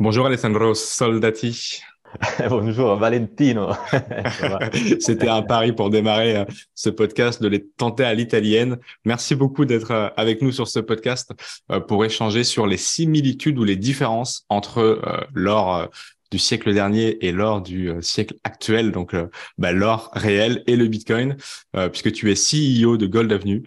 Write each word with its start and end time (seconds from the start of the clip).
Bonjour 0.00 0.24
Alessandro 0.24 0.72
Soldati. 0.72 1.82
Bonjour 2.48 2.96
Valentino. 2.96 3.68
C'était 4.98 5.28
un 5.28 5.42
pari 5.42 5.74
pour 5.74 5.90
démarrer 5.90 6.38
euh, 6.38 6.44
ce 6.74 6.88
podcast 6.88 7.42
de 7.42 7.48
les 7.48 7.66
tenter 7.76 8.04
à 8.04 8.14
l'italienne. 8.14 8.78
Merci 9.04 9.34
beaucoup 9.34 9.66
d'être 9.66 9.90
euh, 9.90 10.08
avec 10.16 10.40
nous 10.40 10.52
sur 10.52 10.68
ce 10.68 10.80
podcast 10.80 11.32
euh, 11.70 11.80
pour 11.80 12.02
échanger 12.02 12.44
sur 12.44 12.66
les 12.66 12.78
similitudes 12.78 13.58
ou 13.58 13.64
les 13.64 13.76
différences 13.76 14.46
entre 14.48 15.02
l'or 15.34 15.90
du 16.30 16.38
siècle 16.38 16.72
dernier 16.72 17.22
et 17.26 17.30
l'or 17.30 17.60
du 17.60 17.92
siècle 18.00 18.36
actuel, 18.42 18.92
donc 18.92 19.14
bah, 19.58 19.72
l'or 19.72 20.10
réel 20.14 20.62
et 20.66 20.76
le 20.76 20.86
Bitcoin, 20.86 21.36
puisque 21.90 22.12
tu 22.12 22.30
es 22.30 22.34
CEO 22.34 22.96
de 22.96 23.06
Gold 23.06 23.32
Avenue, 23.32 23.64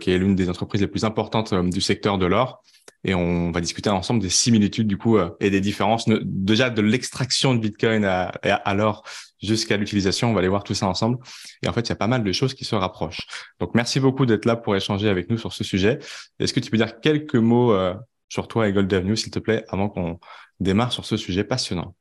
qui 0.00 0.10
est 0.10 0.18
l'une 0.18 0.34
des 0.34 0.50
entreprises 0.50 0.80
les 0.80 0.88
plus 0.88 1.04
importantes 1.04 1.54
du 1.54 1.80
secteur 1.80 2.18
de 2.18 2.26
l'or 2.26 2.62
et 3.04 3.14
on 3.14 3.52
va 3.52 3.60
discuter 3.60 3.90
ensemble 3.90 4.20
des 4.20 4.30
similitudes 4.30 4.88
du 4.88 4.96
coup 4.96 5.18
euh, 5.18 5.30
et 5.40 5.50
des 5.50 5.60
différences 5.60 6.08
déjà 6.24 6.70
de 6.70 6.82
l'extraction 6.82 7.54
de 7.54 7.60
Bitcoin 7.60 8.04
à, 8.04 8.28
à 8.28 8.74
l'or 8.74 9.04
jusqu'à 9.42 9.76
l'utilisation. 9.76 10.30
On 10.30 10.32
va 10.32 10.40
aller 10.40 10.48
voir 10.48 10.64
tout 10.64 10.74
ça 10.74 10.86
ensemble. 10.86 11.18
Et 11.62 11.68
en 11.68 11.72
fait, 11.72 11.82
il 11.82 11.88
y 11.90 11.92
a 11.92 11.96
pas 11.96 12.06
mal 12.06 12.24
de 12.24 12.32
choses 12.32 12.54
qui 12.54 12.64
se 12.64 12.74
rapprochent. 12.74 13.26
Donc, 13.60 13.74
merci 13.74 14.00
beaucoup 14.00 14.26
d'être 14.26 14.46
là 14.46 14.56
pour 14.56 14.74
échanger 14.74 15.08
avec 15.08 15.30
nous 15.30 15.38
sur 15.38 15.52
ce 15.52 15.64
sujet. 15.64 15.98
Est-ce 16.38 16.52
que 16.52 16.60
tu 16.60 16.70
peux 16.70 16.76
dire 16.76 17.00
quelques 17.00 17.36
mots 17.36 17.72
euh, 17.72 17.94
sur 18.28 18.48
toi 18.48 18.68
et 18.68 18.72
Gold 18.72 18.92
Avenue, 18.92 19.16
s'il 19.16 19.30
te 19.30 19.38
plaît, 19.38 19.64
avant 19.68 19.88
qu'on 19.88 20.18
démarre 20.60 20.92
sur 20.92 21.04
ce 21.04 21.16
sujet 21.16 21.44
passionnant? 21.44 21.94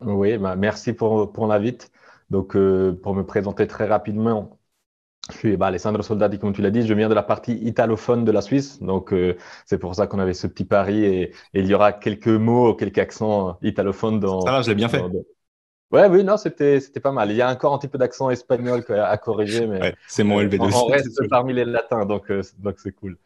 Oui, 0.00 0.38
bah, 0.38 0.54
merci 0.54 0.92
pour, 0.92 1.32
pour 1.32 1.46
l'invite. 1.46 1.90
Donc, 2.30 2.54
euh, 2.54 2.92
pour 3.02 3.14
me 3.14 3.24
présenter 3.24 3.66
très 3.66 3.86
rapidement, 3.86 4.58
je 5.30 5.36
suis 5.36 5.56
bah, 5.56 5.66
Alessandro 5.66 6.02
Soldati, 6.02 6.38
comme 6.38 6.52
tu 6.52 6.62
l'as 6.62 6.70
dit. 6.70 6.86
Je 6.86 6.94
viens 6.94 7.08
de 7.08 7.14
la 7.14 7.22
partie 7.22 7.54
italophone 7.54 8.24
de 8.24 8.32
la 8.32 8.40
Suisse. 8.40 8.80
Donc, 8.82 9.12
euh, 9.12 9.36
c'est 9.66 9.78
pour 9.78 9.94
ça 9.94 10.06
qu'on 10.06 10.18
avait 10.18 10.34
ce 10.34 10.46
petit 10.46 10.64
pari. 10.64 11.04
Et, 11.04 11.32
il 11.54 11.66
y 11.66 11.74
aura 11.74 11.92
quelques 11.92 12.28
mots, 12.28 12.74
quelques 12.74 12.98
accents 12.98 13.58
italophones 13.62 14.20
dans. 14.20 14.40
Ça 14.40 14.52
va, 14.52 14.62
je 14.62 14.68
l'ai 14.68 14.74
bien 14.74 14.88
fait. 14.88 15.02
Ouais, 15.90 16.06
oui, 16.06 16.22
non, 16.22 16.36
c'était, 16.36 16.80
c'était 16.80 17.00
pas 17.00 17.12
mal. 17.12 17.30
Il 17.30 17.36
y 17.36 17.42
a 17.42 17.50
encore 17.50 17.72
un 17.72 17.78
petit 17.78 17.88
peu 17.88 17.98
d'accent 17.98 18.28
espagnol 18.30 18.84
à 18.90 19.16
corriger, 19.16 19.66
mais. 19.66 19.94
c'est 20.06 20.24
mon 20.24 20.40
LB2. 20.40 20.72
On, 20.74 20.86
reste 20.92 21.28
parmi 21.28 21.54
les 21.54 21.64
latins, 21.64 22.04
donc, 22.04 22.30
euh, 22.30 22.42
donc 22.58 22.78
c'est 22.78 22.92
cool. 22.92 23.16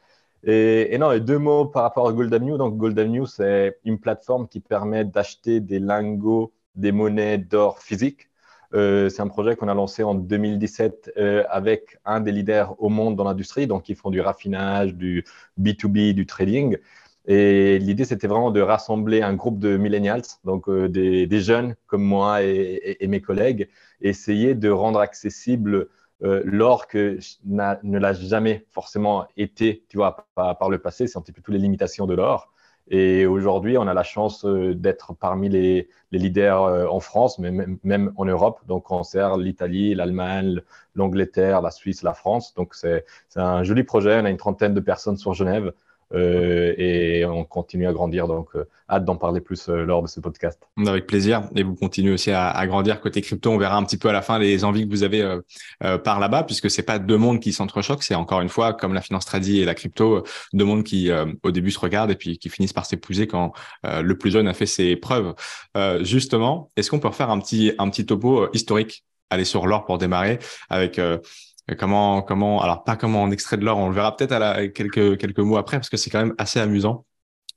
Et, 0.44 0.94
et, 0.94 0.98
non, 0.98 1.16
deux 1.18 1.38
mots 1.38 1.66
par 1.66 1.82
rapport 1.82 2.08
à 2.08 2.12
Gold 2.12 2.32
Avenue. 2.34 2.58
Donc, 2.58 2.76
Gold 2.76 2.98
Avenue, 2.98 3.26
c'est 3.26 3.78
une 3.84 3.98
plateforme 3.98 4.48
qui 4.48 4.60
permet 4.60 5.04
d'acheter 5.04 5.60
des 5.60 5.78
lingots, 5.78 6.52
des 6.74 6.92
monnaies 6.92 7.38
d'or 7.38 7.80
physiques 7.80 8.28
euh, 8.74 9.08
c'est 9.08 9.20
un 9.20 9.28
projet 9.28 9.56
qu'on 9.56 9.68
a 9.68 9.74
lancé 9.74 10.02
en 10.02 10.14
2017 10.14 11.12
euh, 11.16 11.44
avec 11.50 11.98
un 12.04 12.20
des 12.20 12.32
leaders 12.32 12.74
au 12.82 12.88
monde 12.88 13.16
dans 13.16 13.24
l'industrie, 13.24 13.66
donc 13.66 13.88
ils 13.88 13.96
font 13.96 14.10
du 14.10 14.20
raffinage, 14.20 14.94
du 14.94 15.24
B2B, 15.60 16.14
du 16.14 16.26
trading. 16.26 16.78
Et 17.26 17.78
l'idée, 17.78 18.04
c'était 18.04 18.26
vraiment 18.26 18.50
de 18.50 18.60
rassembler 18.60 19.22
un 19.22 19.34
groupe 19.34 19.58
de 19.58 19.76
millennials, 19.76 20.22
donc 20.44 20.68
euh, 20.68 20.88
des, 20.88 21.40
jeunes 21.40 21.76
comme 21.86 22.02
moi 22.02 22.42
et, 22.42 23.06
mes 23.06 23.20
collègues, 23.20 23.68
et 24.00 24.08
essayer 24.08 24.54
de 24.54 24.70
rendre 24.70 25.00
accessible 25.00 25.88
l'or 26.20 26.86
que 26.86 27.18
ne 27.44 27.98
l'a 27.98 28.12
jamais 28.12 28.64
forcément 28.70 29.26
été, 29.36 29.84
tu 29.88 29.96
vois, 29.96 30.28
par, 30.36 30.56
par 30.56 30.70
le 30.70 30.78
passé. 30.78 31.08
C'est 31.08 31.18
un 31.18 31.20
petit 31.20 31.32
peu 31.32 31.42
toutes 31.42 31.54
les 31.54 31.60
limitations 31.60 32.06
de 32.06 32.14
l'or. 32.14 32.52
Et 32.88 33.26
aujourd'hui, 33.26 33.78
on 33.78 33.86
a 33.86 33.94
la 33.94 34.02
chance 34.02 34.44
euh, 34.44 34.74
d'être 34.74 35.14
parmi 35.14 35.48
les, 35.48 35.88
leaders 36.10 36.62
euh, 36.64 36.86
en 36.86 37.00
France, 37.00 37.38
mais 37.38 37.50
même, 37.82 38.12
en 38.16 38.24
Europe. 38.24 38.60
Donc, 38.66 38.90
on 38.90 39.02
sert 39.02 39.36
l'Italie, 39.36 39.94
l'Allemagne, 39.94 40.60
l'Angleterre, 40.94 41.62
la 41.62 41.70
Suisse, 41.70 42.02
la 42.02 42.14
France. 42.14 42.54
Donc, 42.54 42.74
c'est 42.74 43.04
un 43.36 43.62
joli 43.62 43.84
projet. 43.84 44.20
On 44.20 44.24
a 44.24 44.30
une 44.30 44.36
trentaine 44.36 44.74
de 44.74 44.80
personnes 44.80 45.16
sur 45.16 45.32
Genève. 45.32 45.72
Euh, 46.14 46.74
et 46.76 47.24
on 47.24 47.44
continue 47.44 47.86
à 47.86 47.92
grandir. 47.92 48.26
Donc, 48.26 48.48
euh, 48.54 48.64
hâte 48.90 49.04
d'en 49.04 49.16
parler 49.16 49.40
plus 49.40 49.68
euh, 49.68 49.84
lors 49.84 50.02
de 50.02 50.08
ce 50.08 50.20
podcast. 50.20 50.60
Avec 50.86 51.06
plaisir. 51.06 51.42
Et 51.56 51.62
vous 51.62 51.74
continuez 51.74 52.12
aussi 52.12 52.30
à, 52.30 52.66
grandir 52.66 53.00
côté 53.00 53.20
crypto. 53.20 53.50
On 53.50 53.58
verra 53.58 53.76
un 53.76 53.84
petit 53.84 53.96
peu 53.96 54.08
à 54.08 54.12
la 54.12 54.22
fin 54.22 54.38
les 54.38 54.64
envies 54.64 54.86
que 54.86 54.90
vous 54.90 55.02
avez 55.02 55.38
par 56.04 56.20
là-bas, 56.20 56.44
puisque 56.44 56.70
c'est 56.70 56.82
pas 56.82 56.98
deux 56.98 57.16
mondes 57.16 57.40
qui 57.40 57.52
s'entrechoquent. 57.52 58.02
C'est 58.02 58.14
encore 58.14 58.40
une 58.40 58.48
fois, 58.48 58.72
comme 58.72 58.94
la 58.94 59.00
finance 59.00 59.24
tradie 59.24 59.60
et 59.60 59.64
la 59.64 59.74
crypto, 59.74 60.24
deux 60.52 60.64
mondes 60.64 60.84
qui 60.84 61.10
au 61.42 61.50
début 61.50 61.70
se 61.70 61.78
regardent 61.78 62.10
et 62.10 62.16
puis 62.16 62.38
qui 62.38 62.48
finissent 62.48 62.72
par 62.72 62.86
s'épouser 62.86 63.26
quand 63.26 63.52
le 63.84 64.16
plus 64.16 64.30
jeune 64.30 64.48
a 64.48 64.54
fait 64.54 64.66
ses 64.66 64.96
preuves. 64.96 65.34
justement, 66.00 66.70
est-ce 66.76 66.90
qu'on 66.90 67.00
peut 67.00 67.08
refaire 67.08 67.30
un 67.30 67.38
petit 67.38 67.72
un 67.78 67.88
petit 67.90 68.06
topo 68.06 68.48
historique? 68.52 69.04
Aller 69.30 69.44
sur 69.44 69.66
l'or 69.66 69.84
pour 69.86 69.96
démarrer 69.96 70.38
avec 70.68 71.00
Comment, 71.78 72.22
comment, 72.22 72.60
alors 72.60 72.84
pas 72.84 72.96
comment 72.96 73.22
on 73.22 73.30
extrait 73.30 73.56
de 73.56 73.64
l'or, 73.64 73.78
on 73.78 73.88
le 73.88 73.94
verra 73.94 74.16
peut-être 74.16 74.32
à 74.32 74.66
quelques, 74.68 75.16
quelques 75.18 75.38
mots 75.38 75.56
après 75.56 75.76
parce 75.76 75.88
que 75.88 75.96
c'est 75.96 76.10
quand 76.10 76.18
même 76.18 76.34
assez 76.38 76.58
amusant. 76.58 77.06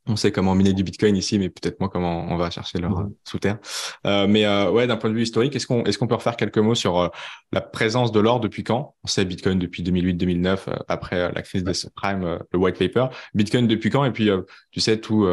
On 0.08 0.16
sait 0.16 0.32
comment 0.32 0.54
miner 0.54 0.74
du 0.74 0.84
Bitcoin 0.84 1.16
ici, 1.16 1.40
mais 1.40 1.50
peut-être 1.50 1.80
moins 1.80 1.90
comment 1.90 2.28
on 2.30 2.38
va 2.38 2.52
chercher 2.52 2.78
l'or 2.78 3.08
sous 3.24 3.40
terre. 3.40 3.58
Euh, 4.06 4.28
mais 4.28 4.46
euh, 4.46 4.70
ouais, 4.70 4.86
d'un 4.86 4.98
point 4.98 5.10
de 5.10 5.16
vue 5.16 5.24
historique, 5.24 5.56
est-ce 5.56 5.66
qu'on 5.66 5.84
est-ce 5.84 5.98
qu'on 5.98 6.06
peut 6.06 6.14
refaire 6.14 6.38
quelques 6.38 6.60
mots 6.60 6.76
sur 6.76 7.00
euh, 7.00 7.08
la 7.52 7.62
présence 7.62 8.12
de 8.12 8.20
l'or 8.20 8.40
depuis 8.40 8.64
quand? 8.64 8.96
On 9.04 9.08
sait 9.08 9.26
Bitcoin 9.26 9.58
depuis 9.58 9.82
2008-2009, 9.82 10.84
après 10.88 11.32
la 11.32 11.42
crise 11.42 11.64
des 11.64 11.74
subprimes, 11.74 12.38
le 12.52 12.60
white 12.60 12.78
paper. 12.78 13.08
Bitcoin 13.34 13.66
depuis 13.66 13.90
quand? 13.90 14.06
Et 14.06 14.12
puis 14.12 14.30
tu 14.72 14.80
sais 14.80 15.00
tout 15.00 15.28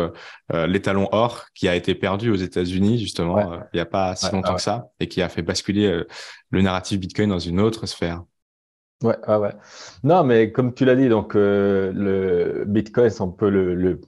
l'étalon 0.50 1.08
or 1.12 1.44
qui 1.54 1.68
a 1.68 1.76
été 1.76 1.94
perdu 1.94 2.30
aux 2.30 2.36
États-Unis 2.36 2.98
justement 2.98 3.54
il 3.72 3.76
n'y 3.76 3.80
a 3.80 3.86
pas 3.86 4.16
si 4.16 4.30
longtemps 4.32 4.54
que 4.54 4.62
ça 4.62 4.88
et 5.00 5.08
qui 5.08 5.20
a 5.20 5.28
fait 5.28 5.42
basculer 5.42 6.02
le 6.50 6.62
narratif 6.62 6.98
Bitcoin 6.98 7.28
dans 7.28 7.38
une 7.38 7.60
autre 7.60 7.86
sphère. 7.86 8.22
Ouais, 9.02 9.16
ah 9.24 9.40
ouais. 9.40 9.50
Non, 10.04 10.22
mais 10.22 10.52
comme 10.52 10.74
tu 10.74 10.84
l'as 10.84 10.94
dit, 10.94 11.08
donc 11.08 11.34
euh, 11.34 11.92
le 11.92 12.64
Bitcoin, 12.66 13.10
c'est 13.10 13.22
un 13.22 13.28
peu 13.28 13.48
le, 13.48 14.00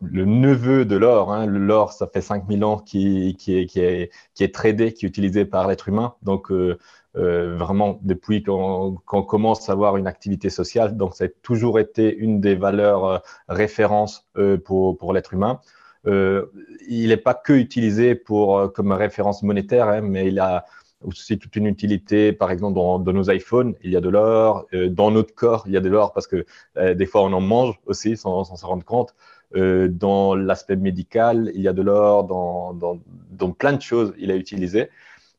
neveu 0.00 0.84
de 0.84 0.96
l'or. 0.96 1.32
Hein. 1.32 1.46
L'or, 1.46 1.92
ça 1.92 2.06
fait 2.06 2.20
5000 2.20 2.64
ans 2.64 2.78
qui, 2.78 3.30
est, 3.30 3.34
qui, 3.34 3.80
est, 3.80 4.10
qui 4.34 4.44
est 4.44 4.54
tradé, 4.54 4.92
qui 4.92 5.06
est 5.06 5.08
utilisé 5.08 5.46
par 5.46 5.66
l'être 5.68 5.88
humain. 5.88 6.14
Donc, 6.22 6.50
euh, 6.50 6.78
euh, 7.16 7.56
vraiment, 7.56 7.98
depuis 8.02 8.42
qu'on 8.42 8.96
commence 9.06 9.68
à 9.68 9.72
avoir 9.72 9.96
une 9.96 10.06
activité 10.06 10.50
sociale, 10.50 10.96
donc 10.96 11.14
ça 11.14 11.24
a 11.24 11.28
toujours 11.42 11.78
été 11.78 12.14
une 12.14 12.40
des 12.40 12.54
valeurs 12.54 13.22
références 13.48 14.28
pour, 14.64 14.98
pour 14.98 15.12
l'être 15.12 15.32
humain. 15.34 15.60
il 16.06 17.08
n'est 17.08 17.16
pas 17.16 17.34
que 17.34 17.52
utilisé 17.54 18.14
pour, 18.14 18.72
comme 18.72 18.92
référence 18.92 19.42
monétaire, 19.42 19.88
hein, 19.88 20.00
mais 20.02 20.28
il 20.28 20.40
a 20.40 20.64
aussi 21.04 21.38
toute 21.38 21.56
une 21.56 21.66
utilité, 21.66 22.32
par 22.32 22.50
exemple, 22.50 22.74
dans, 22.74 22.98
nos 22.98 23.30
iPhones, 23.30 23.74
il 23.82 23.90
y 23.90 23.96
a 23.96 24.00
de 24.00 24.08
l'or. 24.08 24.66
Euh, 24.74 24.88
dans 24.88 25.10
notre 25.10 25.34
corps, 25.34 25.64
il 25.66 25.72
y 25.72 25.76
a 25.76 25.80
de 25.80 25.88
l'or 25.88 26.12
parce 26.12 26.26
que 26.26 26.44
euh, 26.76 26.94
des 26.94 27.06
fois, 27.06 27.22
on 27.22 27.32
en 27.32 27.40
mange 27.40 27.80
aussi 27.86 28.16
sans 28.16 28.44
s'en 28.44 28.66
rendre 28.66 28.84
compte. 28.84 29.14
Euh, 29.54 29.88
dans 29.88 30.34
l'aspect 30.34 30.76
médical, 30.76 31.50
il 31.54 31.60
y 31.60 31.68
a 31.68 31.72
de 31.72 31.82
l'or. 31.82 32.24
Dans, 32.24 32.74
dans, 32.74 32.98
dans, 33.30 33.50
plein 33.50 33.72
de 33.72 33.82
choses, 33.82 34.14
il 34.18 34.30
a 34.30 34.36
utilisé. 34.36 34.88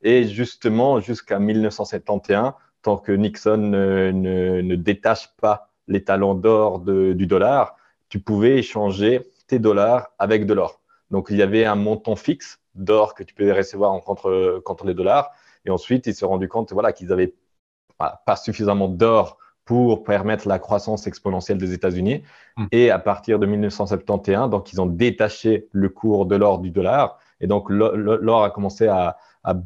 Et 0.04 0.26
justement, 0.28 1.00
jusqu'à 1.00 1.40
1971, 1.40 2.52
tant 2.82 2.98
que 2.98 3.12
Nixon 3.12 3.58
ne, 3.58 4.12
ne, 4.12 4.76
détache 4.76 5.30
pas 5.40 5.70
les 5.88 6.04
talents 6.04 6.36
d'or 6.36 6.80
du 6.80 7.26
dollar, 7.26 7.78
tu 8.10 8.20
pouvais 8.20 8.58
échanger 8.58 9.22
tes 9.48 9.60
dollars 9.60 10.12
avec 10.20 10.46
de 10.46 10.54
l'or. 10.54 10.82
Donc, 11.10 11.28
il 11.30 11.38
y 11.38 11.42
avait 11.42 11.66
un 11.66 11.76
montant 11.76 12.16
fixe 12.16 12.60
d'or 12.76 13.14
que 13.14 13.24
tu 13.24 13.34
pouvais 13.34 13.54
recevoir 13.54 13.92
en 13.92 14.00
contre, 14.00 14.62
contre 14.66 14.86
les 14.86 14.94
dollars. 14.94 15.32
Et 15.66 15.70
ensuite, 15.70 16.08
ils 16.08 16.14
se 16.14 16.22
sont 16.22 16.30
rendus 16.30 16.48
compte 16.48 16.74
voilà, 16.74 16.94
qu'ils 16.94 17.08
n'avaient 17.08 17.34
pas, 17.98 18.36
suffisamment 18.36 18.88
d'or 18.88 19.38
pour 19.66 20.04
permettre 20.04 20.48
la 20.48 20.60
croissance 20.60 21.08
exponentielle 21.08 21.58
des 21.58 21.74
États-Unis. 21.74 22.24
Hmm. 22.58 22.66
Et 22.72 22.92
à 22.92 23.00
partir 23.00 23.40
de 23.40 23.46
1971, 23.46 24.50
donc 24.50 24.74
ils 24.74 24.82
ont 24.82 24.86
détaché 24.86 25.70
le 25.72 25.88
cours 25.90 26.26
de 26.26 26.36
l'or 26.36 26.60
du 26.60 26.70
dollar. 26.70 27.18
Et 27.40 27.48
donc 27.48 27.70
l'or 27.70 28.44
a 28.44 28.50
commencé 28.50 28.88
à, 28.88 29.18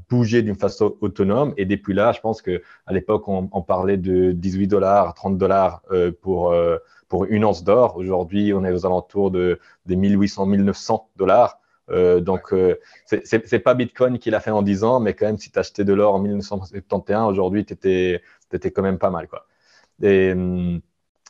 bouger 0.10 0.42
d'une 0.42 0.56
façon 0.56 0.96
autonome. 1.02 1.54
Et 1.58 1.66
depuis 1.66 1.94
là, 1.94 2.12
je 2.12 2.20
pense 2.20 2.42
qu'à 2.42 2.60
l'époque, 2.90 3.28
on, 3.28 3.62
parlait 3.62 3.98
de 3.98 4.32
18 4.32 4.68
dollars, 4.68 5.14
30 5.14 5.38
dollars 5.38 5.84
euh, 5.92 6.12
pour, 6.20 6.52
euh, 6.52 6.78
pour 7.08 7.26
une 7.26 7.46
once 7.46 7.64
d'or. 7.64 7.96
Aujourd'hui, 7.96 8.54
on 8.54 8.66
est 8.66 8.72
aux 8.72 8.88
alentours 8.88 9.30
de, 9.30 9.60
des 9.86 9.96
1800, 9.96 10.48
1900 10.48 11.10
dollars. 11.16 11.60
Euh, 11.90 12.20
donc, 12.20 12.54
euh, 12.54 12.80
c'est 13.06 13.60
pas 13.60 13.74
Bitcoin 13.74 14.20
qui 14.20 14.30
l'a 14.30 14.40
fait 14.40 14.52
en 14.52 14.62
10 14.62 14.84
ans, 14.84 15.00
mais 15.00 15.14
quand 15.14 15.26
même, 15.26 15.38
si 15.38 15.52
tu 15.52 15.60
achetais 15.60 15.86
de 15.86 15.94
l'or 15.94 16.16
en 16.16 16.20
1971, 16.20 17.32
aujourd'hui, 17.32 17.66
tu 17.66 17.74
étais, 17.74 18.22
étais, 18.54 18.72
quand 18.72 18.82
même 18.82 18.98
pas 18.98 19.10
mal. 19.10 19.28
Quoi. 19.28 19.46
Et, 20.02 20.34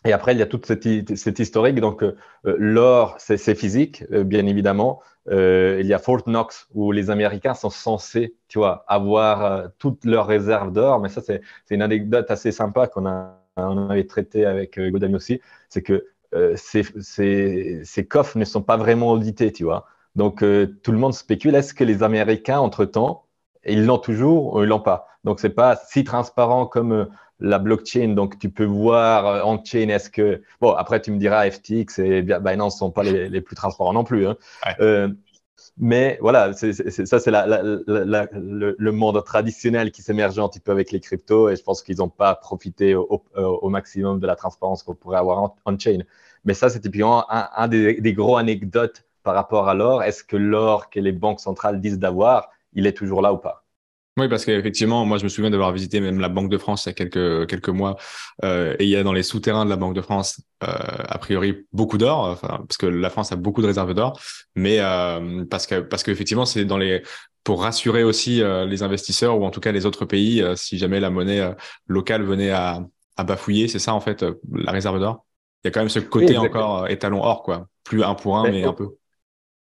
et 0.06 0.14
après, 0.14 0.34
il 0.34 0.40
y 0.40 0.42
a 0.42 0.46
toute 0.46 0.66
cette, 0.66 1.16
cette 1.16 1.40
historique. 1.40 1.80
Donc, 1.80 2.04
euh, 2.04 2.16
l'or, 2.44 3.16
c'est 3.20 3.56
physique, 3.56 4.04
bien 4.12 4.46
évidemment. 4.46 5.02
il 5.30 5.86
y 5.86 5.94
a 5.94 6.00
Fort 6.00 6.24
Knox, 6.26 6.68
où 6.74 6.92
les 6.92 7.10
Américains 7.10 7.54
sont 7.54 7.70
censés, 7.70 8.36
tu 8.48 8.60
vois, 8.60 8.86
avoir 8.88 9.70
toutes 9.78 10.06
leurs 10.06 10.28
réserves 10.28 10.72
d'or. 10.72 11.00
Mais 11.00 11.10
ça, 11.10 11.22
c'est 11.22 11.42
une 11.70 11.82
anecdote 11.82 12.32
assez 12.32 12.52
sympa 12.52 12.88
qu'on 12.88 13.06
a, 13.06 13.38
on 13.58 13.90
avait 13.90 14.06
traité 14.06 14.46
avec 14.46 14.80
Godami 14.80 15.16
aussi. 15.16 15.42
C'est 15.70 15.82
que 15.82 16.06
ces, 16.56 16.84
ces, 17.00 17.82
ces 17.84 18.06
coffres 18.06 18.38
ne 18.38 18.46
sont 18.46 18.62
pas 18.62 18.78
vraiment 18.78 19.12
audités, 19.12 19.52
tu 19.52 19.64
vois. 19.64 19.88
Donc, 20.18 20.44
euh, 20.44 20.76
tout 20.84 20.92
le 20.92 20.98
monde 20.98 21.14
spécule, 21.14 21.56
est-ce 21.56 21.76
que 21.76 21.84
les 21.84 22.02
Américains, 22.02 22.60
entre-temps, 22.60 23.26
ils 23.64 23.86
l'ont 23.86 24.00
toujours 24.00 24.56
ou 24.56 24.64
ils 24.64 24.68
l'ont 24.68 24.80
pas? 24.80 25.08
Donc, 25.24 25.40
c'est 25.40 25.52
pas 25.52 25.76
si 25.76 26.04
transparent 26.04 26.66
comme 26.66 26.92
euh, 26.92 27.06
la 27.40 27.60
blockchain. 27.60 28.10
Donc, 28.16 28.40
tu 28.40 28.50
peux 28.50 28.66
voir 28.66 29.28
euh, 29.28 29.42
en 29.44 29.64
chain, 29.64 29.90
est-ce 29.90 30.10
que... 30.10 30.42
Bon, 30.60 30.72
après, 30.72 31.02
tu 31.02 31.12
me 31.12 31.20
diras, 31.20 31.50
FTX 31.50 32.00
et 32.00 32.24
Binance 32.24 32.76
ne 32.76 32.80
sont 32.80 32.92
pas 32.92 33.04
les, 33.04 33.42
plus 33.42 33.56
transparents 33.56 33.94
non 33.94 34.04
plus. 34.04 34.28
Hein. 34.28 34.36
Mais 35.80 36.18
voilà, 36.22 36.54
ça, 36.54 37.20
c'est 37.20 37.32
le, 37.32 38.90
monde 38.92 39.24
traditionnel 39.24 39.92
qui 39.92 40.02
s'émerge 40.02 40.40
un 40.40 40.48
petit 40.48 40.60
peu 40.60 40.72
avec 40.72 40.92
les 40.92 41.00
cryptos 41.00 41.50
et 41.50 41.56
je 41.56 41.62
pense 41.62 41.84
qu'ils 41.84 41.98
n'ont 41.98 42.10
pas 42.10 42.34
profité 42.34 42.96
au, 42.96 43.70
maximum 43.70 44.20
de 44.20 44.26
la 44.26 44.36
transparence 44.36 44.82
qu'on 44.82 44.96
pourrait 44.96 45.20
avoir 45.20 45.56
on-chain. 45.66 46.00
Mais 46.46 46.56
ça, 46.56 46.70
c'est 46.70 46.80
typiquement 46.80 47.26
un, 47.30 47.68
des, 47.68 48.02
des, 48.02 48.14
gros 48.14 48.38
anecdotes 48.38 49.04
par 49.28 49.36
rapport 49.36 49.68
à 49.68 49.74
l'or. 49.74 50.04
Est-ce 50.04 50.24
que 50.24 50.38
l'or 50.38 50.90
que 50.90 51.02
les 51.02 51.12
banques 51.12 51.42
centrales 51.42 51.82
disent 51.82 52.00
d'avoir, 52.00 52.50
il 52.72 52.88
est 52.88 52.94
toujours 52.94 53.22
là 53.22 53.34
ou 53.34 53.38
pas? 53.38 53.66
Oui, 54.16 54.30
parce 54.30 54.46
qu'effectivement, 54.46 55.06
moi, 55.06 55.18
je 55.18 55.26
me 55.26 55.30
souviens 55.30 55.52
d'avoir 55.52 55.74
visité 55.74 56.00
même 56.00 56.22
la 56.22 56.30
Banque 56.30 56.50
de 56.50 56.58
France 56.58 56.86
il 56.86 56.90
y 56.90 56.92
a 56.92 56.94
quelques 56.94 57.46
quelques 57.50 57.74
mois, 57.82 57.98
euh, 58.46 58.74
et 58.80 58.86
il 58.86 58.90
y 58.90 58.96
a 58.96 59.04
dans 59.04 59.12
les 59.12 59.24
souterrains 59.24 59.66
de 59.66 59.70
la 59.70 59.76
Banque 59.76 59.96
de 59.96 60.02
France, 60.02 60.40
euh, 60.64 60.68
a 61.16 61.18
priori, 61.18 61.68
beaucoup 61.74 61.98
d'or, 61.98 62.20
enfin, 62.20 62.64
parce 62.66 62.78
que 62.78 62.86
la 62.86 63.10
France 63.10 63.34
a 63.34 63.36
beaucoup 63.36 63.62
de 63.62 63.68
réserves 63.68 63.94
d'or, 63.94 64.18
mais 64.56 64.78
euh, 64.80 65.44
parce 65.52 65.68
que 65.68 65.82
parce 65.82 66.04
qu'effectivement, 66.04 66.46
c'est 66.46 66.64
dans 66.64 66.78
les 66.78 67.04
pour 67.44 67.62
rassurer 67.64 68.04
aussi 68.06 68.42
les 68.74 68.82
investisseurs 68.82 69.38
ou 69.40 69.46
en 69.46 69.52
tout 69.52 69.62
cas 69.62 69.72
les 69.72 69.86
autres 69.86 70.06
pays, 70.06 70.44
si 70.56 70.78
jamais 70.78 71.00
la 71.00 71.10
monnaie 71.10 71.42
locale 71.86 72.24
venait 72.24 72.52
à 72.52 72.82
à 73.18 73.24
bafouiller, 73.24 73.68
c'est 73.68 73.80
ça 73.80 73.94
en 73.94 74.02
fait 74.02 74.26
la 74.52 74.72
réserve 74.72 75.00
d'or? 75.00 75.26
Il 75.64 75.68
y 75.68 75.70
a 75.70 75.72
quand 75.72 75.80
même 75.80 75.90
ce 75.90 76.00
côté 76.00 76.38
encore 76.38 76.88
étalon 76.88 77.22
or, 77.24 77.44
quoi, 77.44 77.68
plus 77.84 78.04
un 78.04 78.16
pour 78.16 78.38
un, 78.38 78.50
mais 78.50 78.64
un 78.64 78.74
peu. 78.74 78.97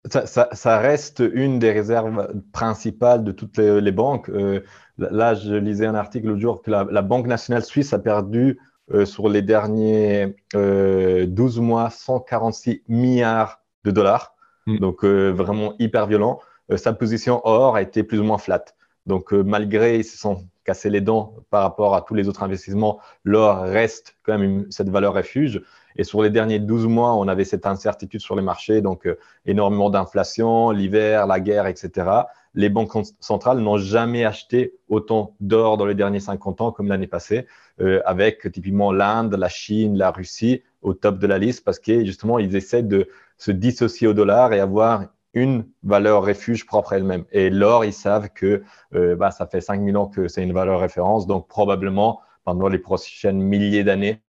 Ça, 0.09 0.79
reste 0.79 1.23
une 1.35 1.59
des 1.59 1.73
réserves 1.73 2.33
principales 2.53 3.23
de 3.23 3.33
toutes 3.33 3.59
les, 3.59 3.93
banques. 3.93 4.31
Euh, 4.31 4.61
là, 4.97 5.35
je 5.35 5.55
lisais 5.55 5.87
un 5.87 5.95
article 5.95 6.29
l'autre 6.29 6.41
jour 6.41 6.63
que 6.63 6.71
la, 6.71 7.03
Banque 7.03 7.27
nationale 7.27 7.63
suisse 7.63 7.93
a 7.93 7.99
perdu 7.99 8.59
euh, 8.93 9.05
sur 9.05 9.29
les 9.29 9.43
derniers 9.43 10.37
12 10.55 10.57
euh, 10.57 11.61
mois 11.61 11.91
146 11.91 12.83
milliards 12.89 13.61
de 13.85 13.91
dollars. 13.91 14.35
Mm. 14.67 14.79
Donc, 14.79 15.05
vraiment 15.05 15.75
hyper 15.79 16.07
violent. 16.07 16.41
sa 16.77 16.95
position 16.95 17.43
or 17.45 17.77
a 17.77 17.83
été 17.83 18.03
plus 18.03 18.21
ou 18.21 18.25
moins 18.25 18.39
flat. 18.39 18.65
Donc, 19.05 19.33
malgré 19.33 19.99
ils 19.99 20.05
se 20.05 20.17
sont 20.17 20.47
cassés 20.65 20.89
les 20.89 21.03
dents 21.03 21.35
par 21.51 21.63
rapport 21.63 21.95
à 21.95 22.01
tous 22.03 22.15
les 22.15 22.27
autres 22.27 22.43
investissements, 22.43 23.01
l'or 23.25 23.61
reste 23.65 24.17
quand 24.23 24.39
même 24.39 24.65
cette 24.71 24.89
valeur 24.89 25.13
refuge. 25.13 25.63
Et 25.97 26.05
sur 26.05 26.23
les 26.23 26.31
derniers 26.31 26.59
12 26.59 26.87
mois, 26.87 27.15
on 27.15 27.29
avait 27.29 27.45
cette 27.45 27.67
incertitude 27.67 28.21
sur 28.21 28.37
les 28.37 28.43
marchés, 28.43 28.81
donc 28.81 29.07
euh, 29.07 29.19
énormément 29.47 29.91
d'inflation, 29.91 30.71
l'hiver, 30.71 31.27
la 31.27 31.41
guerre, 31.41 31.67
etc. 31.67 32.11
Les 32.55 32.69
banques 32.69 32.93
centrales 33.21 33.59
n'ont 33.59 33.79
jamais 33.79 34.25
acheté 34.25 34.75
autant 34.89 35.35
d'or 35.41 35.77
dans 35.77 35.87
les 35.87 35.95
derniers 35.95 36.21
50 36.21 36.61
ans 36.61 36.73
comme 36.73 36.89
l'année 36.89 37.07
passée, 37.07 37.47
euh, 37.81 38.01
avec 38.05 38.51
typiquement 38.53 38.93
l'Inde, 38.93 39.35
la 39.35 39.49
Chine, 39.49 39.97
la 39.97 40.11
Russie 40.11 40.63
au 40.83 40.95
top 40.95 41.19
de 41.19 41.27
la 41.27 41.39
liste, 41.39 41.65
parce 41.65 41.79
que 41.79 42.05
justement, 42.05 42.39
ils 42.39 42.57
essaient 42.57 42.83
de 42.83 43.09
se 43.39 43.51
dissocier 43.51 44.09
au 44.09 44.15
dollar 44.15 44.53
et 44.53 44.61
avoir 44.61 45.05
une 45.35 45.67
valeur 45.83 46.25
refuge 46.25 46.67
propre 46.67 46.93
elle-même. 46.93 47.25
Et 47.31 47.51
l'or, 47.51 47.85
ils 47.85 47.93
savent 47.93 48.31
que 48.31 48.63
euh, 48.95 49.15
bah, 49.17 49.31
ça 49.31 49.47
fait 49.47 49.61
5000 49.61 49.97
ans 49.97 50.07
que 50.07 50.29
c'est 50.29 50.43
une 50.43 50.53
valeur 50.53 50.81
référence, 50.81 51.27
donc 51.27 51.49
probablement 51.49 52.21
pendant 52.45 52.69
les 52.69 52.79
prochaines 52.79 53.41
milliers 53.41 53.85
d'années, 53.85 54.23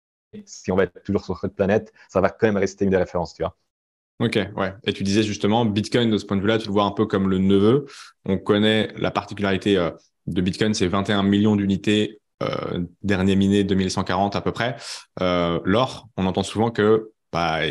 si 0.45 0.72
on 0.72 0.75
va 0.75 0.83
être 0.83 1.04
toujours 1.04 1.24
sur 1.24 1.38
cette 1.39 1.56
planète, 1.56 1.94
ça 2.10 2.22
va 2.22 2.30
quand 2.30 2.48
même 2.48 2.57
rester 2.57 2.86
une 2.86 2.92
des 2.92 2.98
références, 2.98 3.33
tu 3.33 3.44
vois. 3.44 3.56
Ok, 4.19 4.38
ouais. 4.56 4.74
Et 4.83 4.94
tu 4.94 5.04
disais 5.04 5.24
justement, 5.24 5.66
Bitcoin, 5.66 6.12
de 6.12 6.18
ce 6.18 6.25
point 6.25 6.38
de 6.38 6.42
vue-là, 6.42 6.60
tu 6.60 6.68
le 6.68 6.74
vois 6.74 6.83
un 6.83 6.92
peu 6.92 7.07
comme 7.07 7.28
le 7.28 7.39
neveu. 7.39 7.86
On 8.25 8.38
connaît 8.38 8.94
la 8.98 9.10
particularité 9.10 9.78
euh, 9.78 9.89
de 10.28 10.42
Bitcoin, 10.42 10.75
c'est 10.75 10.88
21 10.88 11.24
millions 11.24 11.56
d'unités, 11.56 12.22
euh, 12.44 12.86
dernier 13.01 13.36
miné 13.36 13.63
2140 13.63 14.36
à 14.36 14.42
peu 14.42 14.51
près. 14.51 14.75
Euh, 15.22 15.60
L'or, 15.66 16.07
on 16.18 16.28
entend 16.28 16.44
souvent 16.44 16.69
que 16.69 17.12
bah, 17.31 17.62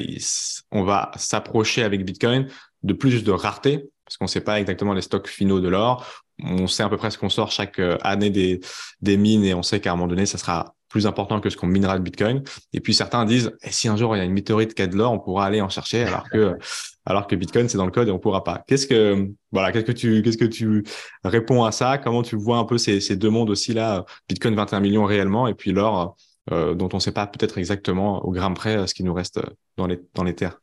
on 0.73 0.83
va 0.83 1.12
s'approcher 1.17 1.85
avec 1.85 2.05
Bitcoin 2.05 2.49
de 2.83 2.95
plus 2.95 3.23
de 3.23 3.31
rareté, 3.31 3.89
parce 4.05 4.17
qu'on 4.17 4.25
ne 4.25 4.31
sait 4.31 4.41
pas 4.41 4.59
exactement 4.59 4.95
les 4.95 5.03
stocks 5.03 5.29
finaux 5.29 5.61
de 5.61 5.69
l'or. 5.69 6.25
On 6.43 6.67
sait 6.67 6.83
à 6.83 6.89
peu 6.89 6.97
près 6.97 7.11
ce 7.11 7.19
qu'on 7.19 7.29
sort 7.29 7.53
chaque 7.53 7.81
année 8.01 8.31
des, 8.31 8.61
des 9.03 9.19
mines 9.19 9.45
et 9.45 9.55
on 9.55 9.62
sait 9.62 9.79
qu'à 9.79 9.93
un 9.93 9.97
moment 9.97 10.09
donné, 10.09 10.25
ça 10.25 10.39
sera 10.39 10.75
plus 10.91 11.07
important 11.07 11.41
que 11.41 11.49
ce 11.49 11.57
qu'on 11.57 11.69
minera 11.69 11.99
de 11.99 12.03
Bitcoin. 12.03 12.43
Et 12.75 12.81
puis 12.81 12.93
certains 12.93 13.25
disent, 13.25 13.53
eh, 13.63 13.71
si 13.71 13.89
un 13.89 13.97
jour 13.97 14.15
il 14.15 14.19
y 14.19 14.23
a 14.23 14.25
une 14.25 14.33
météorite 14.33 14.75
qui 14.75 14.83
a 14.83 14.87
de 14.87 14.97
l'or, 14.97 15.13
on 15.13 15.19
pourra 15.19 15.47
aller 15.47 15.63
en 15.63 15.71
chercher, 15.71 16.03
alors 16.03 16.29
que 16.29 16.59
alors 17.07 17.27
que 17.27 17.35
Bitcoin 17.35 17.69
c'est 17.69 17.79
dans 17.79 17.87
le 17.87 17.91
code 17.91 18.09
et 18.09 18.11
on 18.11 18.19
pourra 18.19 18.45
pas. 18.45 18.63
Qu'est-ce 18.67 18.87
que 18.87 19.31
voilà, 19.53 19.73
qu'est-ce 19.73 19.87
que 19.87 19.93
tu 19.93 20.23
qu'est-ce 20.23 20.37
que 20.37 20.45
tu 20.45 20.85
réponds 21.25 21.65
à 21.65 21.73
ça? 21.73 21.97
Comment 21.97 22.23
tu 22.23 22.37
vois 22.37 22.59
un 22.59 22.65
peu 22.65 22.77
ces, 22.77 23.01
ces 23.01 23.17
deux 23.17 23.31
mondes 23.31 23.49
aussi 23.49 23.73
là? 23.73 24.05
Bitcoin 24.29 24.55
21 24.55 24.81
millions 24.81 25.05
réellement 25.05 25.47
et 25.47 25.55
puis 25.55 25.73
l'or 25.73 26.17
euh, 26.53 26.75
dont 26.75 26.89
on 26.93 26.97
ne 26.97 27.01
sait 27.01 27.13
pas 27.13 27.27
peut-être 27.27 27.57
exactement 27.57 28.25
au 28.25 28.33
gramme 28.33 28.55
près 28.55 28.87
ce 28.87 28.95
qui 28.95 29.05
nous 29.05 29.15
reste 29.15 29.41
dans 29.77 29.87
les 29.87 30.01
dans 30.15 30.25
les 30.25 30.35
terres. 30.35 30.61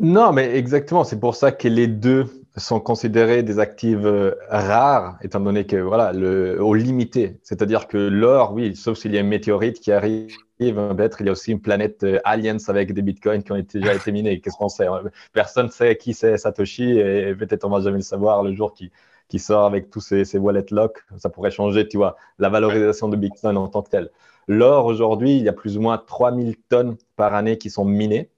Non, 0.00 0.32
mais 0.32 0.56
exactement. 0.56 1.02
C'est 1.02 1.18
pour 1.18 1.34
ça 1.34 1.50
que 1.50 1.66
les 1.66 1.88
deux 1.88 2.37
sont 2.58 2.80
considérés 2.80 3.42
des 3.42 3.58
actifs 3.58 3.98
euh, 4.04 4.34
rares, 4.48 5.18
étant 5.22 5.40
donné 5.40 5.66
que 5.66 5.76
voilà, 5.76 6.12
le, 6.12 6.62
au 6.62 6.74
limité. 6.74 7.38
C'est-à-dire 7.42 7.88
que 7.88 7.96
l'or, 7.96 8.52
oui, 8.52 8.76
sauf 8.76 8.98
s'il 8.98 9.14
y 9.14 9.18
a 9.18 9.20
une 9.20 9.28
météorite 9.28 9.80
qui 9.80 9.92
arrive, 9.92 10.36
peut-être 10.58 11.20
il 11.20 11.26
y 11.26 11.28
a 11.28 11.32
aussi 11.32 11.52
une 11.52 11.60
planète 11.60 12.04
euh, 12.04 12.18
aliens 12.24 12.56
avec 12.68 12.92
des 12.92 13.02
bitcoins 13.02 13.42
qui 13.42 13.52
ont 13.52 13.56
été, 13.56 13.80
déjà 13.80 13.94
été 13.94 14.12
minés. 14.12 14.40
Qu'est-ce 14.40 14.56
qu'on 14.56 14.68
sait 14.68 14.86
hein? 14.86 15.02
Personne 15.32 15.66
ne 15.66 15.70
sait 15.70 15.96
qui 15.96 16.14
c'est 16.14 16.36
Satoshi 16.36 16.98
et 16.98 17.34
peut-être 17.34 17.64
on 17.64 17.70
va 17.70 17.80
jamais 17.80 17.98
le 17.98 18.02
savoir 18.02 18.42
le 18.42 18.54
jour 18.54 18.72
qui, 18.74 18.90
qui 19.28 19.38
sort 19.38 19.64
avec 19.64 19.90
tous 19.90 20.00
ces, 20.00 20.24
ces 20.24 20.38
wallet 20.38 20.66
locks. 20.70 20.98
Ça 21.18 21.28
pourrait 21.28 21.50
changer, 21.50 21.86
tu 21.86 21.96
vois, 21.96 22.16
la 22.38 22.48
valorisation 22.48 23.08
de 23.08 23.16
bitcoin 23.16 23.56
en 23.56 23.68
tant 23.68 23.82
que 23.82 23.90
tel. 23.90 24.10
L'or, 24.48 24.86
aujourd'hui, 24.86 25.36
il 25.36 25.44
y 25.44 25.48
a 25.48 25.52
plus 25.52 25.76
ou 25.76 25.82
moins 25.82 25.98
3000 25.98 26.56
tonnes 26.68 26.96
par 27.16 27.34
année 27.34 27.58
qui 27.58 27.68
sont 27.70 27.84
minées. 27.84 28.30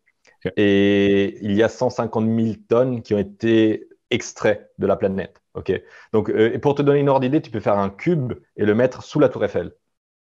Et 0.56 1.38
il 1.42 1.52
y 1.52 1.62
a 1.62 1.68
150 1.68 2.24
000 2.24 2.54
tonnes 2.68 3.02
qui 3.02 3.14
ont 3.14 3.18
été 3.18 3.88
extraits 4.10 4.70
de 4.78 4.86
la 4.86 4.96
planète. 4.96 5.40
Ok? 5.54 5.72
Donc, 6.12 6.30
euh, 6.30 6.58
pour 6.58 6.74
te 6.74 6.82
donner 6.82 7.00
une 7.00 7.08
ordre 7.08 7.20
d'idée, 7.20 7.40
tu 7.42 7.50
peux 7.50 7.60
faire 7.60 7.78
un 7.78 7.90
cube 7.90 8.34
et 8.56 8.64
le 8.64 8.74
mettre 8.74 9.02
sous 9.02 9.20
la 9.20 9.28
Tour 9.28 9.44
Eiffel. 9.44 9.72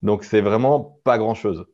Donc, 0.01 0.23
c'est 0.23 0.41
vraiment 0.41 0.99
pas 1.03 1.17
grand-chose 1.17 1.65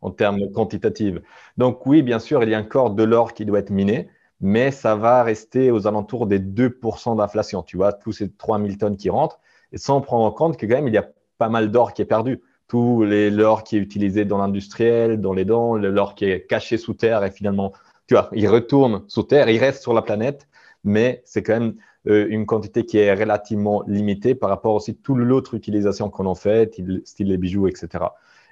en 0.00 0.10
termes 0.12 0.52
quantitatifs. 0.52 1.16
Donc, 1.56 1.84
oui, 1.86 2.02
bien 2.02 2.18
sûr, 2.18 2.42
il 2.42 2.50
y 2.50 2.54
a 2.54 2.60
encore 2.60 2.90
de 2.90 3.02
l'or 3.02 3.34
qui 3.34 3.44
doit 3.44 3.58
être 3.58 3.70
miné, 3.70 4.08
mais 4.40 4.70
ça 4.70 4.94
va 4.94 5.22
rester 5.24 5.70
aux 5.70 5.86
alentours 5.86 6.26
des 6.26 6.38
2% 6.38 7.16
d'inflation. 7.16 7.62
Tu 7.62 7.76
vois, 7.76 7.92
tous 7.92 8.12
ces 8.12 8.30
3000 8.30 8.78
tonnes 8.78 8.96
qui 8.96 9.10
rentrent, 9.10 9.40
et 9.72 9.78
sans 9.78 10.00
prendre 10.00 10.24
en 10.24 10.30
compte 10.32 10.56
que 10.56 10.66
quand 10.66 10.76
même, 10.76 10.88
il 10.88 10.94
y 10.94 10.98
a 10.98 11.08
pas 11.38 11.48
mal 11.48 11.70
d'or 11.70 11.92
qui 11.92 12.02
est 12.02 12.06
perdu 12.06 12.40
tout 12.68 13.02
l'or 13.04 13.64
qui 13.64 13.76
est 13.76 13.80
utilisé 13.80 14.24
dans 14.24 14.38
l'industriel, 14.38 15.20
dans 15.20 15.32
les 15.32 15.44
dents, 15.44 15.76
l'or 15.76 16.14
qui 16.14 16.26
est 16.26 16.46
caché 16.46 16.76
sous 16.76 16.94
terre 16.94 17.24
et 17.24 17.30
finalement, 17.30 17.72
tu 18.06 18.14
vois, 18.14 18.28
il 18.32 18.46
retourne 18.46 19.04
sous 19.08 19.22
terre, 19.22 19.48
il 19.48 19.58
reste 19.58 19.82
sur 19.82 19.94
la 19.94 20.02
planète, 20.02 20.46
mais 20.84 21.22
c'est 21.24 21.42
quand 21.42 21.58
même 21.58 21.74
euh, 22.08 22.26
une 22.28 22.46
quantité 22.46 22.84
qui 22.86 22.98
est 22.98 23.12
relativement 23.12 23.82
limitée 23.86 24.34
par 24.34 24.50
rapport 24.50 24.74
aussi 24.74 24.92
à 24.92 24.94
toute 25.02 25.18
l'autre 25.18 25.54
utilisation 25.54 26.10
qu'on 26.10 26.26
en 26.26 26.34
fait, 26.34 26.80
style 27.04 27.28
les 27.28 27.36
bijoux, 27.36 27.68
etc. 27.68 28.04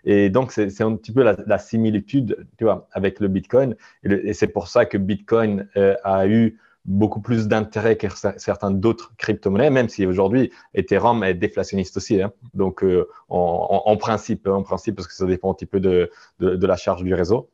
Et 0.06 0.30
donc, 0.30 0.52
c'est 0.52 0.82
un 0.82 0.94
petit 0.94 1.12
peu 1.12 1.24
la, 1.24 1.58
similitude, 1.58 2.46
tu 2.58 2.64
vois, 2.64 2.88
avec 2.92 3.18
le 3.18 3.26
Bitcoin. 3.26 3.74
Et, 4.04 4.34
c'est 4.34 4.46
pour 4.46 4.68
ça 4.68 4.86
que 4.86 4.96
Bitcoin 4.96 5.68
euh, 5.76 5.96
a 6.04 6.28
eu 6.28 6.60
beaucoup 6.84 7.20
plus 7.20 7.48
d'intérêt 7.48 7.96
que 7.96 8.06
certains 8.36 8.70
d'autres 8.70 9.12
crypto-monnaies, 9.18 9.70
même 9.70 9.88
si 9.88 10.06
aujourd'hui 10.06 10.52
Ethereum 10.74 11.24
est 11.24 11.34
déflationniste 11.34 11.96
aussi. 11.96 12.22
Hein. 12.22 12.32
Donc, 12.54 12.84
euh, 12.84 13.08
en, 13.28 13.96
principe, 13.96 14.46
en 14.46 14.62
principe, 14.62 14.94
parce 14.94 15.08
que 15.08 15.14
ça 15.14 15.26
dépend 15.26 15.50
un 15.50 15.54
petit 15.54 15.66
peu 15.66 15.80
de, 15.80 16.08
la 16.38 16.76
charge 16.76 17.02
du 17.02 17.12
réseau. 17.12 17.50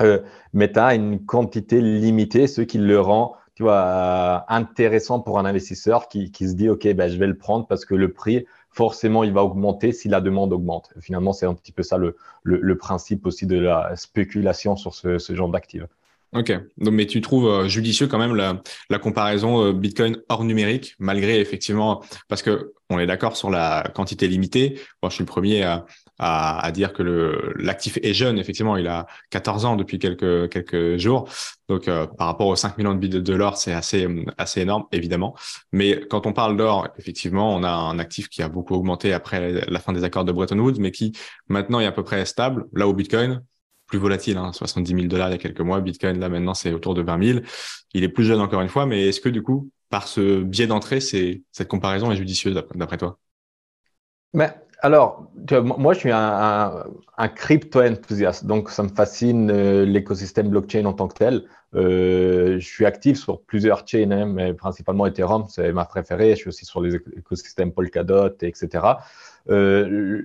Euh, 0.00 0.20
tu 0.54 0.78
as 0.78 0.94
une 0.94 1.26
quantité 1.26 1.82
limitée, 1.82 2.46
ce 2.46 2.62
qui 2.62 2.78
le 2.78 2.98
rend 2.98 3.36
tu 3.54 3.62
vois, 3.62 4.44
intéressant 4.48 5.20
pour 5.20 5.38
un 5.38 5.44
investisseur 5.44 6.08
qui, 6.08 6.30
qui 6.30 6.48
se 6.48 6.54
dit, 6.54 6.68
OK, 6.68 6.86
ben, 6.94 7.10
je 7.10 7.18
vais 7.18 7.26
le 7.26 7.36
prendre 7.36 7.66
parce 7.66 7.84
que 7.84 7.94
le 7.94 8.12
prix, 8.12 8.46
forcément, 8.70 9.24
il 9.24 9.32
va 9.32 9.44
augmenter 9.44 9.92
si 9.92 10.08
la 10.08 10.20
demande 10.20 10.52
augmente. 10.52 10.90
Finalement, 11.00 11.32
c'est 11.32 11.46
un 11.46 11.54
petit 11.54 11.72
peu 11.72 11.82
ça 11.82 11.98
le, 11.98 12.16
le, 12.42 12.58
le, 12.60 12.78
principe 12.78 13.26
aussi 13.26 13.46
de 13.46 13.58
la 13.58 13.94
spéculation 13.96 14.76
sur 14.76 14.94
ce, 14.94 15.18
ce 15.18 15.34
genre 15.34 15.50
d'actifs. 15.50 15.84
Ok, 16.34 16.50
donc 16.78 16.94
mais 16.94 17.04
tu 17.04 17.20
trouves 17.20 17.46
euh, 17.46 17.68
judicieux 17.68 18.06
quand 18.06 18.16
même 18.16 18.34
la, 18.34 18.62
la 18.88 18.98
comparaison 18.98 19.66
euh, 19.66 19.72
Bitcoin 19.74 20.16
hors 20.30 20.44
numérique, 20.44 20.96
malgré 20.98 21.38
effectivement, 21.40 22.02
parce 22.28 22.40
que 22.40 22.72
on 22.88 22.98
est 22.98 23.06
d'accord 23.06 23.36
sur 23.36 23.50
la 23.50 23.84
quantité 23.94 24.28
limitée. 24.28 24.80
Moi, 25.02 25.10
je 25.10 25.16
suis 25.16 25.24
le 25.24 25.28
premier 25.28 25.62
à, 25.62 25.84
à, 26.18 26.64
à 26.64 26.70
dire 26.72 26.92
que 26.92 27.52
l'actif 27.56 27.98
est 28.02 28.14
jeune. 28.14 28.38
Effectivement, 28.38 28.76
il 28.76 28.86
a 28.86 29.06
14 29.30 29.64
ans 29.64 29.76
depuis 29.76 29.98
quelques 29.98 30.48
quelques 30.50 30.96
jours. 30.98 31.28
Donc, 31.68 31.88
euh, 31.88 32.06
par 32.06 32.26
rapport 32.26 32.48
aux 32.48 32.56
5 32.56 32.76
millions 32.78 32.94
de 32.94 32.98
bits 32.98 33.08
de 33.08 33.34
l'or, 33.34 33.56
c'est 33.56 33.72
assez 33.72 34.06
assez 34.38 34.60
énorme, 34.60 34.84
évidemment. 34.92 35.34
Mais 35.72 36.00
quand 36.08 36.26
on 36.26 36.32
parle 36.32 36.56
d'or, 36.56 36.88
effectivement, 36.98 37.54
on 37.54 37.62
a 37.62 37.70
un 37.70 37.98
actif 37.98 38.28
qui 38.28 38.42
a 38.42 38.48
beaucoup 38.48 38.74
augmenté 38.74 39.12
après 39.12 39.64
la 39.68 39.80
fin 39.80 39.92
des 39.92 40.04
accords 40.04 40.24
de 40.24 40.32
Bretton 40.32 40.58
Woods, 40.58 40.78
mais 40.78 40.90
qui 40.90 41.12
maintenant 41.48 41.80
est 41.80 41.86
à 41.86 41.92
peu 41.92 42.04
près 42.04 42.24
stable. 42.24 42.66
Là 42.72 42.86
où 42.88 42.92
Bitcoin, 42.94 43.42
plus 43.86 43.98
volatile, 43.98 44.38
hein, 44.38 44.52
70 44.52 44.94
000 44.94 45.06
dollars 45.06 45.28
il 45.28 45.32
y 45.32 45.34
a 45.34 45.38
quelques 45.38 45.60
mois. 45.60 45.80
Bitcoin, 45.80 46.18
là, 46.18 46.30
maintenant, 46.30 46.54
c'est 46.54 46.72
autour 46.72 46.94
de 46.94 47.02
20 47.02 47.24
000. 47.24 47.40
Il 47.92 48.04
est 48.04 48.08
plus 48.08 48.24
jeune 48.24 48.40
encore 48.40 48.62
une 48.62 48.70
fois, 48.70 48.86
mais 48.86 49.08
est-ce 49.08 49.20
que 49.20 49.28
du 49.28 49.42
coup, 49.42 49.70
par 49.90 50.08
ce 50.08 50.42
biais 50.42 50.66
d'entrée, 50.66 51.00
c'est, 51.00 51.42
cette 51.52 51.68
comparaison 51.68 52.10
est 52.10 52.16
judicieuse 52.16 52.54
d'après 52.74 52.96
toi? 52.96 53.18
Mais 54.32 54.54
alors, 54.84 55.28
moi, 55.78 55.94
je 55.94 56.00
suis 56.00 56.10
un, 56.10 56.84
crypto-enthousiaste, 57.36 58.46
donc 58.46 58.68
ça 58.68 58.82
me 58.82 58.88
fascine 58.88 59.48
euh, 59.48 59.84
l'écosystème 59.84 60.48
blockchain 60.48 60.84
en 60.86 60.92
tant 60.92 61.06
que 61.06 61.14
tel. 61.14 61.44
Euh, 61.76 62.58
je 62.58 62.66
suis 62.66 62.84
actif 62.84 63.16
sur 63.16 63.42
plusieurs 63.42 63.86
chains, 63.86 64.10
hein, 64.10 64.26
mais 64.26 64.54
principalement 64.54 65.06
Ethereum, 65.06 65.44
c'est 65.48 65.72
ma 65.72 65.84
préférée. 65.84 66.30
Je 66.30 66.40
suis 66.40 66.48
aussi 66.48 66.64
sur 66.64 66.80
les 66.80 66.96
écosystèmes 66.96 67.72
Polkadot, 67.72 68.34
etc. 68.42 68.84
Euh, 69.50 70.22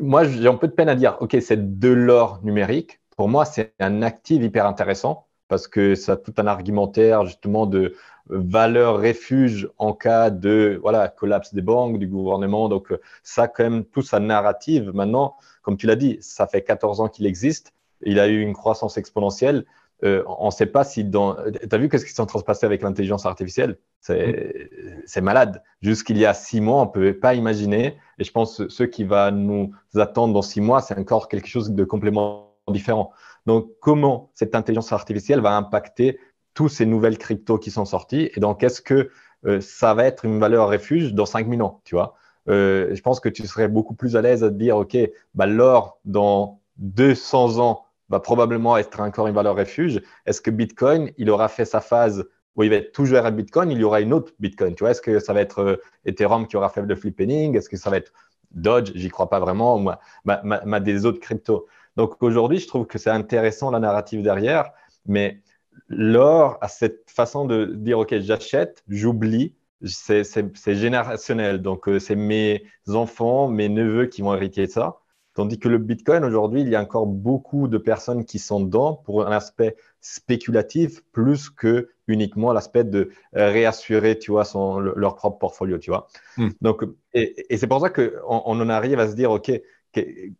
moi, 0.00 0.24
j'ai 0.24 0.48
un 0.48 0.56
peu 0.56 0.66
de 0.66 0.72
peine 0.72 0.88
à 0.88 0.96
dire, 0.96 1.16
OK, 1.20 1.36
c'est 1.40 1.78
de 1.78 1.88
l'or 1.88 2.40
numérique. 2.42 3.00
Pour 3.16 3.28
moi, 3.28 3.44
c'est 3.44 3.72
un 3.78 4.02
actif 4.02 4.42
hyper 4.42 4.66
intéressant 4.66 5.28
parce 5.46 5.68
que 5.68 5.94
ça 5.94 6.12
a 6.12 6.16
tout 6.16 6.34
un 6.38 6.46
argumentaire 6.48 7.24
justement 7.24 7.66
de 7.66 7.94
valeur 8.28 9.00
refuge 9.00 9.68
en 9.78 9.92
cas 9.92 10.30
de 10.30 10.78
voilà, 10.82 11.08
collapse 11.08 11.54
des 11.54 11.62
banques, 11.62 11.98
du 11.98 12.06
gouvernement. 12.06 12.68
Donc, 12.68 12.92
ça, 13.22 13.48
quand 13.48 13.64
même, 13.64 13.84
tout 13.84 14.02
sa 14.02 14.20
narrative. 14.20 14.90
Maintenant, 14.94 15.36
comme 15.62 15.76
tu 15.76 15.86
l'as 15.86 15.96
dit, 15.96 16.18
ça 16.20 16.46
fait 16.46 16.62
14 16.62 17.00
ans 17.00 17.08
qu'il 17.08 17.26
existe. 17.26 17.72
Il 18.02 18.18
a 18.18 18.28
eu 18.28 18.40
une 18.40 18.52
croissance 18.52 18.98
exponentielle. 18.98 19.64
Euh, 20.04 20.24
on 20.26 20.46
ne 20.46 20.50
sait 20.50 20.66
pas 20.66 20.82
si 20.82 21.04
dans. 21.04 21.36
Tu 21.36 21.68
as 21.70 21.78
vu 21.78 21.88
qu'est-ce 21.88 22.04
qui 22.04 22.12
s'est 22.12 22.20
en 22.20 22.26
train 22.26 22.38
de 22.38 22.42
se 22.42 22.46
passer 22.46 22.66
avec 22.66 22.82
l'intelligence 22.82 23.24
artificielle? 23.24 23.78
C'est 24.00 25.20
malade. 25.20 25.62
Jusqu'il 25.80 26.18
y 26.18 26.26
a 26.26 26.34
six 26.34 26.60
mois, 26.60 26.82
on 26.82 26.86
ne 26.86 26.90
pouvait 26.90 27.14
pas 27.14 27.34
imaginer. 27.34 27.98
Et 28.18 28.24
je 28.24 28.32
pense 28.32 28.58
que 28.58 28.68
ce 28.68 28.82
qui 28.82 29.04
va 29.04 29.30
nous 29.30 29.72
attendre 29.94 30.34
dans 30.34 30.42
six 30.42 30.60
mois, 30.60 30.80
c'est 30.80 30.98
encore 30.98 31.28
quelque 31.28 31.46
chose 31.46 31.70
de 31.70 31.84
complètement 31.84 32.56
différent. 32.68 33.12
Donc, 33.46 33.70
comment 33.80 34.30
cette 34.34 34.54
intelligence 34.54 34.92
artificielle 34.92 35.40
va 35.40 35.56
impacter 35.56 36.18
tous 36.54 36.68
ces 36.68 36.86
nouvelles 36.86 37.18
cryptos 37.18 37.58
qui 37.58 37.70
sont 37.70 37.84
sorties 37.84 38.30
et 38.34 38.40
donc 38.40 38.62
est-ce 38.62 38.80
que 38.80 39.10
euh, 39.46 39.60
ça 39.60 39.94
va 39.94 40.04
être 40.04 40.24
une 40.24 40.38
valeur 40.38 40.68
refuge 40.68 41.14
dans 41.14 41.26
5000 41.26 41.62
ans, 41.62 41.80
tu 41.84 41.94
vois? 41.94 42.14
Euh, 42.48 42.94
Je 42.94 43.00
pense 43.02 43.20
que 43.20 43.28
tu 43.28 43.46
serais 43.46 43.68
beaucoup 43.68 43.94
plus 43.94 44.16
à 44.16 44.22
l'aise 44.22 44.44
à 44.44 44.50
te 44.50 44.54
dire, 44.54 44.76
OK, 44.76 44.96
bah, 45.34 45.46
l'or 45.46 45.98
dans 46.04 46.60
200 46.78 47.58
ans 47.58 47.84
va 48.08 48.20
probablement 48.20 48.76
être 48.76 49.00
encore 49.00 49.26
une 49.26 49.34
valeur 49.34 49.56
refuge. 49.56 50.00
Est-ce 50.26 50.40
que 50.40 50.50
Bitcoin, 50.50 51.10
il 51.18 51.30
aura 51.30 51.48
fait 51.48 51.64
sa 51.64 51.80
phase 51.80 52.24
où 52.56 52.62
il 52.62 52.70
va 52.70 52.76
être 52.76 52.92
toujours 52.92 53.24
à 53.24 53.30
Bitcoin, 53.30 53.70
il 53.70 53.78
y 53.78 53.84
aura 53.84 54.00
une 54.00 54.12
autre 54.12 54.32
Bitcoin, 54.38 54.74
tu 54.74 54.84
vois? 54.84 54.90
Est-ce 54.90 55.00
que 55.00 55.18
ça 55.18 55.32
va 55.32 55.40
être 55.40 55.60
euh, 55.60 55.76
Ethereum 56.04 56.46
qui 56.46 56.56
aura 56.56 56.68
fait 56.68 56.82
le 56.82 56.94
flipping 56.94 57.56
Est-ce 57.56 57.68
que 57.68 57.76
ça 57.76 57.90
va 57.90 57.96
être 57.96 58.12
Dodge 58.50 58.92
J'y 58.94 59.08
crois 59.08 59.30
pas 59.30 59.40
vraiment, 59.40 59.76
ou 59.76 59.90
ma, 60.24 60.80
des 60.80 61.06
autres 61.06 61.20
cryptos. 61.20 61.66
Donc 61.96 62.22
aujourd'hui, 62.22 62.58
je 62.58 62.68
trouve 62.68 62.86
que 62.86 62.98
c'est 62.98 63.10
intéressant 63.10 63.70
la 63.70 63.80
narrative 63.80 64.22
derrière, 64.22 64.70
mais 65.06 65.40
l'or 65.88 66.58
a 66.60 66.68
cette 66.68 67.10
façon 67.10 67.44
de 67.44 67.66
dire, 67.66 67.98
OK, 67.98 68.18
j'achète, 68.18 68.82
j'oublie, 68.88 69.54
c'est 69.84 70.74
générationnel. 70.74 71.60
Donc, 71.60 71.88
euh, 71.88 71.98
c'est 71.98 72.16
mes 72.16 72.64
enfants, 72.88 73.48
mes 73.48 73.68
neveux 73.68 74.06
qui 74.06 74.22
vont 74.22 74.34
hériter 74.34 74.66
de 74.66 74.70
ça. 74.70 74.98
Tandis 75.34 75.58
que 75.58 75.68
le 75.68 75.78
Bitcoin, 75.78 76.24
aujourd'hui, 76.24 76.60
il 76.60 76.68
y 76.68 76.76
a 76.76 76.80
encore 76.80 77.06
beaucoup 77.06 77.66
de 77.66 77.78
personnes 77.78 78.24
qui 78.26 78.38
sont 78.38 78.60
dedans 78.60 78.94
pour 78.94 79.26
un 79.26 79.32
aspect 79.32 79.76
spéculatif 80.00 81.02
plus 81.10 81.48
que 81.48 81.88
uniquement 82.06 82.52
l'aspect 82.52 82.84
de 82.84 83.10
réassurer, 83.32 84.18
tu 84.18 84.30
vois, 84.30 84.44
son, 84.44 84.78
leur 84.78 85.14
propre 85.14 85.38
portfolio, 85.38 85.78
tu 85.78 85.90
vois. 85.90 86.06
Hmm. 86.36 86.50
Donc, 86.60 86.84
et, 87.14 87.56
c'est 87.56 87.66
pour 87.66 87.80
ça 87.80 87.88
qu'on 87.88 88.10
on 88.26 88.60
en 88.60 88.68
arrive 88.68 88.98
à 88.98 89.08
se 89.08 89.14
dire, 89.14 89.30
OK, 89.30 89.50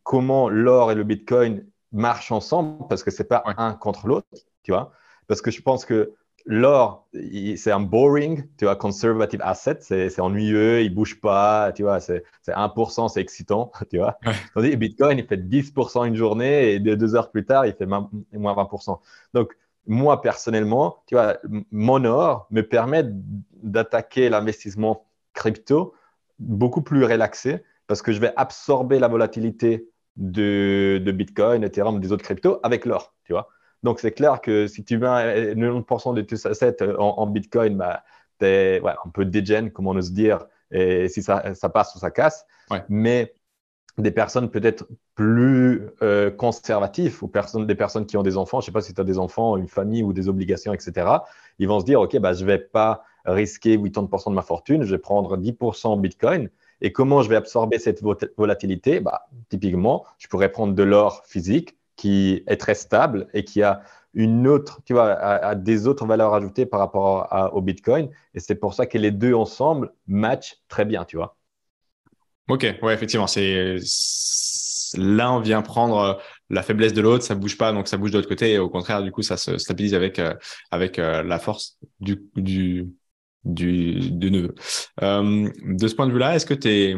comment 0.03 0.51
l'or 0.51 0.93
et 0.93 0.95
le 0.95 1.05
Bitcoin 1.05 1.67
marchent 1.93 2.33
ensemble, 2.33 2.87
parce 2.89 3.03
que 3.03 3.11
c'est 3.11 3.25
pas 3.25 3.43
un 3.47 3.73
contre 3.73 4.07
l'autre, 4.07 4.29
tu 4.63 4.73
vois 4.73 4.93
parce 5.33 5.41
que 5.41 5.51
je 5.51 5.63
pense 5.63 5.87
que 5.87 6.13
l'or, 6.45 7.09
c'est 7.57 7.71
un 7.71 7.81
boring, 7.81 8.47
tu 8.59 8.67
vois, 8.67 8.77
conservative 8.77 9.41
asset, 9.43 9.79
c'est 9.81 10.21
ennuyeux, 10.21 10.83
il 10.83 10.95
bouge 10.95 11.19
pas, 11.23 11.73
tu 11.73 11.85
vois, 11.85 12.01
c'est 12.01 12.23
1%, 12.47 13.09
c'est 13.09 13.23
excitant, 13.23 13.73
tu 13.91 13.97
vois. 13.97 14.19
Tandis 14.53 14.77
Bitcoin, 14.77 15.17
il 15.17 15.27
fait 15.27 15.39
10% 15.39 16.07
une 16.07 16.17
journée 16.17 16.73
et 16.73 16.81
deux 16.81 17.15
heures 17.15 17.31
plus 17.31 17.47
tard, 17.47 17.65
il 17.65 17.73
fait 17.73 17.87
moins 17.87 18.11
20%. 18.31 18.99
Donc, 19.33 19.57
moi, 19.87 20.21
personnellement, 20.21 21.03
tu 21.07 21.15
vois, 21.15 21.39
mon 21.71 22.05
or 22.05 22.47
me 22.51 22.61
permet 22.61 23.03
d'attaquer 23.63 24.29
l'investissement 24.29 25.07
crypto 25.33 25.95
beaucoup 26.39 26.83
plus 26.83 27.07
relaxé 27.07 27.65
parce 27.87 28.03
que 28.03 28.13
je 28.13 28.21
vais 28.21 28.35
absorber 28.37 28.99
la 28.99 29.09
volatilité 29.09 29.89
de, 30.17 31.01
de 31.03 31.11
Bitcoin, 31.11 31.65
Ethereum, 31.65 32.01
des 32.01 32.13
autres 32.13 32.23
cryptos 32.23 32.61
avec 32.63 32.85
l'or, 32.85 33.15
tu 33.25 33.33
vois. 33.33 33.49
Donc, 33.83 34.01
c'est 34.01 34.13
clair 34.13 34.41
que 34.41 34.67
si 34.67 34.85
tu 34.85 34.99
mets 34.99 35.55
90% 35.55 36.15
de 36.15 36.23
tes 36.23 36.47
assets 36.47 36.83
en, 36.99 37.15
en 37.19 37.27
Bitcoin, 37.27 37.77
bah, 37.77 38.05
tu 38.39 38.47
es 38.47 38.81
ouais, 38.81 38.93
un 39.05 39.11
peu 39.11 39.25
dégène, 39.25 39.71
comme 39.71 39.87
on 39.87 39.97
ose 39.97 40.13
dire, 40.13 40.47
et 40.71 41.09
si 41.09 41.23
ça, 41.23 41.55
ça 41.55 41.69
passe 41.69 41.95
ou 41.95 41.99
ça 41.99 42.11
casse. 42.11 42.47
Mais 42.89 43.35
des 43.99 44.11
personnes 44.11 44.51
peut-être 44.51 44.87
plus 45.15 45.89
euh, 46.01 46.31
conservatives 46.31 47.23
ou 47.23 47.29
personnes, 47.29 47.67
des 47.67 47.75
personnes 47.75 48.07
qui 48.07 48.17
ont 48.17 48.23
des 48.23 48.39
enfants, 48.39 48.61
je 48.61 48.65
ne 48.65 48.67
sais 48.67 48.73
pas 48.73 48.81
si 48.81 48.95
tu 48.95 49.01
as 49.01 49.05
des 49.05 49.19
enfants, 49.19 49.57
une 49.57 49.69
famille 49.69 50.03
ou 50.03 50.13
des 50.13 50.29
obligations, 50.29 50.73
etc., 50.73 51.07
ils 51.59 51.69
vont 51.69 51.81
se 51.81 51.85
dire, 51.85 52.01
OK, 52.01 52.17
bah, 52.19 52.33
je 52.33 52.43
ne 52.43 52.47
vais 52.47 52.59
pas 52.59 53.05
risquer 53.27 53.77
80% 53.77 54.31
de 54.31 54.35
ma 54.35 54.43
fortune, 54.43 54.85
je 54.85 54.91
vais 54.91 54.99
prendre 54.99 55.37
10% 55.37 55.89
en 55.89 55.97
Bitcoin. 55.97 56.49
Et 56.81 56.93
comment 56.93 57.23
je 57.23 57.29
vais 57.29 57.37
absorber 57.37 57.79
cette 57.79 58.03
volatilité? 58.37 59.01
Bah, 59.01 59.29
Typiquement, 59.51 60.05
je 60.19 60.27
pourrais 60.27 60.51
prendre 60.51 60.75
de 60.75 60.83
l'or 60.83 61.23
physique, 61.27 61.77
qui 62.03 62.43
est 62.49 62.57
très 62.57 62.75
stable 62.75 63.29
et 63.33 63.45
qui 63.45 63.63
a 63.63 63.83
une 64.13 64.49
autre, 64.49 64.81
tu 64.85 64.93
vois, 64.93 65.13
a, 65.13 65.55
des 65.55 65.87
autres 65.87 66.05
valeurs 66.05 66.35
ajoutées 66.35 66.67
par 66.67 66.81
rapport 66.81 67.29
au 67.55 67.63
Bitcoin. 67.63 68.11
Et 68.35 68.41
c'est 68.41 68.57
pour 68.57 68.75
ça 68.75 68.87
que 68.87 68.99
les 68.99 69.13
deux 69.13 69.35
ensemble 69.35 69.93
matchent 70.09 70.57
très 70.67 70.85
bien, 70.85 71.05
tu 71.05 71.17
vois. 71.17 71.37
Ok, 72.49 72.67
ouais, 72.83 72.93
effectivement, 72.93 73.29
c'est 73.29 73.77
l'un 74.99 75.41
vient 75.41 75.63
prendre 75.63 75.99
euh, 75.99 76.15
la 76.51 76.65
faiblesse 76.65 76.93
de 76.93 77.01
l'autre, 77.01 77.23
ça 77.23 77.37
bouge 77.37 77.57
pas, 77.57 77.73
donc 77.73 77.87
ça 77.87 77.97
bouge 77.97 78.11
de 78.11 78.17
l'autre 78.17 78.29
côté, 78.29 78.55
et 78.55 78.59
au 78.59 78.69
contraire, 78.69 79.01
du 79.01 79.13
coup, 79.13 79.23
ça 79.23 79.37
se 79.37 79.59
stabilise 79.59 79.95
avec 79.95 80.19
euh, 80.19 80.35
avec 80.73 80.99
euh, 80.99 81.23
la 81.23 81.39
force 81.39 81.79
du, 82.01 82.21
du 82.35 82.91
neveu. 83.45 84.55
de 85.01 85.89
ce 85.89 85.95
point 85.95 86.09
de 86.09 86.13
vue-là, 86.13 86.35
est-ce 86.35 86.47
que 86.47 86.55
tu 86.55 86.69
es 86.69 86.97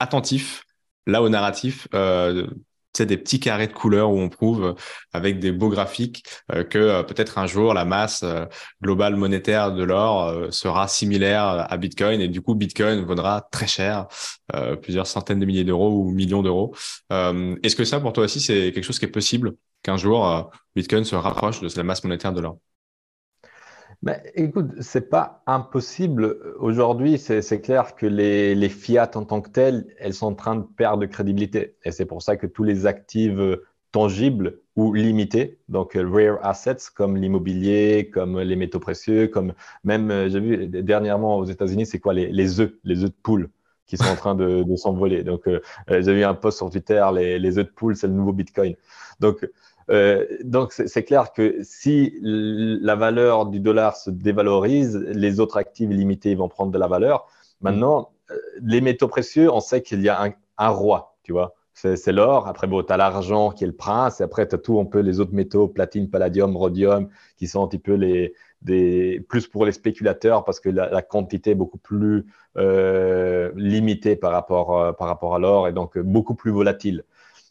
attentif 0.00 0.64
là 1.06 1.22
au 1.22 1.28
narratif 1.28 1.86
c'est 2.94 3.06
des 3.06 3.16
petits 3.16 3.40
carrés 3.40 3.66
de 3.66 3.72
couleurs 3.72 4.10
où 4.10 4.18
on 4.18 4.28
prouve 4.28 4.64
euh, 4.64 4.74
avec 5.12 5.38
des 5.38 5.52
beaux 5.52 5.68
graphiques 5.68 6.24
euh, 6.52 6.64
que 6.64 6.78
euh, 6.78 7.02
peut-être 7.02 7.38
un 7.38 7.46
jour 7.46 7.74
la 7.74 7.84
masse 7.84 8.24
globale 8.82 9.16
monétaire 9.16 9.72
de 9.72 9.82
l'or 9.82 10.52
sera 10.52 10.88
similaire 10.88 11.66
à 11.70 11.76
Bitcoin 11.76 12.20
et 12.20 12.28
du 12.28 12.40
coup 12.42 12.54
Bitcoin 12.54 13.04
vaudra 13.04 13.48
très 13.50 13.66
cher, 13.66 14.06
plusieurs 14.82 15.06
centaines 15.06 15.40
de 15.40 15.46
milliers 15.46 15.64
d'euros 15.64 15.90
ou 15.90 16.10
millions 16.10 16.42
d'euros. 16.42 16.74
Est-ce 17.10 17.76
que 17.76 17.84
ça 17.84 18.00
pour 18.00 18.12
toi 18.12 18.24
aussi 18.24 18.40
c'est 18.40 18.72
quelque 18.72 18.84
chose 18.84 18.98
qui 18.98 19.04
est 19.04 19.08
possible 19.08 19.54
qu'un 19.82 19.96
jour 19.96 20.50
Bitcoin 20.74 21.04
se 21.04 21.14
rapproche 21.14 21.60
de 21.60 21.68
la 21.76 21.82
masse 21.82 22.04
monétaire 22.04 22.32
de 22.32 22.40
l'or? 22.40 22.58
Mais 24.02 24.22
écoute, 24.34 24.70
c'est 24.80 25.08
pas 25.08 25.42
impossible. 25.46 26.36
Aujourd'hui, 26.58 27.18
c'est 27.18 27.60
clair 27.60 27.94
que 27.94 28.06
les, 28.06 28.54
les, 28.54 28.68
fiat 28.68 29.10
en 29.14 29.24
tant 29.24 29.40
que 29.40 29.50
tels, 29.50 29.86
elles 29.98 30.14
sont 30.14 30.26
en 30.26 30.34
train 30.34 30.56
de 30.56 30.62
perdre 30.62 30.98
de 30.98 31.06
crédibilité. 31.06 31.76
Et 31.84 31.92
c'est 31.92 32.06
pour 32.06 32.20
ça 32.22 32.36
que 32.36 32.46
tous 32.46 32.64
les 32.64 32.86
actifs 32.86 33.38
tangibles 33.92 34.58
ou 34.74 34.94
limités, 34.94 35.60
donc 35.68 35.92
rare 35.94 36.38
assets 36.42 36.90
comme 36.94 37.16
l'immobilier, 37.16 38.10
comme 38.12 38.40
les 38.40 38.56
métaux 38.56 38.80
précieux, 38.80 39.28
comme 39.28 39.52
même, 39.84 40.10
euh, 40.10 40.28
j'ai 40.30 40.40
vu 40.40 40.66
dernièrement 40.66 41.36
aux 41.36 41.44
États-Unis, 41.44 41.84
c'est 41.86 42.00
quoi 42.00 42.14
les, 42.14 42.32
les 42.32 42.60
œufs, 42.60 42.72
les 42.82 43.04
œufs 43.04 43.10
de 43.10 43.16
poule 43.22 43.50
qui 43.86 43.98
sont 43.98 44.06
en 44.06 44.16
train 44.16 44.34
de, 44.34 44.62
de 44.62 44.76
s'envoler. 44.76 45.22
Donc, 45.22 45.46
euh, 45.46 45.60
j'ai 45.88 46.14
vu 46.14 46.24
un 46.24 46.34
post 46.34 46.56
sur 46.56 46.70
Twitter, 46.70 47.04
les, 47.14 47.38
les 47.38 47.58
œufs 47.58 47.66
de 47.66 47.70
poule, 47.70 47.94
c'est 47.94 48.06
le 48.06 48.14
nouveau 48.14 48.32
Bitcoin. 48.32 48.74
Donc, 49.20 49.46
euh, 49.90 50.26
donc, 50.44 50.72
c'est 50.72 51.04
clair 51.04 51.32
que 51.32 51.58
si 51.62 52.18
la 52.22 52.94
valeur 52.94 53.46
du 53.46 53.60
dollar 53.60 53.96
se 53.96 54.10
dévalorise, 54.10 54.96
les 54.96 55.40
autres 55.40 55.56
actifs 55.56 55.90
limités 55.90 56.34
vont 56.34 56.48
prendre 56.48 56.72
de 56.72 56.78
la 56.78 56.88
valeur. 56.88 57.26
Maintenant, 57.60 58.10
euh, 58.30 58.36
les 58.60 58.80
métaux 58.80 59.08
précieux, 59.08 59.52
on 59.52 59.60
sait 59.60 59.82
qu'il 59.82 60.02
y 60.02 60.08
a 60.08 60.34
un, 60.58 60.68
roi, 60.68 61.16
tu 61.22 61.32
vois. 61.32 61.54
C'est 61.74 62.12
l'or. 62.12 62.46
Après, 62.46 62.66
bon, 62.66 62.82
tu 62.82 62.92
as 62.92 62.96
l'argent 62.96 63.50
qui 63.50 63.64
est 63.64 63.66
le 63.66 63.74
prince. 63.74 64.20
Et 64.20 64.24
après, 64.24 64.46
tu 64.46 64.54
as 64.54 64.58
tout 64.58 64.78
un 64.78 64.84
peu 64.84 65.00
les 65.00 65.20
autres 65.20 65.34
métaux, 65.34 65.66
platine, 65.66 66.10
palladium, 66.10 66.56
rhodium, 66.56 67.08
qui 67.36 67.48
sont 67.48 67.64
un 67.64 67.66
petit 67.66 67.78
peu 67.78 67.94
les, 67.94 68.34
des, 68.60 69.24
plus 69.28 69.48
pour 69.48 69.64
les 69.64 69.72
spéculateurs 69.72 70.44
parce 70.44 70.60
que 70.60 70.68
la, 70.68 71.02
quantité 71.02 71.52
est 71.52 71.54
beaucoup 71.56 71.78
plus 71.78 72.26
euh, 72.56 73.50
limitée 73.56 74.14
par 74.14 74.30
rapport, 74.32 74.94
par 74.96 75.08
rapport 75.08 75.34
à 75.34 75.38
l'or 75.40 75.66
et 75.66 75.72
donc 75.72 75.98
beaucoup 75.98 76.34
plus 76.34 76.52
volatile. 76.52 77.04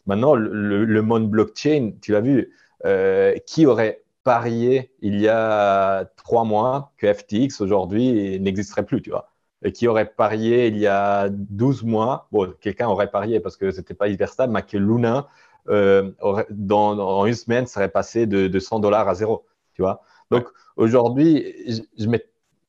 Maintenant, 0.06 0.36
le, 0.36 1.02
monde 1.02 1.30
blockchain, 1.30 1.94
tu 2.02 2.12
l'as 2.12 2.22
vu, 2.22 2.54
euh, 2.86 3.36
qui 3.46 3.66
aurait 3.66 4.04
parié 4.24 4.92
il 5.02 5.20
y 5.20 5.28
a 5.28 6.06
trois 6.16 6.44
mois 6.44 6.94
que 6.98 7.12
FTX 7.12 7.62
aujourd'hui 7.62 8.40
n'existerait 8.40 8.86
plus, 8.86 9.02
tu 9.02 9.10
vois? 9.12 9.32
Et 9.64 9.72
qui 9.72 9.88
aurait 9.88 10.06
parié 10.06 10.68
il 10.68 10.78
y 10.78 10.88
a 10.88 11.30
12 11.30 11.84
mois, 11.84 12.28
bon, 12.32 12.54
quelqu'un 12.62 12.88
aurait 12.88 13.12
parié 13.12 13.40
parce 13.40 13.58
que 13.58 13.72
c'était 13.72 13.94
pas 13.94 14.08
hyper 14.08 14.30
stable, 14.30 14.54
mais 14.54 14.64
que 14.64 14.78
Luna, 14.78 15.28
euh, 15.70 16.12
dans, 16.50 16.96
dans, 16.96 17.26
une 17.26 17.36
semaine, 17.36 17.68
serait 17.68 17.90
passé 17.90 18.26
de, 18.26 18.60
100 18.60 18.80
dollars 18.80 19.08
à 19.08 19.16
zéro, 19.16 19.46
tu 19.74 19.82
vois? 19.84 20.02
Donc 20.32 20.48
aujourd'hui, 20.78 21.54
je, 21.98 22.06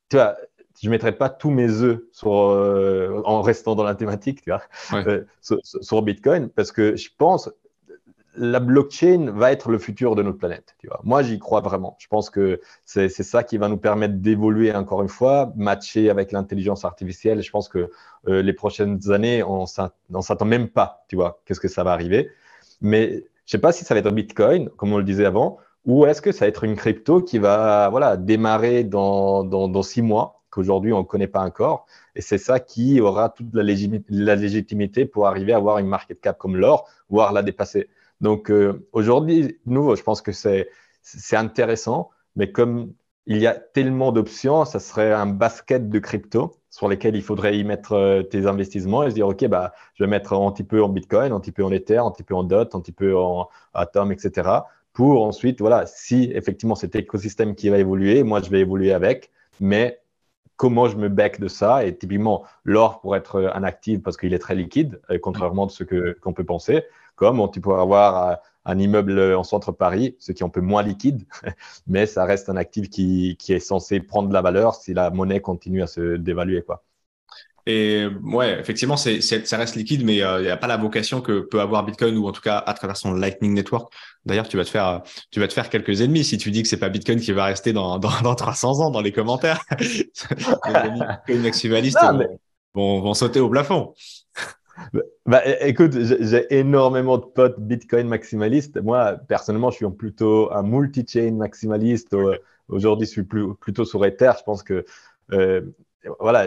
tu 0.08 0.16
vois, 0.16 0.36
je 0.82 0.88
ne 0.88 0.90
mettrais 0.90 1.12
pas 1.12 1.28
tous 1.28 1.50
mes 1.50 1.70
œufs 1.82 2.00
sur, 2.12 2.30
en 2.30 3.42
restant 3.42 3.74
dans 3.74 3.84
la 3.84 3.94
thématique, 3.94 4.42
tu 4.42 4.50
vois, 4.50 4.62
sur, 5.40 5.58
sur, 5.62 6.02
Bitcoin, 6.02 6.48
parce 6.48 6.72
que 6.72 6.96
je 6.96 7.08
pense 7.16 7.50
la 8.36 8.60
blockchain 8.60 9.30
va 9.30 9.52
être 9.52 9.70
le 9.70 9.78
futur 9.78 10.14
de 10.14 10.22
notre 10.22 10.38
planète. 10.38 10.74
Tu 10.78 10.86
vois. 10.86 11.00
Moi, 11.04 11.22
j'y 11.22 11.38
crois 11.38 11.60
vraiment. 11.60 11.96
Je 11.98 12.06
pense 12.06 12.30
que 12.30 12.60
c'est 12.84 13.08
ça 13.08 13.42
qui 13.42 13.58
va 13.58 13.68
nous 13.68 13.76
permettre 13.76 14.14
d'évoluer 14.14 14.74
encore 14.74 15.02
une 15.02 15.08
fois, 15.08 15.52
matcher 15.56 16.10
avec 16.10 16.32
l'intelligence 16.32 16.84
artificielle. 16.84 17.42
Je 17.42 17.50
pense 17.50 17.68
que 17.68 17.90
euh, 18.28 18.42
les 18.42 18.52
prochaines 18.52 19.10
années, 19.10 19.42
on 19.42 19.64
ne 19.64 20.20
s'attend 20.22 20.44
même 20.44 20.68
pas, 20.68 21.04
tu 21.08 21.16
vois, 21.16 21.40
qu'est-ce 21.44 21.60
que 21.60 21.68
ça 21.68 21.84
va 21.84 21.92
arriver. 21.92 22.30
Mais 22.80 23.10
je 23.10 23.16
ne 23.16 23.22
sais 23.46 23.58
pas 23.58 23.72
si 23.72 23.84
ça 23.84 23.94
va 23.94 24.00
être 24.00 24.10
Bitcoin, 24.10 24.70
comme 24.70 24.92
on 24.92 24.98
le 24.98 25.04
disait 25.04 25.26
avant, 25.26 25.58
ou 25.84 26.06
est-ce 26.06 26.22
que 26.22 26.32
ça 26.32 26.44
va 26.44 26.48
être 26.48 26.64
une 26.64 26.76
crypto 26.76 27.20
qui 27.20 27.38
va 27.38 27.88
voilà, 27.90 28.16
démarrer 28.16 28.84
dans, 28.84 29.44
dans, 29.44 29.82
six 29.82 30.00
mois, 30.00 30.41
qu'aujourd'hui 30.52 30.92
on 30.92 31.00
ne 31.00 31.04
connaît 31.04 31.26
pas 31.26 31.40
encore. 31.40 31.86
Et 32.14 32.20
c'est 32.20 32.38
ça 32.38 32.60
qui 32.60 33.00
aura 33.00 33.30
toute 33.30 33.52
la, 33.54 33.64
légitimité 33.64 35.06
pour 35.06 35.26
arriver 35.26 35.52
à 35.52 35.56
avoir 35.56 35.78
une 35.78 35.88
market 35.88 36.20
cap 36.20 36.38
comme 36.38 36.56
l'or, 36.56 36.88
voire 37.08 37.32
la 37.32 37.42
dépasser. 37.42 37.88
Donc 38.20 38.50
euh, 38.50 38.86
aujourd'hui, 38.92 39.58
nouveau, 39.66 39.96
je 39.96 40.02
pense 40.02 40.22
que 40.22 40.32
c'est 40.32 40.68
intéressant, 41.32 42.10
mais 42.36 42.52
comme 42.52 42.92
il 43.26 43.38
y 43.38 43.46
a 43.46 43.54
tellement 43.54 44.12
d'options, 44.12 44.64
ça 44.64 44.80
serait 44.80 45.12
un 45.12 45.26
basket 45.26 45.88
de 45.88 45.98
crypto 45.98 46.56
sur 46.70 46.88
lesquels 46.88 47.16
il 47.16 47.22
faudrait 47.22 47.56
y 47.56 47.64
mettre 47.64 47.92
euh, 47.92 48.22
tes 48.22 48.46
investissements 48.46 49.04
et 49.04 49.10
se 49.10 49.14
dire, 49.14 49.28
OK, 49.28 49.46
bah, 49.46 49.72
je 49.94 50.04
vais 50.04 50.10
mettre 50.10 50.32
un 50.32 50.50
petit 50.52 50.64
peu 50.64 50.82
en 50.82 50.88
Bitcoin, 50.88 51.32
un 51.32 51.40
petit 51.40 51.52
peu 51.52 51.64
en 51.64 51.70
Ether, 51.70 51.98
un 51.98 52.10
petit 52.10 52.22
peu 52.22 52.34
en 52.34 52.44
DOT, 52.44 52.68
un 52.74 52.80
petit 52.80 52.92
peu 52.92 53.16
en 53.16 53.48
Atom, 53.74 54.10
etc. 54.10 54.50
Pour 54.92 55.24
ensuite, 55.24 55.60
voilà, 55.60 55.86
si 55.86 56.30
effectivement 56.34 56.74
cet 56.74 56.96
écosystème 56.96 57.54
qui 57.54 57.68
va 57.68 57.78
évoluer, 57.78 58.22
moi, 58.22 58.40
je 58.42 58.50
vais 58.50 58.60
évoluer 58.60 58.92
avec, 58.92 59.30
mais 59.60 60.01
comment 60.62 60.86
je 60.86 60.96
me 60.96 61.08
bec 61.08 61.40
de 61.40 61.48
ça 61.48 61.84
Et 61.84 61.96
typiquement, 61.96 62.44
l'or 62.62 63.00
pour 63.00 63.16
être 63.16 63.50
un 63.52 63.64
actif 63.64 64.00
parce 64.00 64.16
qu'il 64.16 64.32
est 64.32 64.38
très 64.38 64.54
liquide, 64.54 65.00
euh, 65.10 65.18
contrairement 65.20 65.66
à 65.66 65.68
ce 65.70 65.82
qu'on 66.20 66.32
peut 66.32 66.44
penser 66.44 66.84
comme 67.16 67.50
tu 67.50 67.60
pourrais 67.60 67.80
avoir 67.80 68.38
un 68.64 68.78
immeuble 68.78 69.34
en 69.34 69.42
centre 69.42 69.72
Paris, 69.72 70.16
ce 70.20 70.30
qui 70.30 70.42
est 70.42 70.46
un 70.46 70.50
peu 70.50 70.60
moins 70.60 70.84
liquide, 70.84 71.24
mais 71.88 72.06
ça 72.06 72.24
reste 72.24 72.48
un 72.48 72.56
actif 72.56 72.90
qui, 72.90 73.36
est 73.48 73.58
censé 73.58 73.98
prendre 73.98 74.28
de 74.28 74.32
la 74.32 74.40
valeur 74.40 74.76
si 74.76 74.94
la 74.94 75.10
monnaie 75.10 75.40
continue 75.40 75.82
à 75.82 75.88
se 75.88 76.16
dévaluer. 76.16 76.62
Quoi. 76.62 76.84
Et 77.66 78.06
ouais, 78.24 78.58
effectivement, 78.58 78.96
c'est, 78.96 79.20
ça 79.20 79.56
reste 79.56 79.76
liquide, 79.76 80.04
mais 80.04 80.20
euh, 80.22 80.40
il 80.40 80.44
n'y 80.44 80.50
a 80.50 80.56
pas 80.56 80.66
la 80.66 80.76
vocation 80.76 81.20
que 81.20 81.40
peut 81.40 81.60
avoir 81.60 81.84
Bitcoin 81.84 82.16
ou 82.16 82.26
en 82.26 82.32
tout 82.32 82.40
cas 82.40 82.58
à 82.58 82.74
travers 82.74 82.96
son 82.96 83.12
Lightning 83.12 83.54
Network. 83.54 83.92
D'ailleurs, 84.24 84.48
tu 84.48 84.56
vas 84.56 84.64
te 84.64 84.70
faire, 84.70 85.02
tu 85.30 85.38
vas 85.38 85.46
te 85.46 85.52
faire 85.52 85.70
quelques 85.70 86.00
ennemis 86.00 86.24
si 86.24 86.38
tu 86.38 86.50
dis 86.50 86.62
que 86.62 86.68
c'est 86.68 86.76
pas 86.76 86.88
Bitcoin 86.88 87.20
qui 87.20 87.30
va 87.32 87.44
rester 87.44 87.72
dans, 87.72 87.98
dans, 87.98 88.10
300 88.34 88.80
ans 88.80 88.90
dans 88.90 89.00
les 89.00 89.12
commentaires. 89.12 89.60
les 91.28 91.38
maximalistes 91.38 91.98
vont, 92.74 93.00
vont 93.00 93.14
sauter 93.14 93.38
au 93.38 93.48
plafond. 93.48 93.94
Bah, 95.26 95.42
écoute, 95.60 95.92
j'ai 95.92 96.46
énormément 96.50 97.18
de 97.18 97.24
potes 97.24 97.60
Bitcoin 97.60 98.08
maximalistes. 98.08 98.80
Moi, 98.82 99.16
personnellement, 99.28 99.70
je 99.70 99.76
suis 99.76 99.90
plutôt 99.90 100.52
un 100.52 100.64
multi-chain 100.64 101.32
maximaliste. 101.32 102.16
Aujourd'hui, 102.68 103.06
je 103.06 103.12
suis 103.12 103.22
plus, 103.22 103.54
plutôt 103.54 103.84
sur 103.84 104.04
Ether. 104.04 104.32
Je 104.38 104.42
pense 104.42 104.62
que 104.62 104.84
euh, 105.32 105.62
voilà, 106.20 106.46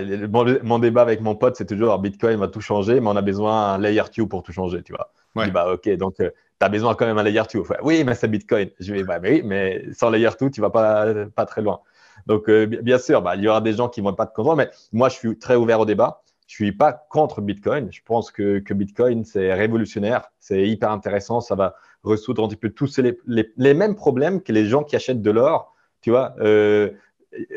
mon, 0.64 0.80
débat 0.80 1.02
avec 1.02 1.22
mon 1.22 1.36
pote, 1.36 1.56
c'est 1.56 1.66
toujours 1.66 1.98
Bitcoin 2.00 2.38
va 2.38 2.48
tout 2.48 2.62
changer, 2.62 3.00
mais 3.00 3.08
on 3.08 3.16
a 3.16 3.22
besoin 3.22 3.78
d'un 3.78 3.84
layer 3.84 4.04
2 4.16 4.28
pour 4.28 4.44
tout 4.44 4.52
changer, 4.52 4.84
tu 4.84 4.94
vois. 4.94 5.12
Je 5.36 5.46
dis, 5.46 5.52
bah, 5.52 5.72
ok, 5.72 5.90
donc 5.98 6.20
euh, 6.20 6.30
tu 6.60 6.66
as 6.66 6.70
besoin 6.70 6.96
quand 6.96 7.06
même 7.06 7.16
d'un 7.16 7.24
layer 7.24 7.44
2. 7.52 7.62
oui, 7.84 8.04
mais 8.04 8.16
c'est 8.16 8.28
Bitcoin. 8.28 8.70
Je 8.80 8.94
dis, 8.94 9.04
bah, 9.04 9.20
mais 9.20 9.32
oui, 9.32 9.42
mais 9.44 9.84
sans 9.94 10.10
layer 10.10 10.30
2, 10.40 10.50
tu 10.50 10.62
vas 10.62 10.70
pas, 10.70 11.14
pas 11.36 11.46
très 11.46 11.62
loin. 11.62 11.80
Donc, 12.28 12.50
euh, 12.50 12.66
bien 12.66 12.98
sûr, 12.98 13.22
bah, 13.22 13.36
il 13.36 13.44
y 13.44 13.48
aura 13.48 13.62
des 13.62 13.74
gens 13.74 13.90
qui 13.90 14.02
vont 14.02 14.14
pas 14.14 14.26
te 14.26 14.34
comprendre, 14.34 14.58
mais 14.58 14.72
moi, 14.92 15.10
je 15.10 15.16
suis 15.16 15.38
très 15.38 15.56
ouvert 15.56 15.80
au 15.80 15.86
débat. 15.86 16.22
Je 16.48 16.56
suis 16.56 16.72
pas 16.72 16.94
contre 16.94 17.42
Bitcoin. 17.42 17.92
Je 17.92 18.02
pense 18.06 18.32
que, 18.32 18.60
que 18.60 18.74
Bitcoin, 18.74 19.26
c'est 19.26 19.54
révolutionnaire, 19.54 20.30
c'est 20.40 20.68
hyper 20.68 20.92
intéressant. 20.92 21.42
Ça 21.42 21.56
va 21.56 21.76
résoudre 22.04 22.44
un 22.44 22.48
petit 22.48 22.56
peu 22.56 22.70
tous 22.70 23.00
les, 23.00 23.18
les, 23.58 23.74
mêmes 23.74 23.96
problèmes 23.96 24.42
que 24.42 24.52
les 24.52 24.66
gens 24.66 24.84
qui 24.84 24.96
achètent 24.96 25.24
de 25.24 25.32
l'or, 25.32 25.76
tu 26.02 26.12
vois, 26.12 26.36
euh, 26.40 26.92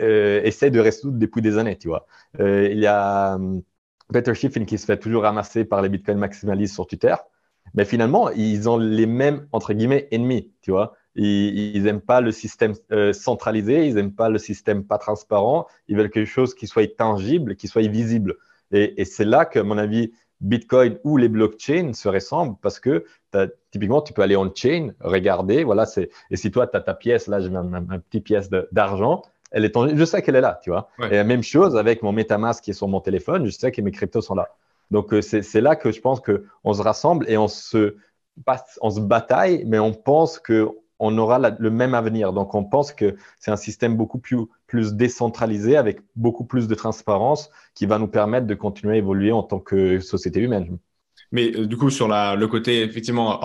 euh, 0.00 0.40
essaient 0.42 0.70
de 0.70 0.80
résoudre 0.80 1.18
depuis 1.18 1.42
des 1.42 1.58
années, 1.58 1.76
tu 1.76 1.88
vois. 1.88 2.06
Euh, 2.40 2.68
il 2.70 2.78
y 2.78 2.86
a 2.86 3.34
um, 3.34 3.62
Peter 4.12 4.34
Schiffin 4.34 4.64
qui 4.64 4.78
se 4.78 4.86
fait 4.86 4.98
toujours 4.98 5.22
ramasser 5.22 5.64
par 5.64 5.82
les 5.82 5.88
Bitcoin 5.88 6.18
maximalistes 6.18 6.74
sur 6.74 6.86
Twitter. 6.86 7.14
Mais 7.74 7.84
finalement, 7.84 8.30
ils 8.30 8.68
ont 8.68 8.78
les 8.78 9.06
mêmes, 9.06 9.46
entre 9.52 9.72
guillemets, 9.72 10.08
ennemis, 10.10 10.52
tu 10.62 10.70
vois. 10.70 10.94
Ils 11.14 11.82
n'aiment 11.82 12.00
pas 12.00 12.20
le 12.20 12.30
système 12.30 12.74
euh, 12.92 13.12
centralisé, 13.12 13.86
ils 13.86 13.94
n'aiment 13.94 14.14
pas 14.14 14.28
le 14.28 14.38
système 14.38 14.84
pas 14.84 14.98
transparent, 14.98 15.66
ils 15.88 15.96
veulent 15.96 16.10
quelque 16.10 16.30
chose 16.30 16.54
qui 16.54 16.66
soit 16.66 16.96
tangible, 16.96 17.56
qui 17.56 17.66
soit 17.66 17.86
visible. 17.88 18.36
Et, 18.70 19.04
c'est 19.04 19.24
là 19.24 19.44
que, 19.44 19.58
à 19.58 19.62
mon 19.64 19.78
avis, 19.78 20.12
Bitcoin 20.40 20.98
ou 21.04 21.16
les 21.16 21.28
blockchains 21.28 21.92
se 21.94 22.08
ressemblent 22.08 22.56
parce 22.62 22.78
que 22.78 23.04
typiquement, 23.70 24.00
tu 24.02 24.12
peux 24.12 24.22
aller 24.22 24.36
on-chain, 24.36 24.92
regarder, 25.00 25.64
voilà, 25.64 25.86
et 26.30 26.36
si 26.36 26.50
toi, 26.50 26.66
tu 26.66 26.76
as 26.76 26.80
ta 26.80 26.94
pièce, 26.94 27.26
là, 27.26 27.40
j'ai 27.40 27.50
ma, 27.50 27.80
petite 27.98 28.24
pièce 28.24 28.48
d'argent, 28.72 29.22
elle 29.50 29.64
est 29.64 29.96
je 29.96 30.04
sais 30.04 30.22
qu'elle 30.22 30.36
est 30.36 30.40
là, 30.40 30.60
tu 30.62 30.70
vois. 30.70 30.88
Et 31.10 31.16
la 31.16 31.24
même 31.24 31.42
chose 31.42 31.76
avec 31.76 32.02
mon 32.02 32.12
MetaMask 32.12 32.64
qui 32.64 32.70
est 32.70 32.74
sur 32.74 32.88
mon 32.88 33.00
téléphone, 33.00 33.46
je 33.46 33.50
sais 33.50 33.72
que 33.72 33.80
mes 33.80 33.90
cryptos 33.90 34.20
sont 34.20 34.34
là. 34.34 34.48
Donc, 34.90 35.12
euh, 35.12 35.20
c'est 35.20 35.60
là 35.60 35.76
que 35.76 35.92
je 35.92 36.00
pense 36.00 36.20
qu'on 36.20 36.72
se 36.72 36.82
rassemble 36.82 37.28
et 37.28 37.36
on 37.36 37.48
se, 37.48 37.96
on 38.80 38.90
se 38.90 39.00
bataille, 39.00 39.64
mais 39.66 39.78
on 39.78 39.92
pense 39.92 40.38
que 40.38 40.68
on 41.00 41.16
aura 41.16 41.38
le 41.38 41.70
même 41.70 41.94
avenir. 41.94 42.32
Donc, 42.32 42.54
on 42.54 42.64
pense 42.64 42.92
que 42.92 43.16
c'est 43.38 43.52
un 43.52 43.56
système 43.56 43.96
beaucoup 43.96 44.18
plus, 44.18 44.38
plus, 44.66 44.94
décentralisé, 44.94 45.76
avec 45.76 46.00
beaucoup 46.16 46.44
plus 46.44 46.66
de 46.66 46.74
transparence, 46.74 47.50
qui 47.74 47.86
va 47.86 47.98
nous 47.98 48.08
permettre 48.08 48.48
de 48.48 48.54
continuer 48.54 48.94
à 48.94 48.96
évoluer 48.96 49.30
en 49.30 49.44
tant 49.44 49.60
que 49.60 50.00
société 50.00 50.40
humaine. 50.40 50.78
Mais 51.32 51.54
euh, 51.54 51.66
du 51.66 51.76
coup, 51.76 51.90
sur 51.90 52.08
la, 52.08 52.34
le 52.34 52.48
côté, 52.48 52.82
effectivement, 52.82 53.40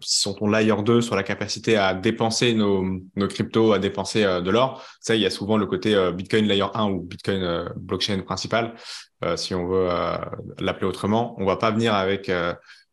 sur 0.00 0.34
ton 0.34 0.48
layer 0.48 0.82
2, 0.82 1.00
sur 1.00 1.16
la 1.16 1.22
capacité 1.22 1.76
à 1.76 1.94
dépenser 1.94 2.54
nos, 2.54 2.84
nos 3.16 3.28
cryptos, 3.28 3.72
à 3.72 3.78
dépenser 3.78 4.24
euh, 4.24 4.40
de 4.40 4.50
l'or, 4.50 4.84
ça, 5.00 5.14
il 5.14 5.20
y 5.20 5.26
a 5.26 5.30
souvent 5.30 5.56
le 5.56 5.66
côté 5.66 5.94
euh, 5.94 6.12
Bitcoin 6.12 6.46
layer 6.46 6.66
1 6.74 6.90
ou 6.90 7.00
Bitcoin 7.00 7.68
blockchain 7.76 8.20
principal, 8.22 8.74
si 9.36 9.54
on 9.54 9.66
veut 9.66 9.88
l'appeler 10.60 10.86
autrement. 10.86 11.34
On 11.38 11.44
va 11.44 11.56
pas 11.56 11.70
venir 11.70 11.94
avec 11.94 12.30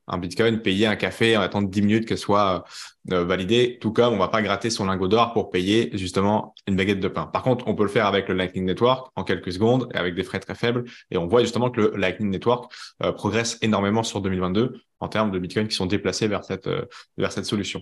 un 0.08 0.18
Bitcoin, 0.18 0.62
payer 0.62 0.88
un 0.88 0.96
café 0.96 1.36
en 1.38 1.42
attendant 1.42 1.68
10 1.68 1.82
minutes 1.82 2.08
que 2.08 2.16
soit 2.16 2.64
euh, 3.12 3.24
validé, 3.24 3.78
tout 3.82 3.92
comme 3.92 4.14
on 4.14 4.18
va 4.18 4.28
pas 4.28 4.42
gratter 4.42 4.70
son 4.70 4.86
lingot 4.86 5.08
d'or 5.08 5.34
pour 5.34 5.50
payer 5.50 5.90
justement 5.94 6.54
une 6.68 6.76
baguette 6.76 7.00
de 7.00 7.08
pain. 7.08 7.26
Par 7.26 7.44
contre, 7.44 7.68
on 7.68 7.76
peut 7.76 7.84
le 7.84 7.90
faire 7.90 8.06
avec 8.06 8.28
le 8.28 8.36
Lightning 8.36 8.66
Network 8.66 9.12
en 9.16 9.24
quelques 9.24 9.54
secondes 9.54 9.90
et 9.94 9.98
avec 9.98 10.16
des 10.16 10.24
frais 10.24 10.40
très 10.40 10.56
faibles. 10.56 10.86
Et 11.12 11.18
on 11.18 11.28
voit 11.28 11.42
justement 11.42 11.70
que 11.70 11.82
le 11.82 11.98
Lightning 11.98 12.30
Network 12.30 12.72
euh, 13.04 13.12
progresse 13.12 13.58
énormément 13.62 14.04
sur 14.04 14.22
2022 14.22 14.80
en 15.00 15.08
termes 15.08 15.32
de 15.32 15.40
Bitcoin 15.40 15.68
qui 15.68 15.76
sont 15.76 15.86
déplacés 15.88 16.28
vers 16.28 16.44
cette, 16.44 16.68
euh, 16.68 16.86
vers 17.18 17.32
cette 17.32 17.46
solution. 17.46 17.82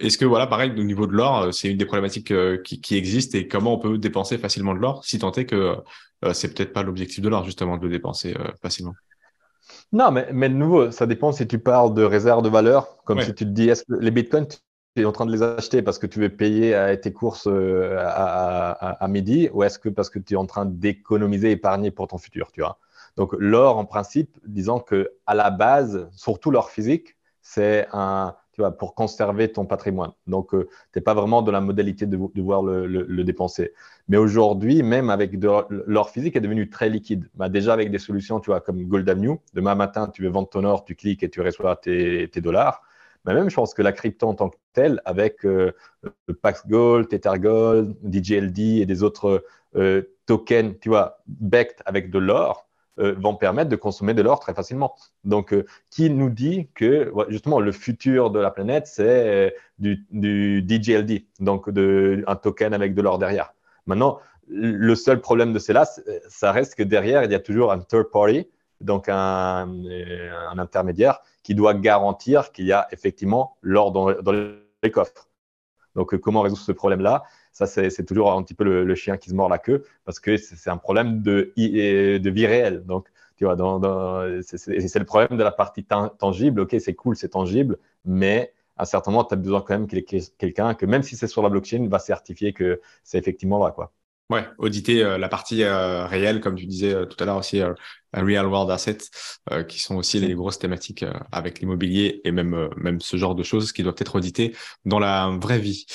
Est-ce 0.00 0.18
que, 0.18 0.24
voilà, 0.24 0.46
pareil, 0.46 0.72
au 0.76 0.82
niveau 0.82 1.06
de 1.06 1.12
l'or, 1.12 1.52
c'est 1.52 1.68
une 1.68 1.76
des 1.76 1.84
problématiques 1.84 2.32
qui, 2.64 2.80
qui 2.80 2.96
existent 2.96 3.38
et 3.38 3.46
comment 3.46 3.74
on 3.74 3.78
peut 3.78 3.98
dépenser 3.98 4.38
facilement 4.38 4.74
de 4.74 4.80
l'or 4.80 5.04
si 5.04 5.18
tant 5.18 5.32
est 5.32 5.46
que 5.46 5.76
c'est 6.32 6.54
peut-être 6.54 6.72
pas 6.72 6.82
l'objectif 6.82 7.20
de 7.20 7.28
l'or, 7.28 7.44
justement, 7.44 7.76
de 7.76 7.84
le 7.84 7.90
dépenser 7.90 8.34
facilement? 8.62 8.94
Non, 9.94 10.10
mais, 10.10 10.28
mais 10.32 10.48
de 10.48 10.54
nouveau, 10.54 10.90
ça 10.90 11.06
dépend 11.06 11.30
si 11.30 11.46
tu 11.46 11.60
parles 11.60 11.94
de 11.94 12.02
réserve 12.02 12.42
de 12.42 12.48
valeur, 12.48 12.96
comme 13.04 13.20
si 13.20 13.32
tu 13.32 13.44
te 13.44 13.50
dis, 13.50 13.68
est-ce 13.68 13.84
que 13.84 13.94
les 13.94 14.10
bitcoins, 14.10 14.48
tu 14.48 14.58
es 14.96 15.04
en 15.04 15.12
train 15.12 15.24
de 15.24 15.30
les 15.30 15.42
acheter 15.42 15.82
parce 15.82 16.00
que 16.00 16.08
tu 16.08 16.18
veux 16.18 16.30
payer 16.30 16.74
à 16.74 16.96
tes 16.96 17.12
courses 17.12 17.46
euh, 17.46 17.96
à, 18.00 19.06
midi, 19.08 19.48
ou 19.52 19.62
est-ce 19.62 19.78
que 19.78 19.88
parce 19.88 20.10
que 20.10 20.18
tu 20.18 20.34
es 20.34 20.36
en 20.36 20.46
train 20.46 20.66
d'économiser, 20.66 21.52
épargner 21.52 21.92
pour 21.92 22.08
ton 22.08 22.18
futur, 22.18 22.50
tu 22.50 22.60
vois? 22.60 22.78
Donc 23.16 23.36
l'or, 23.38 23.78
en 23.78 23.84
principe, 23.84 24.36
disons 24.44 24.80
que 24.80 25.12
à 25.26 25.36
la 25.36 25.50
base, 25.50 26.08
surtout 26.10 26.50
l'or 26.50 26.70
physique, 26.70 27.16
c'est 27.40 27.86
un, 27.92 28.34
tu 28.54 28.60
vois, 28.60 28.70
pour 28.70 28.94
conserver 28.94 29.50
ton 29.52 29.66
patrimoine. 29.66 30.12
Donc, 30.26 30.54
euh, 30.54 30.68
tu 30.92 30.98
n'es 30.98 31.02
pas 31.02 31.14
vraiment 31.14 31.42
dans 31.42 31.52
la 31.52 31.60
modalité 31.60 32.06
de, 32.06 32.16
de 32.16 32.42
voir 32.42 32.62
le, 32.62 32.86
le, 32.86 33.24
dépenser. 33.24 33.72
Mais 34.08 34.16
aujourd'hui, 34.16 34.82
même 34.82 35.10
avec 35.10 35.38
de 35.38 35.48
l'or 35.86 36.10
physique 36.10 36.36
est 36.36 36.40
devenu 36.40 36.70
très 36.70 36.88
liquide. 36.88 37.28
Bah, 37.34 37.48
déjà 37.48 37.72
avec 37.72 37.90
des 37.90 37.98
solutions, 37.98 38.40
tu 38.40 38.50
vois, 38.50 38.60
comme 38.60 38.84
Gold 38.84 39.08
Avenue. 39.08 39.38
Demain 39.54 39.74
matin, 39.74 40.08
tu 40.08 40.22
veux 40.22 40.30
vendre 40.30 40.48
ton 40.48 40.64
or, 40.64 40.84
tu 40.84 40.94
cliques 40.94 41.22
et 41.22 41.30
tu 41.30 41.40
reçois 41.40 41.76
tes, 41.76 42.28
tes 42.28 42.40
dollars. 42.40 42.82
Mais 43.24 43.34
même, 43.34 43.48
je 43.48 43.54
pense 43.54 43.74
que 43.74 43.82
la 43.82 43.92
crypto 43.92 44.28
en 44.28 44.34
tant 44.34 44.50
que 44.50 44.56
telle, 44.72 45.00
avec 45.04 45.44
euh, 45.46 45.72
Pax 46.42 46.66
Gold, 46.66 47.08
Tether 47.08 47.38
Gold, 47.38 47.96
DJLD 48.04 48.58
et 48.80 48.86
des 48.86 49.02
autres 49.02 49.44
euh, 49.76 50.02
tokens, 50.26 50.74
tu 50.80 50.90
vois, 50.90 51.18
backed 51.26 51.76
avec 51.86 52.10
de 52.10 52.18
l'or, 52.18 52.63
euh, 53.00 53.16
vont 53.18 53.34
permettre 53.34 53.68
de 53.68 53.74
consommer 53.74 54.14
de 54.14 54.22
l'or 54.22 54.38
très 54.38 54.54
facilement. 54.54 54.94
Donc, 55.24 55.52
euh, 55.52 55.66
qui 55.90 56.10
nous 56.10 56.30
dit 56.30 56.68
que 56.76 57.12
justement 57.28 57.58
le 57.58 57.72
futur 57.72 58.30
de 58.30 58.38
la 58.38 58.52
planète, 58.52 58.86
c'est 58.86 59.50
euh, 59.50 59.50
du, 59.78 60.62
DGLD, 60.62 61.26
donc 61.40 61.70
de, 61.70 62.22
un 62.28 62.36
token 62.36 62.72
avec 62.72 62.94
de 62.94 63.02
l'or 63.02 63.18
derrière. 63.18 63.52
Maintenant, 63.86 64.20
le 64.46 64.94
seul 64.94 65.20
problème 65.20 65.52
de 65.52 65.58
cela, 65.58 65.86
ça 66.28 66.52
reste 66.52 66.76
que 66.76 66.84
derrière, 66.84 67.24
il 67.24 67.32
y 67.32 67.34
a 67.34 67.40
toujours 67.40 67.72
un 67.72 67.80
third 67.80 68.10
party, 68.12 68.46
donc 68.80 69.08
un, 69.08 69.68
intermédiaire, 70.56 71.20
qui 71.42 71.56
doit 71.56 71.74
garantir 71.74 72.52
qu'il 72.52 72.66
y 72.66 72.72
a 72.72 72.86
effectivement 72.92 73.56
l'or 73.60 73.90
dans 73.90 74.34
les 74.34 74.90
coffres. 74.92 75.28
Donc, 75.96 76.16
comment 76.18 76.42
résoudre 76.42 76.62
ce 76.62 76.72
problème-là? 76.72 77.24
Ça, 77.54 77.66
c'est 77.66 78.04
toujours 78.04 78.32
un 78.32 78.42
petit 78.42 78.54
peu 78.54 78.64
le, 78.64 78.94
chien 78.94 79.16
qui 79.16 79.30
se 79.30 79.34
mord 79.34 79.48
la 79.48 79.58
queue 79.58 79.84
parce 80.04 80.20
que 80.20 80.36
c'est 80.36 80.70
un 80.70 80.76
problème 80.76 81.22
de, 81.22 81.52
vie 81.56 82.46
réelle. 82.46 82.84
Donc, 82.84 83.08
tu 83.36 83.44
vois, 83.44 83.56
c'est 84.42 84.98
le 84.98 85.04
problème 85.04 85.38
de 85.38 85.42
la 85.42 85.52
partie 85.52 85.84
tangible. 86.18 86.60
OK, 86.60 86.76
c'est 86.78 86.94
cool, 86.94 87.16
c'est 87.16 87.30
tangible, 87.30 87.78
mais 88.04 88.52
à 88.76 88.82
un 88.82 88.86
certain 88.86 89.12
moment, 89.12 89.24
tu 89.24 89.34
as 89.34 89.36
besoin 89.36 89.60
quand 89.60 89.74
même 89.74 89.86
qu'il 89.86 89.98
y 89.98 90.16
ait 90.16 90.24
quelqu'un 90.36 90.74
que, 90.74 90.84
même 90.84 91.02
si 91.02 91.16
c'est 91.16 91.28
sur 91.28 91.42
la 91.42 91.48
blockchain, 91.48 91.86
va 91.88 92.00
certifier 92.00 92.52
que 92.52 92.80
c'est 93.04 93.18
effectivement 93.18 93.58
vrai. 93.60 93.72
Quoi. 93.72 93.92
Ouais, 94.30 94.46
auditer 94.56 95.04
euh, 95.04 95.18
la 95.18 95.28
partie 95.28 95.62
euh, 95.62 96.06
réelle, 96.06 96.40
comme 96.40 96.56
tu 96.56 96.66
disais 96.66 96.94
euh, 96.94 97.04
tout 97.04 97.22
à 97.22 97.26
l'heure 97.26 97.36
aussi, 97.36 97.62
real 98.14 98.46
world 98.46 98.70
assets, 98.70 99.10
qui 99.68 99.80
sont 99.80 99.96
aussi 99.96 100.18
les 100.18 100.34
grosses 100.34 100.58
thématiques 100.58 101.04
avec 101.30 101.60
l'immobilier 101.60 102.20
et 102.24 102.32
même 102.32 103.00
ce 103.00 103.16
genre 103.16 103.34
de 103.34 103.42
choses 103.42 103.72
qui 103.72 103.82
doivent 103.82 103.96
être 103.98 104.14
auditées 104.16 104.56
dans 104.84 104.98
la 104.98 105.28
vraie 105.40 105.58
vie. 105.58 105.86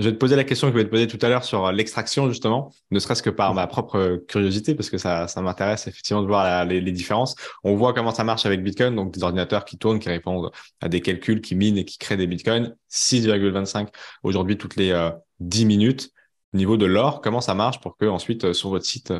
Je 0.00 0.08
vais 0.08 0.12
te 0.12 0.18
poser 0.18 0.34
la 0.34 0.44
question 0.44 0.68
que 0.68 0.72
je 0.72 0.78
vais 0.78 0.84
te 0.84 0.90
poser 0.90 1.06
tout 1.06 1.18
à 1.20 1.28
l'heure 1.28 1.44
sur 1.44 1.70
l'extraction 1.72 2.28
justement, 2.28 2.72
ne 2.90 2.98
serait-ce 2.98 3.22
que 3.22 3.30
par 3.30 3.54
ma 3.54 3.66
propre 3.66 4.24
curiosité, 4.28 4.74
parce 4.74 4.88
que 4.88 4.98
ça, 4.98 5.28
ça 5.28 5.42
m'intéresse 5.42 5.86
effectivement 5.86 6.22
de 6.22 6.26
voir 6.26 6.64
les, 6.64 6.80
différences. 6.92 7.36
On 7.64 7.74
voit 7.76 7.92
comment 7.92 8.10
ça 8.10 8.24
marche 8.24 8.46
avec 8.46 8.62
Bitcoin, 8.62 8.96
donc 8.96 9.12
des 9.12 9.22
ordinateurs 9.22 9.64
qui 9.64 9.78
tournent, 9.78 9.98
qui 9.98 10.08
répondent 10.08 10.50
à 10.80 10.88
des 10.88 11.00
calculs, 11.00 11.40
qui 11.40 11.54
minent 11.54 11.78
et 11.78 11.84
qui 11.84 11.98
créent 11.98 12.16
des 12.16 12.26
Bitcoins. 12.26 12.74
6,25 12.90 13.88
aujourd'hui 14.22 14.56
toutes 14.56 14.76
les 14.76 15.10
10 15.40 15.66
minutes 15.66 16.12
au 16.52 16.56
niveau 16.56 16.76
de 16.76 16.86
l'or, 16.86 17.20
comment 17.20 17.40
ça 17.40 17.54
marche 17.54 17.80
pour 17.80 17.96
que 17.96 18.06
ensuite 18.06 18.44
euh, 18.44 18.52
sur 18.52 18.70
votre 18.70 18.84
site 18.84 19.12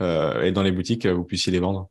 euh, 0.00 0.42
et 0.42 0.52
dans 0.52 0.62
les 0.62 0.72
boutiques 0.72 1.06
vous 1.06 1.24
puissiez 1.24 1.52
les 1.52 1.60
vendre? 1.60 1.90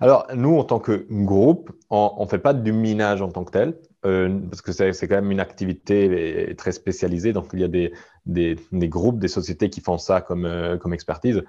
Alors 0.00 0.26
nous, 0.34 0.56
en 0.56 0.64
tant 0.64 0.78
que 0.78 1.06
groupe, 1.10 1.72
on 1.90 2.16
ne 2.20 2.26
fait 2.26 2.38
pas 2.38 2.54
du 2.54 2.72
minage 2.72 3.22
en 3.22 3.28
tant 3.28 3.44
que 3.44 3.50
tel, 3.50 3.76
euh, 4.04 4.38
parce 4.50 4.62
que 4.62 4.72
c'est 4.72 5.08
quand 5.08 5.16
même 5.16 5.32
une 5.32 5.40
activité 5.40 6.54
très 6.56 6.72
spécialisée. 6.72 7.32
Donc 7.32 7.50
il 7.52 7.60
y 7.60 7.64
a 7.64 7.68
des, 7.68 7.92
des, 8.26 8.88
groupes, 8.88 9.18
des 9.18 9.28
sociétés 9.28 9.68
qui 9.68 9.80
font 9.80 9.98
ça 9.98 10.20
comme, 10.20 10.78
comme 10.80 10.94
expertise. 10.94 11.42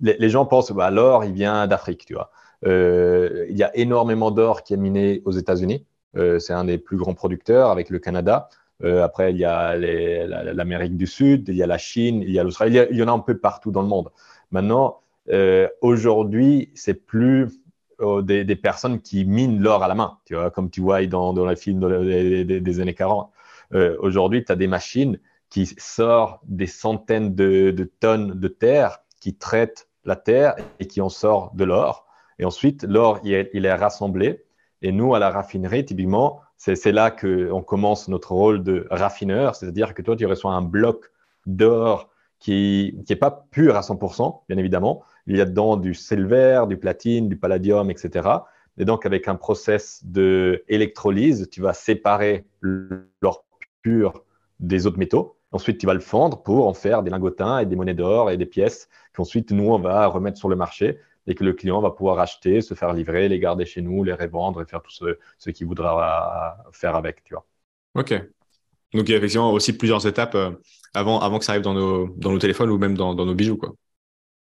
les, 0.00 0.30
gens 0.30 0.46
pensent, 0.46 0.72
bah, 0.72 0.90
l'or, 0.90 1.24
il 1.24 1.32
vient 1.32 1.66
d'Afrique, 1.66 2.06
tu 2.06 2.14
vois. 2.14 2.30
il 2.64 3.56
y 3.56 3.62
a 3.62 3.76
énormément 3.76 4.30
d'or 4.30 4.64
qui 4.64 4.74
est 4.74 4.78
miné 4.78 5.22
aux 5.24 5.32
États-Unis. 5.32 5.86
c'est 6.14 6.52
un 6.52 6.64
des 6.64 6.78
plus 6.78 6.96
grands 6.96 7.14
producteurs 7.14 7.70
avec 7.70 7.88
le 7.88 8.00
Canada. 8.00 8.48
Euh, 8.84 9.02
après, 9.02 9.32
il 9.32 9.38
y 9.38 9.44
a 9.44 9.76
l'Amérique 9.76 10.96
du 10.96 11.06
Sud, 11.06 11.48
il 11.48 11.56
y 11.56 11.62
a 11.62 11.66
la 11.66 11.78
Chine, 11.78 12.22
il 12.22 12.30
y 12.30 12.38
a 12.38 12.44
l'Australie, 12.44 12.78
il, 12.90 12.96
y 12.96 13.02
en 13.02 13.08
a 13.08 13.12
un 13.12 13.18
peu 13.18 13.38
partout 13.38 13.70
dans 13.70 13.82
le 13.82 13.88
monde. 13.88 14.10
Maintenant, 14.50 15.00
euh, 15.30 15.68
aujourd'hui, 15.80 16.70
c'est 16.74 16.94
plus 16.94 17.48
euh, 18.00 18.22
des, 18.22 18.56
personnes 18.56 19.00
qui 19.00 19.24
minent 19.24 19.60
l'or 19.60 19.82
à 19.82 19.88
la 19.88 19.94
main, 19.94 20.18
tu 20.24 20.34
vois, 20.34 20.50
comme 20.50 20.70
tu 20.70 20.80
vois 20.80 21.04
dans, 21.06 21.32
dans 21.32 21.46
les 21.46 21.56
films 21.56 21.80
des, 21.80 22.80
années 22.80 22.94
40. 22.94 23.30
aujourd'hui, 24.00 24.44
tu 24.44 24.52
as 24.52 24.56
des 24.56 24.68
machines 24.68 25.18
qui 25.50 25.66
sortent 25.78 26.40
des 26.44 26.66
centaines 26.66 27.34
de, 27.34 27.90
tonnes 28.00 28.38
de 28.38 28.48
terre, 28.48 28.98
qui 29.20 29.34
traitent 29.34 29.88
la 30.04 30.16
terre 30.16 30.56
et 30.78 30.86
qui 30.86 31.00
en 31.00 31.08
sortent 31.08 31.56
de 31.56 31.64
l'or. 31.64 32.06
Et 32.38 32.44
ensuite, 32.44 32.84
l'or, 32.84 33.20
il, 33.24 33.32
est 33.66 33.74
rassemblé. 33.74 34.44
Et 34.80 34.92
nous, 34.92 35.14
à 35.14 35.18
la 35.18 35.30
raffinerie, 35.30 35.84
typiquement, 35.84 36.40
c'est 36.56 36.92
là 36.92 37.10
qu'on 37.10 37.62
commence 37.62 38.08
notre 38.08 38.32
rôle 38.32 38.62
de 38.62 38.86
raffineur, 38.90 39.54
c'est-à-dire 39.54 39.94
que 39.94 40.02
toi, 40.02 40.16
tu 40.16 40.26
reçois 40.26 40.52
un 40.52 40.62
bloc 40.62 41.10
d'or 41.46 42.10
qui 42.38 42.96
n'est 43.08 43.16
pas 43.16 43.46
pur 43.50 43.76
à 43.76 43.80
100%, 43.80 44.42
bien 44.48 44.58
évidemment. 44.58 45.02
Il 45.28 45.36
y 45.36 45.40
a 45.40 45.44
dedans 45.44 45.76
du 45.76 45.94
silver, 45.94 46.64
du 46.68 46.76
platine, 46.76 47.28
du 47.28 47.36
palladium, 47.36 47.90
etc. 47.90 48.28
Et 48.78 48.84
donc, 48.84 49.06
avec 49.06 49.28
un 49.28 49.36
process 49.36 50.00
d'électrolyse, 50.04 51.48
tu 51.50 51.60
vas 51.60 51.74
séparer 51.74 52.46
l'or 52.60 53.44
pur 53.82 54.24
des 54.58 54.86
autres 54.86 54.98
métaux. 54.98 55.36
Ensuite, 55.52 55.78
tu 55.78 55.86
vas 55.86 55.94
le 55.94 56.00
fondre 56.00 56.42
pour 56.42 56.66
en 56.66 56.74
faire 56.74 57.02
des 57.02 57.10
lingotins 57.10 57.60
et 57.60 57.66
des 57.66 57.76
monnaies 57.76 57.94
d'or 57.94 58.30
et 58.30 58.36
des 58.36 58.46
pièces 58.46 58.88
qu'ensuite, 59.14 59.50
nous, 59.52 59.68
on 59.70 59.78
va 59.78 60.06
remettre 60.06 60.38
sur 60.38 60.48
le 60.48 60.56
marché 60.56 60.98
et 61.26 61.34
que 61.34 61.44
le 61.44 61.52
client 61.52 61.80
va 61.80 61.90
pouvoir 61.90 62.18
acheter, 62.18 62.62
se 62.62 62.74
faire 62.74 62.92
livrer, 62.94 63.28
les 63.28 63.38
garder 63.38 63.66
chez 63.66 63.82
nous, 63.82 64.02
les 64.02 64.14
revendre 64.14 64.62
et 64.62 64.64
faire 64.64 64.80
tout 64.80 64.90
ce, 64.90 65.50
qu'il 65.50 65.66
voudra 65.66 66.56
faire 66.72 66.96
avec, 66.96 67.22
tu 67.24 67.34
vois. 67.34 67.46
Ok. 67.94 68.12
Donc 68.94 69.06
il 69.06 69.10
y 69.10 69.14
a 69.14 69.18
effectivement 69.18 69.52
aussi 69.52 69.76
plusieurs 69.76 70.06
étapes 70.06 70.34
euh, 70.34 70.52
avant, 70.94 71.38
que 71.38 71.44
ça 71.44 71.52
arrive 71.52 71.62
dans 71.62 71.74
nos, 71.74 72.38
téléphones 72.38 72.70
ou 72.70 72.78
même 72.78 72.96
dans, 72.96 73.14
nos 73.14 73.34
bijoux. 73.34 73.60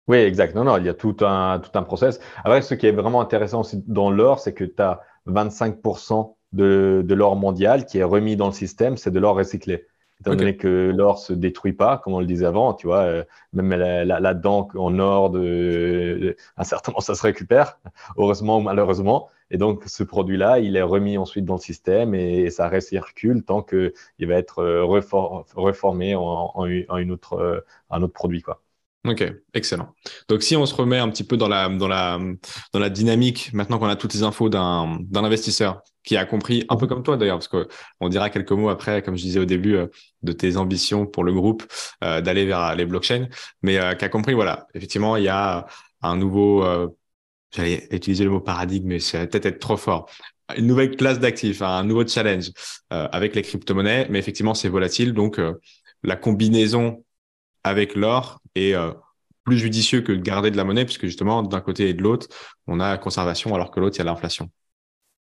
Oui, 0.09 0.19
exact. 0.19 0.55
Non, 0.55 0.65
non, 0.65 0.77
il 0.79 0.85
y 0.85 0.89
a 0.89 0.95
tout 0.95 1.17
un, 1.21 1.59
tout 1.59 1.77
un 1.77 1.83
process. 1.83 2.21
Après, 2.45 2.63
ce 2.63 2.75
qui 2.75 2.87
est 2.87 2.93
vraiment 2.93 3.21
intéressant 3.21 3.61
aussi 3.61 3.83
dans 3.87 4.11
l'or, 4.11 4.39
c'est 4.39 4.55
que 4.55 4.65
tu 4.65 4.81
as 4.81 5.01
25% 5.27 6.37
de, 6.53 7.03
de 7.05 7.15
l'or 7.15 7.37
mondial 7.37 7.87
qui 7.87 7.99
est 7.99 8.05
remis 8.05 8.37
dans 8.37 8.47
le 8.47 8.53
système, 8.53 8.97
c'est 8.97 9.11
de 9.11 9.19
l'or 9.19 9.37
recyclé 9.37 9.87
étant 10.21 10.35
donné 10.35 10.57
que 10.57 10.93
l'or 10.95 11.19
se 11.19 11.33
détruit 11.33 11.73
pas, 11.73 11.99
comme 11.99 12.15
on 12.15 12.21
le 12.21 12.27
disait 12.27 12.47
avant, 12.47 12.73
tu 12.75 12.87
vois, 12.87 13.03
euh, 13.03 13.25
même 13.53 13.71
la, 13.71 14.05
la, 14.05 14.35
dent 14.35 14.69
en 14.75 14.99
or, 14.99 15.31
de, 15.31 16.37
un 16.57 16.65
certain 16.65 16.93
moment, 16.93 17.01
ça 17.01 17.15
se 17.15 17.23
récupère, 17.23 17.79
heureusement 18.17 18.59
ou 18.59 18.61
malheureusement. 18.61 19.29
Et 19.51 19.59
donc, 19.59 19.85
ce 19.87 20.03
produit-là, 20.03 20.59
il 20.59 20.77
est 20.77 20.83
remis 20.83 21.19
ensuite 21.19 21.45
dans 21.45 21.55
le 21.55 21.61
système 21.61 22.15
et, 22.15 22.51
ça 22.51 22.69
recircule 22.69 23.45
tant 23.45 23.63
qu'il 23.63 23.93
va 24.21 24.35
être 24.35 24.61
euh, 24.61 24.85
reformé 24.85 26.15
en, 26.15 26.53
en, 26.55 26.67
une 26.67 27.11
autre, 27.11 27.35
euh, 27.35 27.61
un 27.91 28.03
autre 28.03 28.15
produit, 28.15 28.43
quoi. 28.43 28.63
Ok, 29.07 29.25
excellent. 29.55 29.95
Donc 30.29 30.43
si 30.43 30.57
on 30.57 30.67
se 30.67 30.75
remet 30.75 30.99
un 30.99 31.09
petit 31.09 31.25
peu 31.25 31.37
dans 31.37 31.49
la 31.49 32.91
dynamique 32.91 33.53
maintenant 33.53 33.79
qu'on 33.79 33.87
a 33.87 33.97
toutes 33.97 34.15
les 34.15 34.23
infos 34.23 34.49
d'un 34.49 34.99
investisseur 35.15 35.83
qui 36.07 36.17
a 36.17 36.25
compris 36.25 36.65
un 36.71 36.77
peu 36.77 36.87
comme 36.87 37.03
toi 37.03 37.19
d'ailleurs 37.19 37.37
parce 37.37 37.49
que 37.49 37.69
on 38.01 38.09
dira 38.09 38.31
quelques 38.31 38.53
mots 38.53 38.71
après 38.71 39.03
comme 39.03 39.19
je 39.19 39.23
disais 39.23 39.41
au 39.41 39.45
début 39.45 39.75
euh, 39.75 39.89
de 40.23 40.33
tes 40.33 40.57
ambitions 40.57 41.05
pour 41.05 41.25
le 41.25 41.35
groupe 41.35 41.65
euh, 42.05 42.23
d'aller 42.23 42.47
vers 42.47 42.75
les 42.75 42.87
blockchains 42.87 43.29
mais 43.63 43.79
euh, 43.79 43.95
qui 43.95 44.05
a 44.07 44.09
compris 44.09 44.33
voilà 44.33 44.67
effectivement 44.75 45.17
il 45.17 45.25
y 45.25 45.29
a 45.29 45.67
un 46.03 46.17
nouveau 46.17 46.65
j'allais 47.55 47.89
utiliser 47.91 48.25
le 48.25 48.31
mot 48.31 48.41
paradigme 48.41 48.89
mais 48.89 49.01
ça 49.01 49.19
va 49.19 49.27
peut-être 49.27 49.47
être 49.47 49.59
trop 49.59 49.77
fort 49.77 50.09
une 50.57 50.67
nouvelle 50.67 50.97
classe 50.97 51.19
d'actifs 51.19 51.61
un 51.63 51.83
nouveau 51.83 52.07
challenge 52.07 52.51
avec 52.91 53.35
les 53.35 53.43
crypto-monnaies 53.43 54.07
mais 54.09 54.21
effectivement 54.21 54.55
c'est 54.55 54.69
volatile 54.69 55.13
donc 55.13 55.41
la 56.05 56.17
combinaison 56.17 57.05
avec 57.65 57.97
l'or 57.97 58.41
est 58.57 58.75
euh, 58.75 58.93
plus 59.45 59.59
judicieux 59.59 60.01
que 60.01 60.13
de 60.13 60.21
garder 60.21 60.51
de 60.51 60.57
la 60.57 60.65
monnaie, 60.65 60.85
puisque 60.85 61.07
justement, 61.07 61.43
d'un 61.43 61.61
côté 61.61 61.89
et 61.89 61.95
de 61.95 62.03
l'autre, 62.03 62.29
on 62.67 62.81
a 62.81 62.91
la 62.91 62.99
conservation, 62.99 63.55
alors 63.55 63.71
que 63.71 63.81
l'autre, 63.81 63.97
il 63.97 63.99
y 63.99 64.03
a 64.03 64.05
l'inflation. 64.05 64.51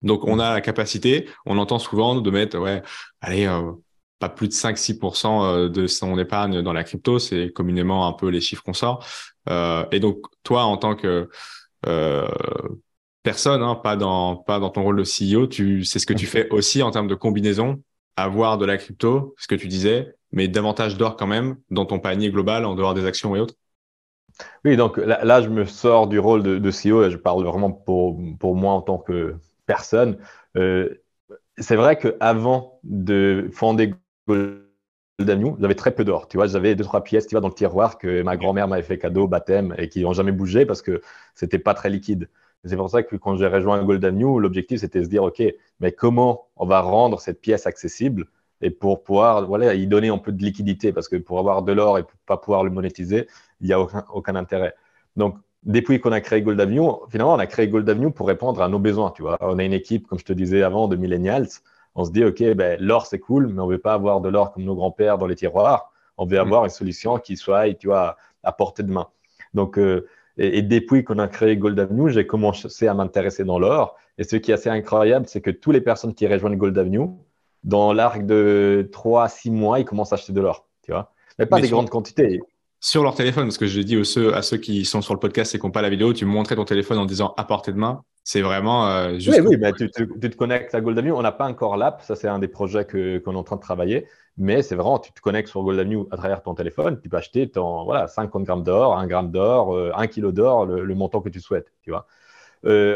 Donc, 0.01 0.25
on 0.25 0.39
a 0.39 0.53
la 0.53 0.61
capacité, 0.61 1.29
on 1.45 1.57
entend 1.57 1.79
souvent 1.79 2.19
de 2.19 2.31
mettre, 2.31 2.57
ouais, 2.57 2.81
allez, 3.21 3.45
euh, 3.47 3.71
pas 4.19 4.29
plus 4.29 4.47
de 4.47 4.53
5-6% 4.53 5.45
euh, 5.45 5.69
de 5.69 5.87
son 5.87 6.17
épargne 6.17 6.61
dans 6.61 6.73
la 6.73 6.83
crypto, 6.83 7.19
c'est 7.19 7.51
communément 7.51 8.07
un 8.07 8.13
peu 8.13 8.29
les 8.29 8.41
chiffres 8.41 8.63
qu'on 8.63 8.73
sort. 8.73 9.05
et 9.49 9.99
donc, 9.99 10.17
toi, 10.43 10.63
en 10.63 10.77
tant 10.77 10.95
que 10.95 11.29
personne, 13.23 13.61
hein, 13.61 13.75
pas 13.75 13.95
dans 13.95 14.35
pas 14.35 14.59
dans 14.59 14.69
ton 14.69 14.83
rôle 14.83 14.97
de 14.97 15.03
CEO, 15.03 15.47
tu 15.47 15.83
c'est 15.83 15.99
ce 15.99 16.05
que 16.05 16.13
tu 16.13 16.25
fais 16.25 16.49
aussi 16.49 16.81
en 16.81 16.91
termes 16.91 17.07
de 17.07 17.15
combinaison, 17.15 17.81
avoir 18.15 18.57
de 18.57 18.65
la 18.65 18.77
crypto, 18.77 19.35
ce 19.37 19.47
que 19.47 19.55
tu 19.55 19.67
disais, 19.67 20.15
mais 20.31 20.47
davantage 20.47 20.97
d'or 20.97 21.15
quand 21.17 21.27
même 21.27 21.57
dans 21.69 21.85
ton 21.85 21.99
panier 21.99 22.31
global 22.31 22.65
en 22.65 22.75
dehors 22.75 22.93
des 22.93 23.05
actions 23.05 23.35
et 23.35 23.39
autres 23.39 23.55
Oui, 24.65 24.77
donc 24.77 24.97
là, 24.97 25.41
je 25.41 25.49
me 25.49 25.65
sors 25.65 26.07
du 26.07 26.19
rôle 26.19 26.43
de, 26.43 26.71
CEO 26.71 27.03
et 27.03 27.11
je 27.11 27.17
parle 27.17 27.43
vraiment 27.45 27.71
pour, 27.71 28.19
pour 28.39 28.55
moi 28.55 28.73
en 28.73 28.81
tant 28.81 28.97
que 28.97 29.35
personne. 29.65 30.17
Euh, 30.57 31.01
c'est 31.57 31.75
vrai 31.75 31.97
qu'avant 31.97 32.79
de 32.83 33.49
fonder 33.53 33.93
Golden 34.27 34.71
j'avais 35.59 35.75
très 35.75 35.91
peu 35.93 36.03
d'or. 36.03 36.27
Tu 36.27 36.37
vois, 36.37 36.47
j'avais 36.47 36.75
deux, 36.75 36.83
trois 36.83 37.03
pièces 37.03 37.27
tu 37.27 37.35
vois, 37.35 37.41
dans 37.41 37.47
le 37.47 37.53
tiroir 37.53 37.97
que 37.97 38.21
ma 38.23 38.37
grand-mère 38.37 38.67
m'avait 38.67 38.81
fait 38.83 38.97
cadeau, 38.97 39.27
baptême, 39.27 39.75
et 39.77 39.89
qui 39.89 40.01
n'ont 40.01 40.13
jamais 40.13 40.31
bougé 40.31 40.65
parce 40.65 40.81
que 40.81 41.01
c'était 41.35 41.59
pas 41.59 41.73
très 41.73 41.89
liquide. 41.89 42.29
C'est 42.63 42.77
pour 42.77 42.89
ça 42.89 43.01
que 43.03 43.15
quand 43.15 43.35
j'ai 43.37 43.47
rejoint 43.47 43.83
Golden 43.83 44.15
New, 44.15 44.39
l'objectif 44.39 44.81
c'était 44.81 44.99
de 44.99 45.05
se 45.05 45.09
dire, 45.09 45.23
OK, 45.23 45.41
mais 45.79 45.91
comment 45.91 46.47
on 46.55 46.65
va 46.65 46.81
rendre 46.81 47.19
cette 47.19 47.41
pièce 47.41 47.65
accessible 47.65 48.27
et 48.61 48.69
pour 48.69 49.03
pouvoir 49.03 49.45
voilà, 49.47 49.73
y 49.73 49.87
donner 49.87 50.09
un 50.09 50.17
peu 50.19 50.31
de 50.31 50.41
liquidité, 50.43 50.93
parce 50.93 51.07
que 51.07 51.15
pour 51.15 51.39
avoir 51.39 51.63
de 51.63 51.71
l'or 51.71 51.97
et 51.97 52.03
pour 52.03 52.19
pas 52.25 52.37
pouvoir 52.37 52.63
le 52.63 52.69
monétiser, 52.69 53.27
il 53.59 53.67
n'y 53.67 53.73
a 53.73 53.79
aucun, 53.79 54.05
aucun 54.13 54.35
intérêt. 54.35 54.75
Donc, 55.15 55.37
depuis 55.63 55.99
qu'on 55.99 56.11
a 56.11 56.21
créé 56.21 56.41
Gold 56.41 56.59
Avenue, 56.59 56.89
finalement, 57.09 57.33
on 57.33 57.39
a 57.39 57.47
créé 57.47 57.67
Gold 57.67 57.89
Avenue 57.89 58.11
pour 58.11 58.27
répondre 58.27 58.61
à 58.61 58.67
nos 58.67 58.79
besoins. 58.79 59.11
Tu 59.11 59.21
vois, 59.21 59.37
on 59.41 59.59
a 59.59 59.63
une 59.63 59.73
équipe, 59.73 60.07
comme 60.07 60.19
je 60.19 60.25
te 60.25 60.33
disais 60.33 60.63
avant, 60.63 60.87
de 60.87 60.95
millennials. 60.95 61.47
On 61.95 62.05
se 62.05 62.11
dit, 62.11 62.23
OK, 62.23 62.41
ben, 62.53 62.79
l'or, 62.79 63.05
c'est 63.05 63.19
cool, 63.19 63.47
mais 63.47 63.61
on 63.61 63.67
ne 63.67 63.71
veut 63.71 63.79
pas 63.79 63.93
avoir 63.93 64.21
de 64.21 64.29
l'or 64.29 64.53
comme 64.53 64.63
nos 64.63 64.75
grands-pères 64.75 65.17
dans 65.17 65.27
les 65.27 65.35
tiroirs. 65.35 65.91
On 66.17 66.25
veut 66.25 66.39
avoir 66.39 66.63
une 66.63 66.71
solution 66.71 67.17
qui 67.17 67.37
soit, 67.37 67.73
tu 67.73 67.87
vois, 67.87 68.17
à 68.43 68.51
portée 68.51 68.83
de 68.83 68.91
main. 68.91 69.07
Donc, 69.53 69.77
euh, 69.77 70.07
et, 70.37 70.61
depuis 70.61 71.03
qu'on 71.03 71.19
a 71.19 71.27
créé 71.27 71.57
Gold 71.57 71.79
Avenue, 71.79 72.09
j'ai 72.09 72.25
commencé 72.25 72.87
à 72.87 72.93
m'intéresser 72.93 73.43
dans 73.43 73.59
l'or. 73.59 73.95
Et 74.17 74.23
ce 74.23 74.35
qui 74.35 74.51
est 74.51 74.53
assez 74.53 74.69
incroyable, 74.69 75.25
c'est 75.27 75.41
que 75.41 75.51
toutes 75.51 75.73
les 75.73 75.81
personnes 75.81 76.13
qui 76.13 76.27
rejoignent 76.27 76.57
Gold 76.57 76.77
Avenue, 76.77 77.07
dans 77.63 77.93
l'arc 77.93 78.25
de 78.25 78.89
3 78.91 79.25
à 79.25 79.29
6 79.29 79.51
mois, 79.51 79.79
ils 79.79 79.85
commencent 79.85 80.13
à 80.13 80.15
acheter 80.15 80.33
de 80.33 80.41
l'or, 80.41 80.67
tu 80.83 80.91
vois. 80.91 81.13
Mais 81.37 81.45
pas 81.45 81.59
des 81.59 81.69
grandes 81.69 81.89
quantités. 81.89 82.41
Sur 82.81 83.03
leur 83.03 83.13
téléphone, 83.13 83.45
parce 83.45 83.59
que 83.59 83.67
je 83.67 83.79
dis 83.79 84.03
ceux, 84.03 84.33
à 84.33 84.41
ceux 84.41 84.57
qui 84.57 84.85
sont 84.85 85.01
sur 85.01 85.13
le 85.13 85.19
podcast 85.19 85.53
et 85.53 85.59
qui 85.59 85.65
n'ont 85.65 85.71
pas 85.71 85.83
la 85.83 85.89
vidéo, 85.89 86.13
tu 86.13 86.25
montrais 86.25 86.55
ton 86.55 86.65
téléphone 86.65 86.97
en 86.97 87.05
disant 87.05 87.33
à 87.37 87.43
portée 87.43 87.71
de 87.71 87.77
main. 87.77 88.03
C'est 88.23 88.41
vraiment 88.41 88.87
euh, 88.87 89.19
juste. 89.19 89.39
Oui, 89.41 89.49
oui 89.49 89.57
bah, 89.57 89.71
tu, 89.71 89.89
te 89.89 90.35
connectes 90.35 90.73
à 90.73 90.81
Gold 90.81 90.99
On 91.13 91.21
n'a 91.21 91.31
pas 91.31 91.45
encore 91.45 91.77
l'app, 91.77 92.01
ça 92.01 92.15
c'est 92.15 92.27
un 92.27 92.39
des 92.39 92.47
projets 92.47 92.85
qu'on 92.85 93.33
est 93.33 93.37
en 93.37 93.43
train 93.43 93.55
de 93.55 93.61
travailler. 93.61 94.07
Mais 94.37 94.63
c'est 94.63 94.75
vraiment, 94.75 94.97
tu 94.97 95.11
te 95.13 95.21
connectes 95.21 95.49
sur 95.49 95.61
Gold 95.61 95.79
à 96.09 96.17
travers 96.17 96.41
ton 96.41 96.55
téléphone, 96.55 96.99
tu 97.01 97.07
peux 97.07 97.17
acheter 97.17 97.49
ton, 97.49 97.83
voilà, 97.83 98.07
50 98.07 98.43
grammes 98.43 98.63
d'or, 98.63 98.97
1 98.97 99.05
gramme 99.05 99.31
d'or, 99.31 99.77
1 99.95 100.07
kilo 100.07 100.31
d'or, 100.31 100.65
le, 100.65 100.95
montant 100.95 101.21
que 101.21 101.29
tu 101.29 101.39
souhaites. 101.39 101.71
Tu 101.83 101.91
vois. 101.91 102.07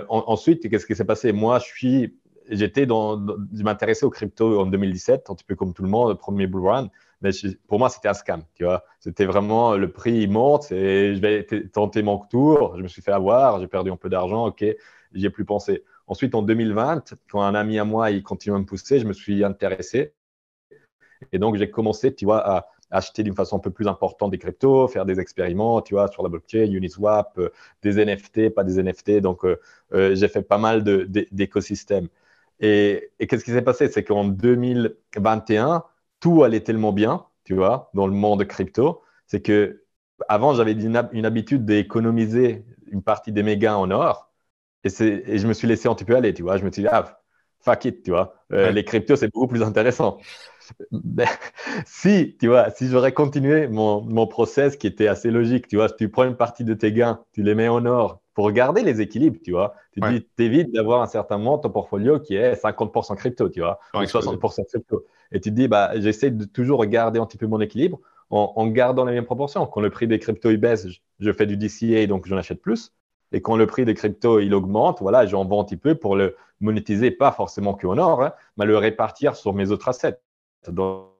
ensuite, 0.09 0.67
qu'est-ce 0.67 0.87
qui 0.87 0.95
s'est 0.95 1.05
passé? 1.05 1.31
Moi, 1.31 1.59
je 1.59 1.65
suis 1.65 2.15
j'étais 2.49 2.85
dans, 2.85 3.23
je 3.53 3.63
m'intéressais 3.63 4.05
aux 4.05 4.09
crypto 4.09 4.59
en 4.59 4.65
2017, 4.65 5.29
un 5.29 5.35
petit 5.35 5.43
peu 5.43 5.55
comme 5.55 5.73
tout 5.73 5.83
le 5.83 5.89
monde, 5.89 6.09
le 6.09 6.15
premier 6.15 6.47
bull 6.47 6.67
run. 6.67 6.89
Mais 7.21 7.31
pour 7.67 7.79
moi, 7.79 7.89
c'était 7.89 8.07
un 8.07 8.13
scam, 8.13 8.43
tu 8.55 8.63
vois. 8.65 8.83
C'était 8.99 9.25
vraiment 9.25 9.75
le 9.75 9.91
prix 9.91 10.13
il 10.21 10.31
monte 10.31 10.71
et 10.71 11.15
je 11.15 11.21
vais 11.21 11.45
tenter 11.69 12.03
mon 12.03 12.17
tour. 12.19 12.75
Je 12.77 12.83
me 12.83 12.87
suis 12.87 13.01
fait 13.01 13.11
avoir, 13.11 13.59
j'ai 13.59 13.67
perdu 13.67 13.91
un 13.91 13.97
peu 13.97 14.09
d'argent, 14.09 14.47
ok, 14.47 14.65
j'y 15.13 15.25
ai 15.25 15.29
plus 15.29 15.45
pensé. 15.45 15.83
Ensuite, 16.07 16.35
en 16.35 16.41
2020, 16.41 17.15
quand 17.29 17.41
un 17.41 17.55
ami 17.55 17.79
à 17.79 17.85
moi 17.85 18.11
il 18.11 18.23
continue 18.23 18.55
à 18.55 18.59
me 18.59 18.65
pousser, 18.65 18.99
je 18.99 19.05
me 19.05 19.13
suis 19.13 19.43
intéressé 19.43 20.13
et 21.31 21.39
donc 21.39 21.55
j'ai 21.55 21.69
commencé, 21.69 22.13
tu 22.13 22.25
vois, 22.25 22.47
à 22.47 22.67
acheter 22.91 23.23
d'une 23.23 23.35
façon 23.35 23.57
un 23.57 23.59
peu 23.59 23.71
plus 23.71 23.87
importante 23.87 24.31
des 24.31 24.37
cryptos, 24.37 24.87
faire 24.87 25.05
des 25.05 25.19
expériments, 25.19 25.81
tu 25.81 25.95
vois, 25.95 26.07
sur 26.09 26.23
la 26.23 26.29
blockchain, 26.29 26.71
Uniswap, 26.71 27.37
euh, 27.37 27.49
des 27.81 27.99
NFT, 28.03 28.49
pas 28.49 28.63
des 28.63 28.79
NFT. 28.81 29.21
Donc, 29.21 29.43
euh, 29.45 29.59
euh, 29.93 30.15
j'ai 30.15 30.27
fait 30.27 30.43
pas 30.43 30.57
mal 30.57 30.83
d'écosystèmes. 30.83 32.07
Et, 32.59 33.11
qu'est-ce 33.19 33.43
qui 33.43 33.51
s'est 33.51 33.61
passé? 33.61 33.89
C'est 33.89 34.03
qu'en 34.03 34.25
2021, 34.25 35.83
tout 36.25 36.43
allait 36.43 36.61
tellement 36.61 36.91
bien, 36.91 37.27
tu 37.43 37.53
vois, 37.53 37.91
dans 37.93 38.07
le 38.07 38.13
monde 38.13 38.43
crypto. 38.45 39.03
C'est 39.27 39.41
que 39.41 39.83
avant, 40.27 40.55
j'avais 40.55 40.71
une, 40.71 41.07
une, 41.11 41.25
habitude 41.25 41.65
d'économiser 41.65 42.65
une 42.87 43.03
partie 43.03 43.31
des 43.31 43.43
mégas 43.43 43.75
en 43.75 43.91
or. 43.91 44.33
Et, 44.83 44.89
et, 45.03 45.37
je 45.37 45.47
me 45.47 45.53
suis 45.53 45.67
laissé 45.67 45.87
un 45.87 45.93
petit 45.93 46.03
peu 46.03 46.15
aller, 46.15 46.33
tu 46.33 46.41
vois. 46.41 46.57
Je 46.57 46.65
me 46.65 46.71
suis 46.71 46.81
dit, 46.81 46.87
ah, 46.87 47.19
fuck 47.59 47.85
it, 47.85 48.01
tu 48.01 48.09
vois. 48.09 48.33
Euh, 48.53 48.71
les 48.71 48.83
cryptos, 48.83 49.17
c'est 49.17 49.31
beaucoup 49.31 49.45
plus 49.45 49.61
intéressant. 49.61 50.17
si, 51.85 52.35
tu 52.39 52.47
vois, 52.47 52.71
si 52.71 52.87
j'aurais 52.87 53.13
continué 53.13 53.67
mon, 53.67 54.01
mon, 54.01 54.25
process 54.25 54.75
qui 54.77 54.87
était 54.87 55.07
assez 55.07 55.29
logique, 55.29 55.67
tu 55.67 55.75
vois, 55.75 55.91
tu 55.91 56.09
prends 56.09 56.23
une 56.23 56.37
partie 56.37 56.63
de 56.63 56.73
tes 56.73 56.91
gains, 56.91 57.23
tu 57.33 57.43
les 57.43 57.53
mets 57.53 57.67
en 57.67 57.85
or 57.85 58.23
pour 58.33 58.51
garder 58.51 58.81
les 58.81 58.99
équilibres, 58.99 59.39
tu 59.43 59.51
vois. 59.51 59.75
Tu 59.93 60.01
évites 60.39 60.73
d'avoir 60.73 61.03
un 61.03 61.07
certain 61.07 61.37
moment 61.37 61.59
ton 61.59 61.69
portfolio 61.69 62.19
qui 62.19 62.35
est 62.35 62.55
50% 62.55 63.15
crypto, 63.15 63.47
tu 63.47 63.59
vois, 63.59 63.79
ou 63.93 63.99
60% 63.99 64.65
crypto. 64.65 65.05
Et 65.35 65.41
tu 65.41 65.49
te 65.49 65.55
dis, 65.55 65.67
bah, 65.67 65.91
j'essaie 65.99 66.31
de 66.31 66.45
toujours 66.45 66.85
garder 66.85 67.19
un 67.19 67.25
petit 67.25 67.37
peu 67.37 67.45
mon 67.45 67.59
équilibre 67.59 67.99
en, 68.29 68.67
gardant 68.67 69.03
les 69.03 69.13
mêmes 69.13 69.25
proportions. 69.25 69.65
Quand 69.67 69.81
le 69.81 69.89
prix 69.89 70.07
des 70.07 70.17
cryptos 70.17 70.49
il 70.49 70.57
baisse, 70.57 70.87
je, 71.19 71.31
fais 71.33 71.45
du 71.45 71.57
DCA, 71.57 72.07
donc 72.07 72.25
j'en 72.25 72.37
achète 72.37 72.61
plus. 72.61 72.93
Et 73.33 73.41
quand 73.41 73.57
le 73.57 73.67
prix 73.67 73.83
des 73.83 73.93
cryptos 73.93 74.39
il 74.39 74.53
augmente, 74.53 75.01
voilà, 75.01 75.25
j'en 75.25 75.43
vends 75.43 75.61
un 75.61 75.65
petit 75.65 75.75
peu 75.75 75.95
pour 75.95 76.15
le 76.15 76.37
monétiser, 76.61 77.11
pas 77.11 77.33
forcément 77.33 77.73
qu'en 77.73 77.97
or, 77.97 78.23
hein, 78.23 78.33
mais 78.55 78.65
le 78.65 78.77
répartir 78.77 79.35
sur 79.35 79.53
mes 79.53 79.71
autres 79.71 79.89
assets. 79.89 80.21
Donc, 80.69 81.11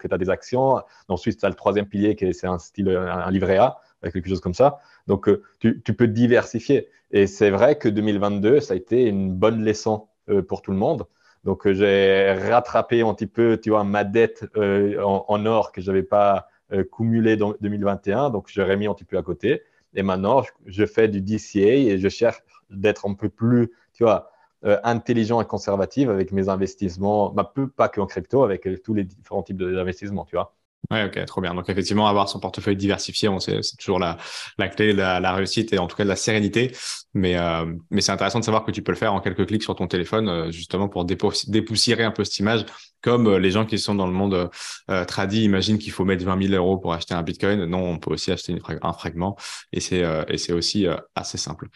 tu 0.00 0.14
as 0.14 0.18
des 0.18 0.30
actions. 0.30 0.80
Ensuite, 1.08 1.40
tu 1.40 1.44
as 1.44 1.48
le 1.48 1.56
troisième 1.56 1.86
pilier 1.86 2.14
qui 2.14 2.24
est 2.24 2.44
un 2.44 2.58
style, 2.58 2.88
un 2.88 3.30
livret 3.32 3.56
A 3.56 3.80
quelque 4.12 4.28
chose 4.28 4.40
comme 4.40 4.54
ça. 4.54 4.78
Donc, 5.08 5.28
euh, 5.28 5.42
tu, 5.58 5.80
peux 5.80 6.06
diversifier. 6.06 6.88
Et 7.10 7.26
c'est 7.26 7.50
vrai 7.50 7.78
que 7.78 7.88
2022, 7.88 8.60
ça 8.60 8.74
a 8.74 8.76
été 8.76 9.06
une 9.06 9.32
bonne 9.32 9.64
leçon 9.64 10.08
euh, 10.28 10.42
pour 10.42 10.62
tout 10.62 10.70
le 10.70 10.76
monde. 10.76 11.06
Donc, 11.46 11.66
euh, 11.66 11.72
j'ai 11.72 12.32
rattrapé 12.50 13.00
un 13.00 13.14
petit 13.14 13.26
peu, 13.26 13.58
tu 13.58 13.70
vois, 13.70 13.84
ma 13.84 14.04
dette 14.04 14.44
en, 14.56 15.46
or 15.46 15.72
que 15.72 15.80
je 15.80 15.90
n'avais 15.90 16.02
pas 16.02 16.48
cumulée 16.92 17.36
dans 17.36 17.54
2021. 17.60 18.30
Donc, 18.30 18.48
j'ai 18.48 18.62
remis 18.62 18.86
un 18.86 18.94
petit 18.94 19.04
peu 19.04 19.16
à 19.16 19.22
côté. 19.22 19.62
Et 19.94 20.02
maintenant, 20.02 20.42
je, 20.66 20.84
fais 20.84 21.08
du 21.08 21.22
DCA 21.22 21.60
et 21.60 21.98
je 21.98 22.08
cherche 22.08 22.42
d'être 22.68 23.08
un 23.08 23.14
peu 23.14 23.28
plus, 23.28 23.70
tu 23.94 24.02
vois, 24.02 24.30
intelligent 24.62 25.40
et 25.40 25.44
conservatif 25.44 26.08
avec 26.08 26.32
mes 26.32 26.48
investissements, 26.48 27.30
bah, 27.30 27.54
pas 27.76 27.88
que 27.88 28.00
en 28.00 28.06
crypto, 28.06 28.42
avec 28.42 28.68
tous 28.82 28.92
les 28.92 29.04
différents 29.04 29.44
types 29.44 29.56
d'investissements, 29.56 30.24
tu 30.24 30.34
vois. 30.34 30.52
Ouais, 30.90 31.04
ok, 31.04 31.24
trop 31.24 31.40
bien. 31.40 31.52
Donc 31.52 31.68
effectivement, 31.68 32.06
avoir 32.06 32.28
son 32.28 32.38
portefeuille 32.38 32.76
diversifié, 32.76 33.28
c'est 33.40 33.76
toujours 33.76 33.98
la, 33.98 34.18
la 34.56 34.68
clé 34.68 34.92
de 34.92 34.98
la, 34.98 35.32
réussite 35.34 35.72
et 35.72 35.78
en 35.78 35.88
tout 35.88 35.96
cas 35.96 36.04
de 36.04 36.08
la 36.08 36.14
sérénité. 36.16 36.70
Mais, 37.12 37.36
euh, 37.36 37.66
mais 37.90 38.00
c'est 38.00 38.12
intéressant 38.12 38.38
de 38.38 38.44
savoir 38.44 38.64
que 38.64 38.70
tu 38.70 38.82
peux 38.82 38.92
le 38.92 38.96
faire 38.96 39.12
en 39.12 39.20
quelques 39.20 39.46
clics 39.46 39.64
sur 39.64 39.74
ton 39.74 39.88
téléphone, 39.88 40.28
euh, 40.28 40.50
justement 40.52 40.88
pour 40.88 41.04
dépoussiérer 41.04 42.04
un 42.04 42.12
peu 42.12 42.22
cette 42.22 42.38
image. 42.38 42.66
Comme 43.02 43.26
euh, 43.26 43.38
les 43.38 43.50
gens 43.50 43.66
qui 43.66 43.78
sont 43.80 43.96
dans 43.96 44.06
le 44.06 44.12
monde 44.12 44.48
euh, 44.90 45.04
tradi 45.06 45.42
imaginent 45.42 45.78
qu'il 45.78 45.92
faut 45.92 46.04
mettre 46.04 46.24
20 46.24 46.40
000 46.48 46.54
euros 46.54 46.78
pour 46.78 46.92
acheter 46.92 47.14
un 47.14 47.22
Bitcoin. 47.22 47.64
Non, 47.64 47.82
on 47.82 47.98
peut 47.98 48.12
aussi 48.12 48.30
acheter 48.30 48.56
un 48.82 48.92
fragment 48.92 49.36
et 49.72 49.80
c'est 49.80 50.04
et 50.28 50.38
c'est 50.38 50.52
aussi 50.52 50.86
assez 51.14 51.38
simple. 51.38 51.68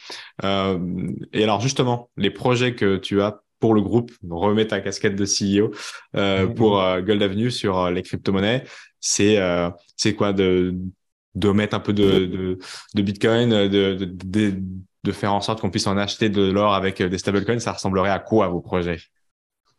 et 0.42 1.42
alors 1.42 1.60
justement, 1.60 2.10
les 2.16 2.30
projets 2.30 2.74
que 2.74 2.96
tu 2.96 3.20
as 3.22 3.40
pour 3.60 3.74
le 3.74 3.82
groupe, 3.82 4.10
remets 4.28 4.66
ta 4.66 4.80
casquette 4.80 5.14
de 5.14 5.24
CEO 5.24 5.70
euh, 6.16 6.46
pour 6.46 6.80
euh, 6.80 7.00
Gold 7.02 7.22
Avenue 7.22 7.50
sur 7.50 7.78
euh, 7.78 7.90
les 7.90 8.02
crypto-monnaies. 8.02 8.64
C'est 8.98 9.38
c'est 9.96 10.14
quoi 10.14 10.32
de 10.32 10.74
de 11.34 11.50
mettre 11.50 11.76
un 11.76 11.80
peu 11.80 11.92
de 11.92 12.26
de, 12.26 12.58
de 12.94 13.02
Bitcoin, 13.02 13.48
de, 13.50 13.94
de, 13.94 14.60
de 15.04 15.12
faire 15.12 15.32
en 15.32 15.40
sorte 15.40 15.60
qu'on 15.60 15.70
puisse 15.70 15.86
en 15.86 15.96
acheter 15.96 16.28
de 16.28 16.50
l'or 16.50 16.74
avec 16.74 17.00
des 17.02 17.18
stablecoins? 17.18 17.60
Ça 17.60 17.72
ressemblerait 17.72 18.10
à 18.10 18.18
quoi 18.18 18.48
vos 18.48 18.60
projets? 18.60 18.98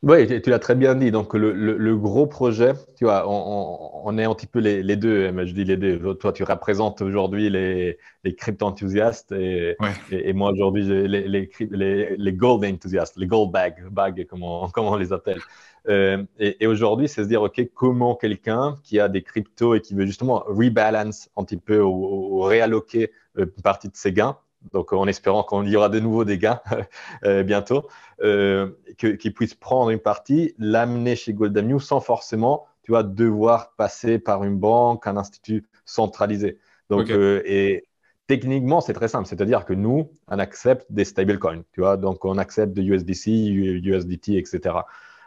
Oui, 0.04 0.42
tu 0.42 0.50
l'as 0.50 0.58
très 0.58 0.74
bien 0.74 0.96
dit. 0.96 1.12
Donc, 1.12 1.36
le, 1.36 1.52
le, 1.54 1.98
gros 1.98 2.26
projet, 2.26 2.74
tu 2.96 3.06
vois, 3.06 3.30
on, 3.30 4.02
on, 4.04 4.18
est 4.18 4.24
un 4.24 4.34
petit 4.34 4.48
peu 4.48 4.58
les, 4.58 4.82
les, 4.82 4.96
deux. 4.96 5.32
Mais 5.32 5.46
je 5.46 5.54
dis 5.54 5.64
les 5.64 5.78
deux. 5.78 6.16
Toi, 6.16 6.34
tu 6.34 6.44
représentes 6.44 7.02
aujourd'hui 7.04 7.52
les, 7.52 8.00
les 8.24 8.36
crypto-enthousiastes 8.36 9.32
et, 9.32 9.76
et, 10.12 10.34
moi, 10.34 10.52
aujourd'hui, 10.52 10.86
les, 10.86 11.28
les, 11.28 12.16
les, 12.18 12.34
gold 12.34 12.66
enthousiastes, 12.66 13.16
les 13.18 13.28
gold 13.28 13.52
bag, 13.52 13.76
bag 13.92 14.26
comme, 14.26 14.42
on, 14.42 14.68
on 14.78 14.96
les 14.96 15.14
appelle. 15.14 15.40
Euh, 15.88 16.24
et, 16.40 16.64
et 16.64 16.68
aujourd'hui, 16.68 17.08
c'est 17.08 17.24
se 17.24 17.28
dire, 17.28 17.44
OK, 17.44 17.62
comment 17.76 18.16
quelqu'un 18.16 18.78
qui 18.84 19.00
a 19.00 19.08
des 19.08 19.22
cryptos 19.22 19.76
et 19.76 19.82
qui 19.82 19.94
veut 19.94 20.08
justement 20.08 20.44
rebalance 20.48 21.30
un 21.38 21.44
petit 21.44 21.58
peu 21.58 21.80
ou, 21.80 22.40
ou 22.40 22.42
réalloquer 22.42 23.12
euh, 23.38 23.46
une 23.56 23.64
partie 23.64 23.88
de 23.88 23.96
ses 23.96 24.14
gains 24.14 24.38
donc 24.72 24.94
en 24.94 25.08
espérant 25.08 25.44
qu'on 25.44 25.66
y 25.66 25.76
aura 25.76 25.90
de 25.90 26.00
nouveaux 26.00 26.26
dégâts 26.26 26.54
euh, 27.26 27.44
bientôt, 27.44 27.88
euh, 28.24 28.72
qu'ils 28.98 29.34
puissent 29.34 29.56
prendre 29.56 29.90
une 29.90 30.00
partie, 30.00 30.54
l'amener 30.58 31.16
chez 31.16 31.34
Goldam 31.34 31.80
sans 31.80 32.00
forcément, 32.00 32.68
tu 32.84 32.92
vois, 32.92 33.04
devoir 33.04 33.74
passer 33.76 34.20
par 34.20 34.44
une 34.44 34.58
banque, 34.58 35.08
un 35.08 35.18
institut 35.18 35.66
centralisé. 35.86 36.60
Donc, 36.90 37.10
euh, 37.10 37.42
et 37.46 37.88
techniquement, 38.28 38.82
c'est 38.82 38.94
très 38.94 39.08
simple, 39.08 39.28
c'est-à-dire 39.28 39.66
que 39.66 39.74
nous, 39.74 40.12
on 40.28 40.40
accepte 40.40 40.86
des 40.92 41.06
stablecoins, 41.06 41.64
tu 41.74 41.82
vois, 41.82 41.98
donc 41.98 42.26
on 42.26 42.38
accepte 42.38 42.74
de 42.74 42.82
USDC, 42.82 43.28
USDT, 43.28 44.38
etc. 44.38 44.76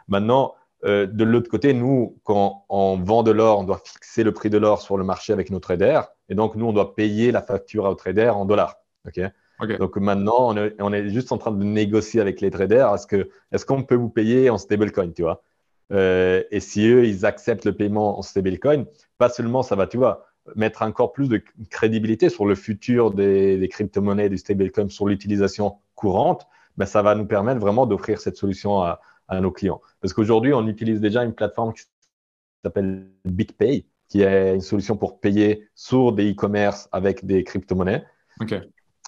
Maintenant, 0.07 0.55
de 0.83 1.23
l'autre 1.23 1.49
côté, 1.49 1.73
nous, 1.73 2.19
quand 2.23 2.65
on 2.69 2.97
vend 2.97 3.23
de 3.23 3.31
l'or, 3.31 3.59
on 3.59 3.63
doit 3.63 3.81
fixer 3.83 4.23
le 4.23 4.31
prix 4.31 4.51
de 4.51 4.59
l'or 4.59 4.83
sur 4.83 4.97
le 4.97 5.03
marché 5.03 5.33
avec 5.33 5.49
nos 5.49 5.59
traders, 5.59 6.07
et 6.29 6.35
donc 6.35 6.55
nous, 6.55 6.67
on 6.67 6.73
doit 6.73 6.93
payer 6.95 7.31
la 7.31 7.41
facture 7.41 7.85
aux 7.85 7.95
traders 7.95 8.37
en 8.37 8.45
dollars. 8.45 8.75
Donc 9.79 9.97
maintenant, 9.97 10.53
on 10.79 10.93
est, 10.93 11.09
juste 11.09 11.31
en 11.31 11.37
train 11.37 11.51
de 11.51 11.63
négocier 11.63 12.21
avec 12.21 12.41
les 12.41 12.51
traders. 12.51 12.93
Est-ce 12.93 13.07
que 13.07 13.29
est-ce 13.51 13.65
qu'on 13.65 13.83
peut 13.83 13.95
vous 13.95 14.09
payer 14.09 14.49
en 14.49 14.57
stablecoin, 14.57 15.11
tu 15.11 15.21
vois? 15.21 15.43
Euh, 15.91 16.43
Et 16.51 16.59
si 16.59 16.87
eux, 16.87 17.05
ils 17.05 17.25
acceptent 17.25 17.65
le 17.65 17.73
paiement 17.73 18.19
en 18.19 18.21
stablecoin, 18.21 18.85
pas 19.17 19.29
seulement 19.29 19.63
ça 19.63 19.75
va, 19.75 19.87
tu 19.87 19.97
vois, 19.97 20.25
mettre 20.55 20.81
encore 20.81 21.13
plus 21.13 21.29
de 21.29 21.41
crédibilité 21.69 22.29
sur 22.29 22.45
le 22.45 22.55
futur 22.55 23.11
des, 23.11 23.67
crypto-monnaies, 23.71 24.29
du 24.29 24.37
stablecoin, 24.37 24.89
sur 24.89 25.07
l'utilisation 25.07 25.77
courante, 25.95 26.47
ben 26.77 26.85
ça 26.85 27.01
va 27.01 27.15
nous 27.15 27.25
permettre 27.25 27.59
vraiment 27.59 27.85
d'offrir 27.85 28.19
cette 28.19 28.37
solution 28.37 28.81
à, 28.81 28.99
nos 29.41 29.51
clients. 29.51 29.81
Parce 30.01 30.13
qu'aujourd'hui, 30.13 30.53
on 30.53 30.67
utilise 30.67 30.99
déjà 30.99 31.23
une 31.23 31.33
plateforme 31.33 31.73
qui 31.73 31.83
s'appelle 32.63 33.07
BitPay, 33.25 33.87
qui 34.07 34.21
est 34.21 34.53
une 34.53 34.61
solution 34.61 34.97
pour 34.97 35.19
payer 35.19 35.67
sur 35.73 36.13
des 36.13 36.31
e-commerce 36.31 36.87
avec 36.91 37.25
des 37.25 37.43
crypto-monnaies. 37.43 38.05
Okay. 38.39 38.61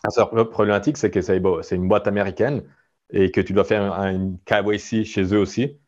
La 0.03 0.45
problématique, 0.45 0.97
c'est 0.97 1.11
que 1.11 1.21
c'est 1.21 1.37
une 1.75 1.87
boîte 1.87 2.07
américaine 2.07 2.63
et 3.11 3.31
que 3.31 3.41
tu 3.41 3.53
dois 3.53 3.63
faire 3.63 3.93
un, 3.93 4.35
KYC 4.45 5.03
chez 5.05 5.33
eux 5.33 5.39
aussi. 5.39 5.79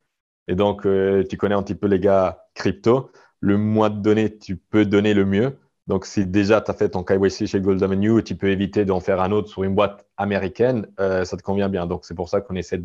Et 0.48 0.56
donc, 0.56 0.86
euh, 0.86 1.24
tu 1.30 1.38
connais 1.38 1.56
un 1.56 1.63
petit 1.63 1.76
peu 1.76 1.88
les 1.88 2.00
gars 2.00 2.45
crypto. 2.56 3.12
Le 3.39 3.58
mois 3.58 3.89
de 3.89 4.00
données, 4.00 4.38
tu 4.38 4.58
peux 4.58 4.86
donner 4.86 5.13
le 5.13 5.26
mieux. 5.26 5.58
Donc, 5.88 6.06
si 6.06 6.26
déjà 6.26 6.62
tu 6.62 6.72
as 6.72 6.74
fait 6.74 6.89
ton 6.89 7.04
KYC 7.04 7.48
chez 7.48 7.62
Gold 7.62 7.82
Avenue, 7.84 8.24
tu 8.24 8.36
peux 8.36 8.50
éviter 8.50 8.86
d'en 8.86 9.00
faire 9.00 9.22
un 9.22 9.32
autre 9.32 9.50
sur 9.50 9.63
une 9.63 9.76
boîte 9.76 10.06
américaine, 10.17 10.88
euh, 11.00 11.26
ça 11.26 11.38
te 11.38 11.43
convient 11.43 11.69
bien. 11.69 11.88
Donc, 11.88 12.06
c'est 12.06 12.15
pour 12.15 12.30
ça 12.30 12.41
qu'on 12.41 12.56
essaie 12.56 12.80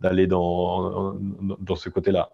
d'aller 0.00 0.26
dans, 0.26 1.14
dans 1.60 1.76
ce 1.76 1.88
côté-là. 1.88 2.30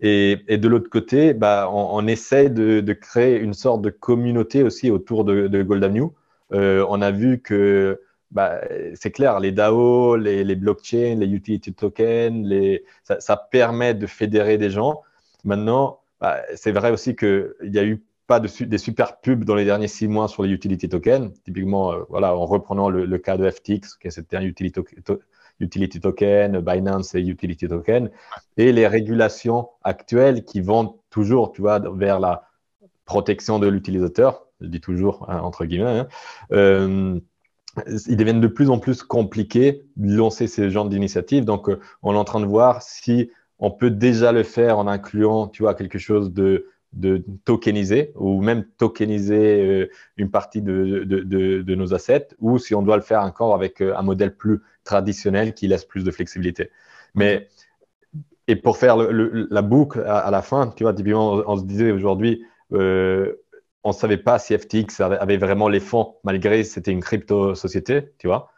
Et, 0.00 0.58
de 0.58 0.68
l'autre 0.68 0.90
côté, 0.90 1.34
bah, 1.34 1.68
on, 1.72 2.06
essaie 2.08 2.50
de, 2.50 2.92
créer 2.92 3.38
une 3.38 3.54
sorte 3.54 3.82
de 3.82 3.90
communauté 3.90 4.62
aussi 4.64 4.90
autour 4.90 5.24
de, 5.24 5.48
de 5.48 5.62
Gold 5.62 5.84
Avenue 5.84 6.08
euh, 6.52 6.84
on 6.88 7.00
a 7.02 7.10
vu 7.10 7.40
que 7.40 8.00
bah, 8.30 8.60
c'est 8.94 9.10
clair, 9.10 9.40
les 9.40 9.52
DAO, 9.52 10.16
les, 10.16 10.54
blockchains, 10.56 11.16
les 11.16 11.26
utility 11.26 11.74
tokens, 11.74 12.46
ça, 13.04 13.36
permet 13.36 13.94
de 13.94 14.06
fédérer 14.06 14.58
des 14.58 14.70
gens. 14.70 15.02
Maintenant, 15.44 16.00
bah, 16.20 16.40
c'est 16.54 16.72
vrai 16.72 16.90
aussi 16.90 17.14
qu'il 17.14 17.52
y 17.62 17.78
a 17.78 17.84
eu 17.84 18.02
pas 18.26 18.40
de 18.40 18.76
super 18.78 19.20
pubs 19.20 19.44
dans 19.44 19.54
les 19.54 19.64
derniers 19.64 19.88
six 19.88 20.08
mois 20.08 20.28
sur 20.28 20.42
les 20.44 20.50
utility 20.50 20.88
tokens. 20.88 21.32
Typiquement, 21.44 21.94
voilà, 22.08 22.34
en 22.34 22.46
reprenant 22.46 22.88
le, 22.88 23.18
cas 23.18 23.36
de 23.36 23.50
FTX, 23.50 23.98
qui 24.00 24.10
c'était 24.10 24.36
un 24.36 24.42
utility, 24.42 24.80
utility 25.60 26.00
token, 26.00 26.60
Binance 26.60 27.14
et 27.14 27.20
utility 27.20 27.68
token, 27.68 28.10
et 28.56 28.72
les 28.72 28.86
régulations 28.86 29.68
actuelles 29.82 30.44
qui 30.44 30.60
vont 30.60 30.96
toujours, 31.10 31.52
tu 31.52 31.60
vois, 31.60 31.78
vers 31.78 32.20
la 32.20 32.48
protection 33.04 33.58
de 33.58 33.68
l'utilisateur. 33.68 34.46
Je 34.62 34.68
dis 34.68 34.80
toujours 34.80 35.26
hein, 35.28 35.40
entre 35.40 35.64
guillemets. 35.64 36.00
Hein. 36.00 36.08
Euh, 36.52 37.20
ils 38.06 38.16
deviennent 38.16 38.40
de 38.40 38.48
plus 38.48 38.70
en 38.70 38.78
plus 38.78 39.02
compliqués 39.02 39.84
de 39.96 40.14
lancer 40.14 40.46
ce 40.46 40.68
genre 40.68 40.88
d'initiative. 40.88 41.44
Donc, 41.44 41.68
euh, 41.68 41.80
on 42.02 42.14
est 42.14 42.18
en 42.18 42.24
train 42.24 42.40
de 42.40 42.46
voir 42.46 42.82
si 42.82 43.30
on 43.58 43.70
peut 43.70 43.90
déjà 43.90 44.32
le 44.32 44.42
faire 44.42 44.78
en 44.78 44.86
incluant, 44.86 45.48
tu 45.48 45.62
vois, 45.62 45.74
quelque 45.74 45.98
chose 45.98 46.32
de, 46.32 46.66
de 46.92 47.24
tokenisé 47.44 48.12
ou 48.16 48.42
même 48.42 48.64
tokeniser 48.76 49.64
euh, 49.64 49.90
une 50.16 50.30
partie 50.30 50.60
de, 50.60 51.74
nos 51.74 51.94
assets 51.94 52.28
ou 52.40 52.58
si 52.58 52.74
on 52.74 52.82
doit 52.82 52.96
le 52.96 53.02
faire 53.02 53.22
encore 53.22 53.54
avec 53.54 53.80
un 53.80 54.02
modèle 54.02 54.36
plus 54.36 54.60
traditionnel 54.84 55.54
qui 55.54 55.68
laisse 55.68 55.84
plus 55.84 56.04
de 56.04 56.10
flexibilité. 56.10 56.70
Mais, 57.14 57.48
et 58.48 58.56
pour 58.56 58.76
faire 58.76 58.96
la 58.98 59.62
boucle 59.62 60.00
à, 60.00 60.30
la 60.30 60.42
fin, 60.42 60.68
tu 60.76 60.82
vois, 60.82 60.92
typiquement, 60.92 61.42
on, 61.46 61.56
se 61.56 61.64
disait 61.64 61.92
aujourd'hui, 61.92 62.44
on 63.84 63.90
ne 63.90 63.94
savait 63.94 64.16
pas 64.16 64.38
si 64.38 64.56
FTX 64.56 65.00
avait, 65.00 65.36
vraiment 65.36 65.68
les 65.68 65.80
fonds, 65.80 66.16
malgré 66.24 66.62
c'était 66.64 66.92
une 66.92 67.00
crypto-société, 67.00 68.12
tu 68.18 68.28
vois. 68.28 68.50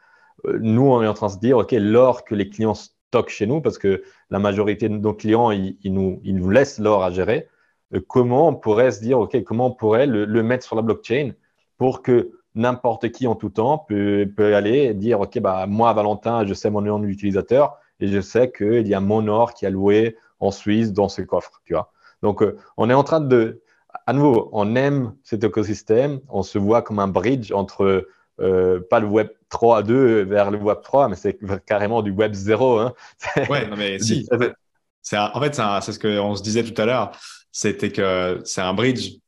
Euh, 0.47 0.59
nous, 0.61 0.83
on 0.83 1.03
est 1.03 1.07
en 1.07 1.15
train 1.15 1.29
de 1.29 1.33
se 1.33 1.39
dire, 1.39 1.59
OK, 1.59 1.73
l'or 1.73 2.25
que 2.25 2.35
les 2.35 2.51
clients 2.51 2.75
stockent 2.75 3.31
chez 3.31 3.47
nous, 3.47 3.61
parce 3.61 3.79
que 3.79 4.03
la 4.31 4.39
majorité 4.39 4.89
de 4.89 4.97
nos 4.97 5.15
clients, 5.15 5.51
ils, 5.51 5.79
nous, 5.85 6.21
ils 6.25 6.37
nous, 6.37 6.51
laissent 6.51 6.79
l'or 6.79 7.05
à 7.05 7.11
gérer, 7.11 7.49
euh, 7.95 8.01
comment 8.07 8.49
on 8.49 8.55
pourrait 8.55 8.91
se 8.91 9.01
dire, 9.01 9.19
OK, 9.19 9.43
comment 9.45 9.69
on 9.69 9.73
pourrait 9.73 10.07
le, 10.07 10.43
mettre 10.43 10.65
sur 10.65 10.77
la 10.77 10.83
blockchain 10.83 11.33
pour 11.79 12.03
que 12.03 12.33
n'importe 12.55 13.11
qui 13.11 13.27
en 13.27 13.35
tout 13.35 13.51
temps 13.51 13.79
peut, 13.79 14.31
peut, 14.37 14.55
aller 14.55 14.95
dire, 14.95 15.21
OK, 15.21 15.39
bah, 15.39 15.67
moi, 15.67 15.93
Valentin, 15.95 16.45
je 16.45 16.55
sais 16.55 16.71
mon 16.71 16.83
nom 16.83 16.99
d'utilisateur 16.99 17.79
et 18.01 18.09
je 18.09 18.21
sais 18.21 18.53
qu'il 18.53 18.87
y 18.87 18.95
a 18.95 19.01
mon 19.01 19.27
or 19.29 19.55
qui 19.55 19.65
est 19.65 19.71
loué 19.71 20.17
en 20.39 20.51
Suisse 20.51 20.93
dans 20.93 21.09
ce 21.09 21.23
coffre, 21.23 21.63
tu 21.65 21.73
vois. 21.73 21.93
Donc, 22.23 22.43
euh, 22.43 22.59
on 22.77 22.91
est 22.91 22.95
en 22.95 23.05
train 23.05 23.21
de, 23.21 23.63
à 24.07 24.13
nouveau, 24.13 24.49
on 24.53 24.77
aime 24.77 25.15
cet 25.23 25.45
écosystème, 25.45 26.21
on 26.29 26.43
se 26.43 26.59
voit 26.59 26.83
comme 26.83 26.99
un 26.99 27.09
bridge 27.09 27.53
entre 27.53 28.07
euh, 28.41 28.81
pas 28.91 29.01
le 29.01 29.07
Web 29.07 29.29
3 29.49 29.79
à 29.79 29.83
2 29.83 30.25
vers 30.25 30.51
le 30.51 30.59
Web 30.59 30.79
3, 30.83 31.09
mais 31.09 31.17
c'est 31.17 31.39
carrément 31.65 32.03
du 32.03 32.11
Web 32.11 32.35
0. 32.35 32.79
Hein. 32.79 32.95
Ouais, 33.49 33.67
non 33.69 33.77
mais 33.77 33.99
si. 33.99 34.27
C'est 35.03 35.19
en 35.19 35.41
fait, 35.41 35.55
c'est 35.55 35.93
ce 35.93 35.99
qu'on 35.99 36.35
se 36.35 36.43
disait 36.43 36.65
tout 36.65 36.81
à 36.81 36.87
l'heure, 36.87 37.13
c'était 37.53 37.93
que 37.93 38.41
c'est 38.45 38.63
un 38.63 38.73
bridge, 38.73 39.19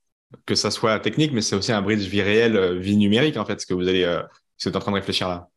que 0.46 0.55
ça 0.55 0.70
soit 0.70 0.98
technique, 1.00 1.33
mais 1.33 1.42
c'est 1.42 1.55
aussi 1.55 1.70
un 1.70 1.83
bridge 1.83 2.07
vie 2.09 2.22
réelle, 2.22 2.57
euh, 2.57 2.79
vie 2.79 2.96
numérique, 2.96 3.37
en 3.37 3.44
fait, 3.44 3.61
ce 3.61 3.66
que 3.66 3.74
vous 3.74 3.87
allez, 3.87 4.05
euh, 4.05 4.22
ce 4.57 4.64
que 4.64 4.70
êtes 4.70 4.76
en 4.76 4.81
train 4.81 4.90
de 4.90 4.96
réfléchir 4.96 5.29
là. 5.29 5.50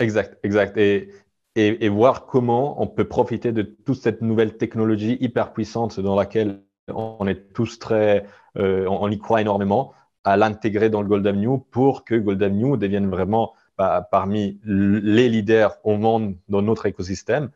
Exact, 0.00 0.38
exact. 0.44 0.76
Et, 0.76 1.10
et, 1.56 1.86
et, 1.86 1.88
voir 1.88 2.26
comment 2.26 2.80
on 2.80 2.86
peut 2.86 3.08
profiter 3.08 3.50
de 3.50 3.62
toute 3.62 4.00
cette 4.00 4.20
nouvelle 4.20 4.56
technologie 4.56 5.16
hyper 5.20 5.52
puissante 5.52 5.98
dans 5.98 6.14
laquelle 6.14 6.62
on 6.94 7.26
est 7.26 7.52
tous 7.52 7.78
très, 7.78 8.26
euh, 8.56 8.86
on, 8.88 9.08
y 9.10 9.18
croit 9.18 9.40
énormément, 9.40 9.92
à 10.24 10.36
l'intégrer 10.36 10.90
dans 10.90 11.02
le 11.02 11.08
Gold 11.08 11.26
Avenue 11.26 11.60
pour 11.70 12.04
que 12.04 12.14
Gold 12.14 12.42
Avenue 12.42 12.76
devienne 12.76 13.08
vraiment 13.08 13.54
bah, 13.76 14.06
parmi 14.10 14.60
les 14.64 15.28
leaders 15.28 15.76
au 15.84 15.96
monde 15.96 16.36
dans 16.48 16.62
notre 16.62 16.86
écosystème 16.86 17.50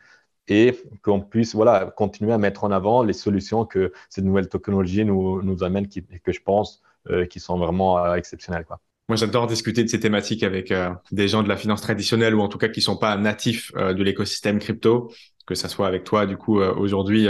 et 0.49 0.77
qu'on 1.03 1.21
puisse 1.21 1.55
voilà, 1.55 1.93
continuer 1.97 2.33
à 2.33 2.39
mettre 2.39 2.65
en 2.65 2.71
avant 2.71 3.03
les 3.03 3.13
solutions 3.13 3.65
que 3.65 3.93
cette 4.09 4.25
nouvelle 4.25 4.49
technologie 4.49 5.05
nous, 5.05 5.43
nous 5.43 5.63
amène, 5.65 5.89
que 5.89 6.33
je 6.33 6.41
pense 6.41 6.83
euh, 7.11 7.27
qui 7.27 7.41
sont 7.41 7.59
vraiment 7.59 7.99
euh, 7.99 8.15
exceptionnelles. 8.15 8.65
Quoi. 8.65 8.81
Moi, 9.09 9.17
j'adore 9.17 9.47
discuter 9.47 9.83
de 9.85 9.89
ces 9.89 10.01
thématiques 10.01 10.43
avec 10.43 10.73
des 11.11 11.29
gens 11.29 11.43
de 11.43 11.49
la 11.49 11.57
finance 11.57 11.83
traditionnelle 11.83 12.35
ou 12.35 12.41
en 12.41 12.49
tout 12.49 12.59
cas 12.59 12.69
qui 12.69 12.81
sont 12.81 12.97
pas 12.97 13.17
natifs 13.17 13.73
de 13.75 14.03
l'écosystème 14.03 14.59
crypto, 14.59 15.13
que 15.45 15.55
ça 15.55 15.69
soit 15.69 15.89
avec 15.89 16.05
toi, 16.05 16.25
du 16.25 16.37
coup, 16.37 16.61
aujourd'hui, 16.61 17.29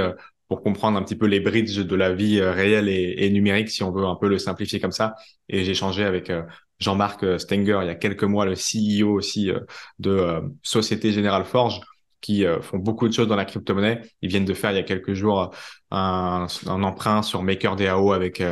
pour 0.53 0.63
comprendre 0.63 0.99
un 0.99 1.03
petit 1.03 1.17
peu 1.17 1.25
les 1.25 1.41
bridges 1.41 1.79
de 1.79 1.97
la 1.97 2.13
vie 2.13 2.39
euh, 2.39 2.53
réelle 2.53 2.87
et, 2.91 3.31
numérique, 3.31 3.71
si 3.71 3.83
on 3.83 3.91
veut 3.91 4.05
un 4.05 4.17
peu 4.17 4.29
le 4.29 4.37
simplifier 4.37 4.81
comme 4.81 4.93
ça. 4.93 5.15
Et 5.49 5.65
j'ai 5.65 5.71
échangé 5.71 6.05
avec 6.05 6.29
euh, 6.29 6.43
Jean-Marc 6.79 7.23
euh, 7.23 7.39
Stenger 7.39 7.79
il 7.81 7.87
y 7.87 7.91
a 7.91 7.95
quelques 7.95 8.25
mois, 8.25 8.45
le 8.45 8.53
CEO 8.53 9.15
aussi 9.15 9.51
de 9.99 10.43
Société 10.63 11.11
Générale 11.11 11.47
Forge, 11.47 11.81
qui 12.23 12.45
font 12.63 12.79
beaucoup 12.79 13.07
de 13.09 13.13
choses 13.13 13.29
dans 13.29 13.37
la 13.37 13.45
crypto-monnaie. 13.45 14.01
Ils 14.23 14.31
viennent 14.31 14.47
de 14.47 14.55
faire 14.55 14.71
il 14.71 14.77
y 14.77 14.79
a 14.79 14.83
quelques 14.85 15.13
jours 15.13 15.55
un, 15.91 16.47
un 16.67 16.83
emprunt 16.83 17.23
sur 17.23 17.43
MakerDAO 17.43 18.13
avec 18.13 18.43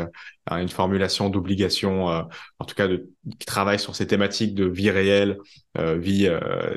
une 0.50 0.68
formulation 0.68 1.30
d'obligation, 1.30 2.06
en 2.08 2.64
tout 2.66 2.74
cas 2.74 2.88
de, 2.88 3.08
qui 3.38 3.46
travaille 3.46 3.78
sur 3.78 3.96
ces 3.96 4.06
thématiques 4.06 4.54
de 4.54 4.66
vie 4.66 4.90
réelle, 4.90 5.38
vie 5.78 6.28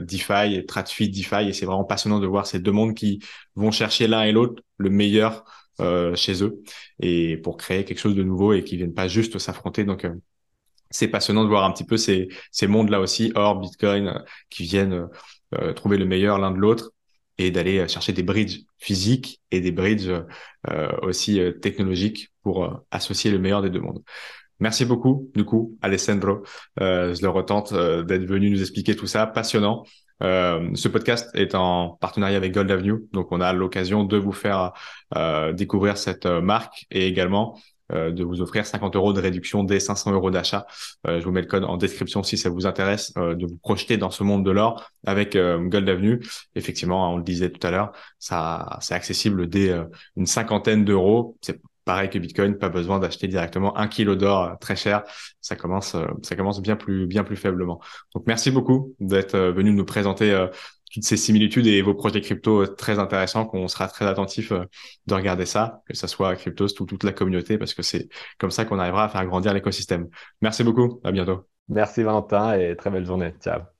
DeFi, 0.01 0.65
TradFi 0.65 1.09
DeFi. 1.09 1.49
Et 1.49 1.53
c'est 1.53 1.65
vraiment 1.65 1.83
passionnant 1.83 2.19
de 2.19 2.27
voir 2.27 2.47
ces 2.47 2.59
deux 2.59 2.71
mondes 2.71 2.93
qui 2.93 3.19
vont 3.55 3.71
chercher 3.71 4.07
l'un 4.07 4.23
et 4.23 4.31
l'autre 4.31 4.63
le 4.77 4.89
meilleur 4.89 5.43
euh, 5.79 6.15
chez 6.15 6.43
eux 6.43 6.61
et 6.99 7.35
pour 7.37 7.57
créer 7.57 7.83
quelque 7.83 7.97
chose 7.97 8.15
de 8.15 8.21
nouveau 8.21 8.53
et 8.53 8.63
qui 8.63 8.77
viennent 8.77 8.93
pas 8.93 9.07
juste 9.07 9.39
s'affronter. 9.39 9.85
Donc 9.85 10.05
euh, 10.05 10.13
c'est 10.91 11.07
passionnant 11.07 11.43
de 11.43 11.49
voir 11.49 11.63
un 11.63 11.71
petit 11.71 11.83
peu 11.83 11.97
ces, 11.97 12.29
ces 12.51 12.67
mondes-là 12.67 12.99
aussi, 12.99 13.31
or 13.33 13.59
Bitcoin, 13.59 14.07
euh, 14.07 14.19
qui 14.51 14.63
viennent 14.65 15.07
trouver 15.75 15.97
le 15.97 16.05
meilleur 16.05 16.37
l'un 16.37 16.51
de 16.51 16.57
l'autre 16.57 16.91
et 17.37 17.51
d'aller 17.51 17.87
chercher 17.87 18.13
des 18.13 18.23
bridges 18.23 18.61
physiques 18.77 19.41
et 19.51 19.61
des 19.61 19.71
bridges 19.71 20.11
aussi 21.01 21.41
technologiques 21.61 22.31
pour 22.43 22.83
associer 22.91 23.31
le 23.31 23.39
meilleur 23.39 23.61
des 23.61 23.69
deux 23.69 23.79
mondes. 23.79 24.03
Merci 24.59 24.85
beaucoup, 24.85 25.31
du 25.35 25.43
coup, 25.43 25.77
Alessandro. 25.81 26.43
je 26.77 27.21
le 27.21 27.29
retente 27.29 27.73
d'être 27.73 28.25
venu 28.25 28.51
nous 28.51 28.61
expliquer 28.61 28.95
tout 28.95 29.07
ça. 29.07 29.25
Passionnant. 29.25 29.83
Euh, 30.21 30.69
ce 30.75 30.87
podcast 30.87 31.29
est 31.33 31.55
en 31.55 31.97
partenariat 31.99 32.37
avec 32.37 32.53
Gold 32.53 32.71
Avenue, 32.71 33.05
donc 33.11 33.31
on 33.31 33.41
a 33.41 33.51
l'occasion 33.51 34.03
de 34.03 34.17
vous 34.17 34.31
faire 34.31 34.71
euh, 35.15 35.51
découvrir 35.51 35.97
cette 35.97 36.25
euh, 36.25 36.39
marque 36.39 36.85
et 36.91 37.07
également 37.07 37.59
de 37.91 38.23
vous 38.23 38.41
offrir 38.41 38.65
50 38.65 38.95
euros 38.95 39.13
de 39.13 39.19
réduction 39.19 39.63
dès 39.63 39.79
500 39.79 40.13
euros 40.13 40.31
d'achat. 40.31 40.65
je 41.05 41.23
vous 41.23 41.31
mets 41.31 41.41
le 41.41 41.47
code 41.47 41.63
en 41.63 41.77
description 41.77 42.23
si 42.23 42.37
ça 42.37 42.49
vous 42.49 42.65
intéresse 42.65 43.13
de 43.13 43.45
vous 43.45 43.57
projeter 43.57 43.97
dans 43.97 44.09
ce 44.09 44.23
monde 44.23 44.45
de 44.45 44.51
l'or 44.51 44.89
avec 45.05 45.35
Gold 45.35 45.89
Avenue. 45.89 46.21
Effectivement, 46.55 47.13
on 47.13 47.17
le 47.17 47.23
disait 47.23 47.49
tout 47.49 47.65
à 47.65 47.71
l'heure, 47.71 47.91
ça 48.19 48.77
c'est 48.81 48.95
accessible 48.95 49.47
dès 49.47 49.73
une 50.15 50.25
cinquantaine 50.25 50.85
d'euros. 50.85 51.37
C'est 51.41 51.59
pareil 51.85 52.09
que 52.09 52.17
Bitcoin, 52.19 52.57
pas 52.57 52.69
besoin 52.69 52.99
d'acheter 52.99 53.27
directement 53.27 53.77
un 53.77 53.87
kilo 53.87 54.15
d'or 54.15 54.43
euh, 54.43 54.55
très 54.59 54.75
cher. 54.75 55.03
Ça 55.41 55.55
commence, 55.55 55.95
euh, 55.95 56.05
ça 56.21 56.35
commence 56.35 56.61
bien 56.61 56.75
plus, 56.75 57.07
bien 57.07 57.23
plus 57.23 57.35
faiblement. 57.35 57.79
Donc, 58.13 58.23
merci 58.27 58.51
beaucoup 58.51 58.93
d'être 58.99 59.35
euh, 59.35 59.51
venu 59.51 59.71
nous 59.71 59.85
présenter 59.85 60.47
toutes 60.93 61.03
ces 61.03 61.17
similitudes 61.17 61.67
et 61.67 61.81
vos 61.81 61.95
projets 61.95 62.21
crypto 62.21 62.67
très 62.67 62.99
intéressants 62.99 63.45
qu'on 63.45 63.67
sera 63.67 63.87
très 63.87 64.05
attentif 64.05 64.51
de 64.51 65.13
regarder 65.13 65.45
ça, 65.45 65.81
que 65.87 65.95
ce 65.95 66.07
soit 66.07 66.35
Cryptos 66.35 66.67
ou 66.79 66.85
toute 66.85 67.03
la 67.03 67.11
communauté, 67.13 67.57
parce 67.57 67.73
que 67.73 67.81
c'est 67.81 68.09
comme 68.37 68.51
ça 68.51 68.65
qu'on 68.65 68.79
arrivera 68.79 69.05
à 69.05 69.09
faire 69.09 69.25
grandir 69.25 69.53
l'écosystème. 69.53 70.07
Merci 70.41 70.63
beaucoup. 70.63 71.01
À 71.03 71.11
bientôt. 71.11 71.47
Merci 71.67 72.03
Valentin 72.03 72.53
et 72.59 72.75
très 72.75 72.89
belle 72.91 73.05
journée. 73.05 73.33
Ciao. 73.41 73.72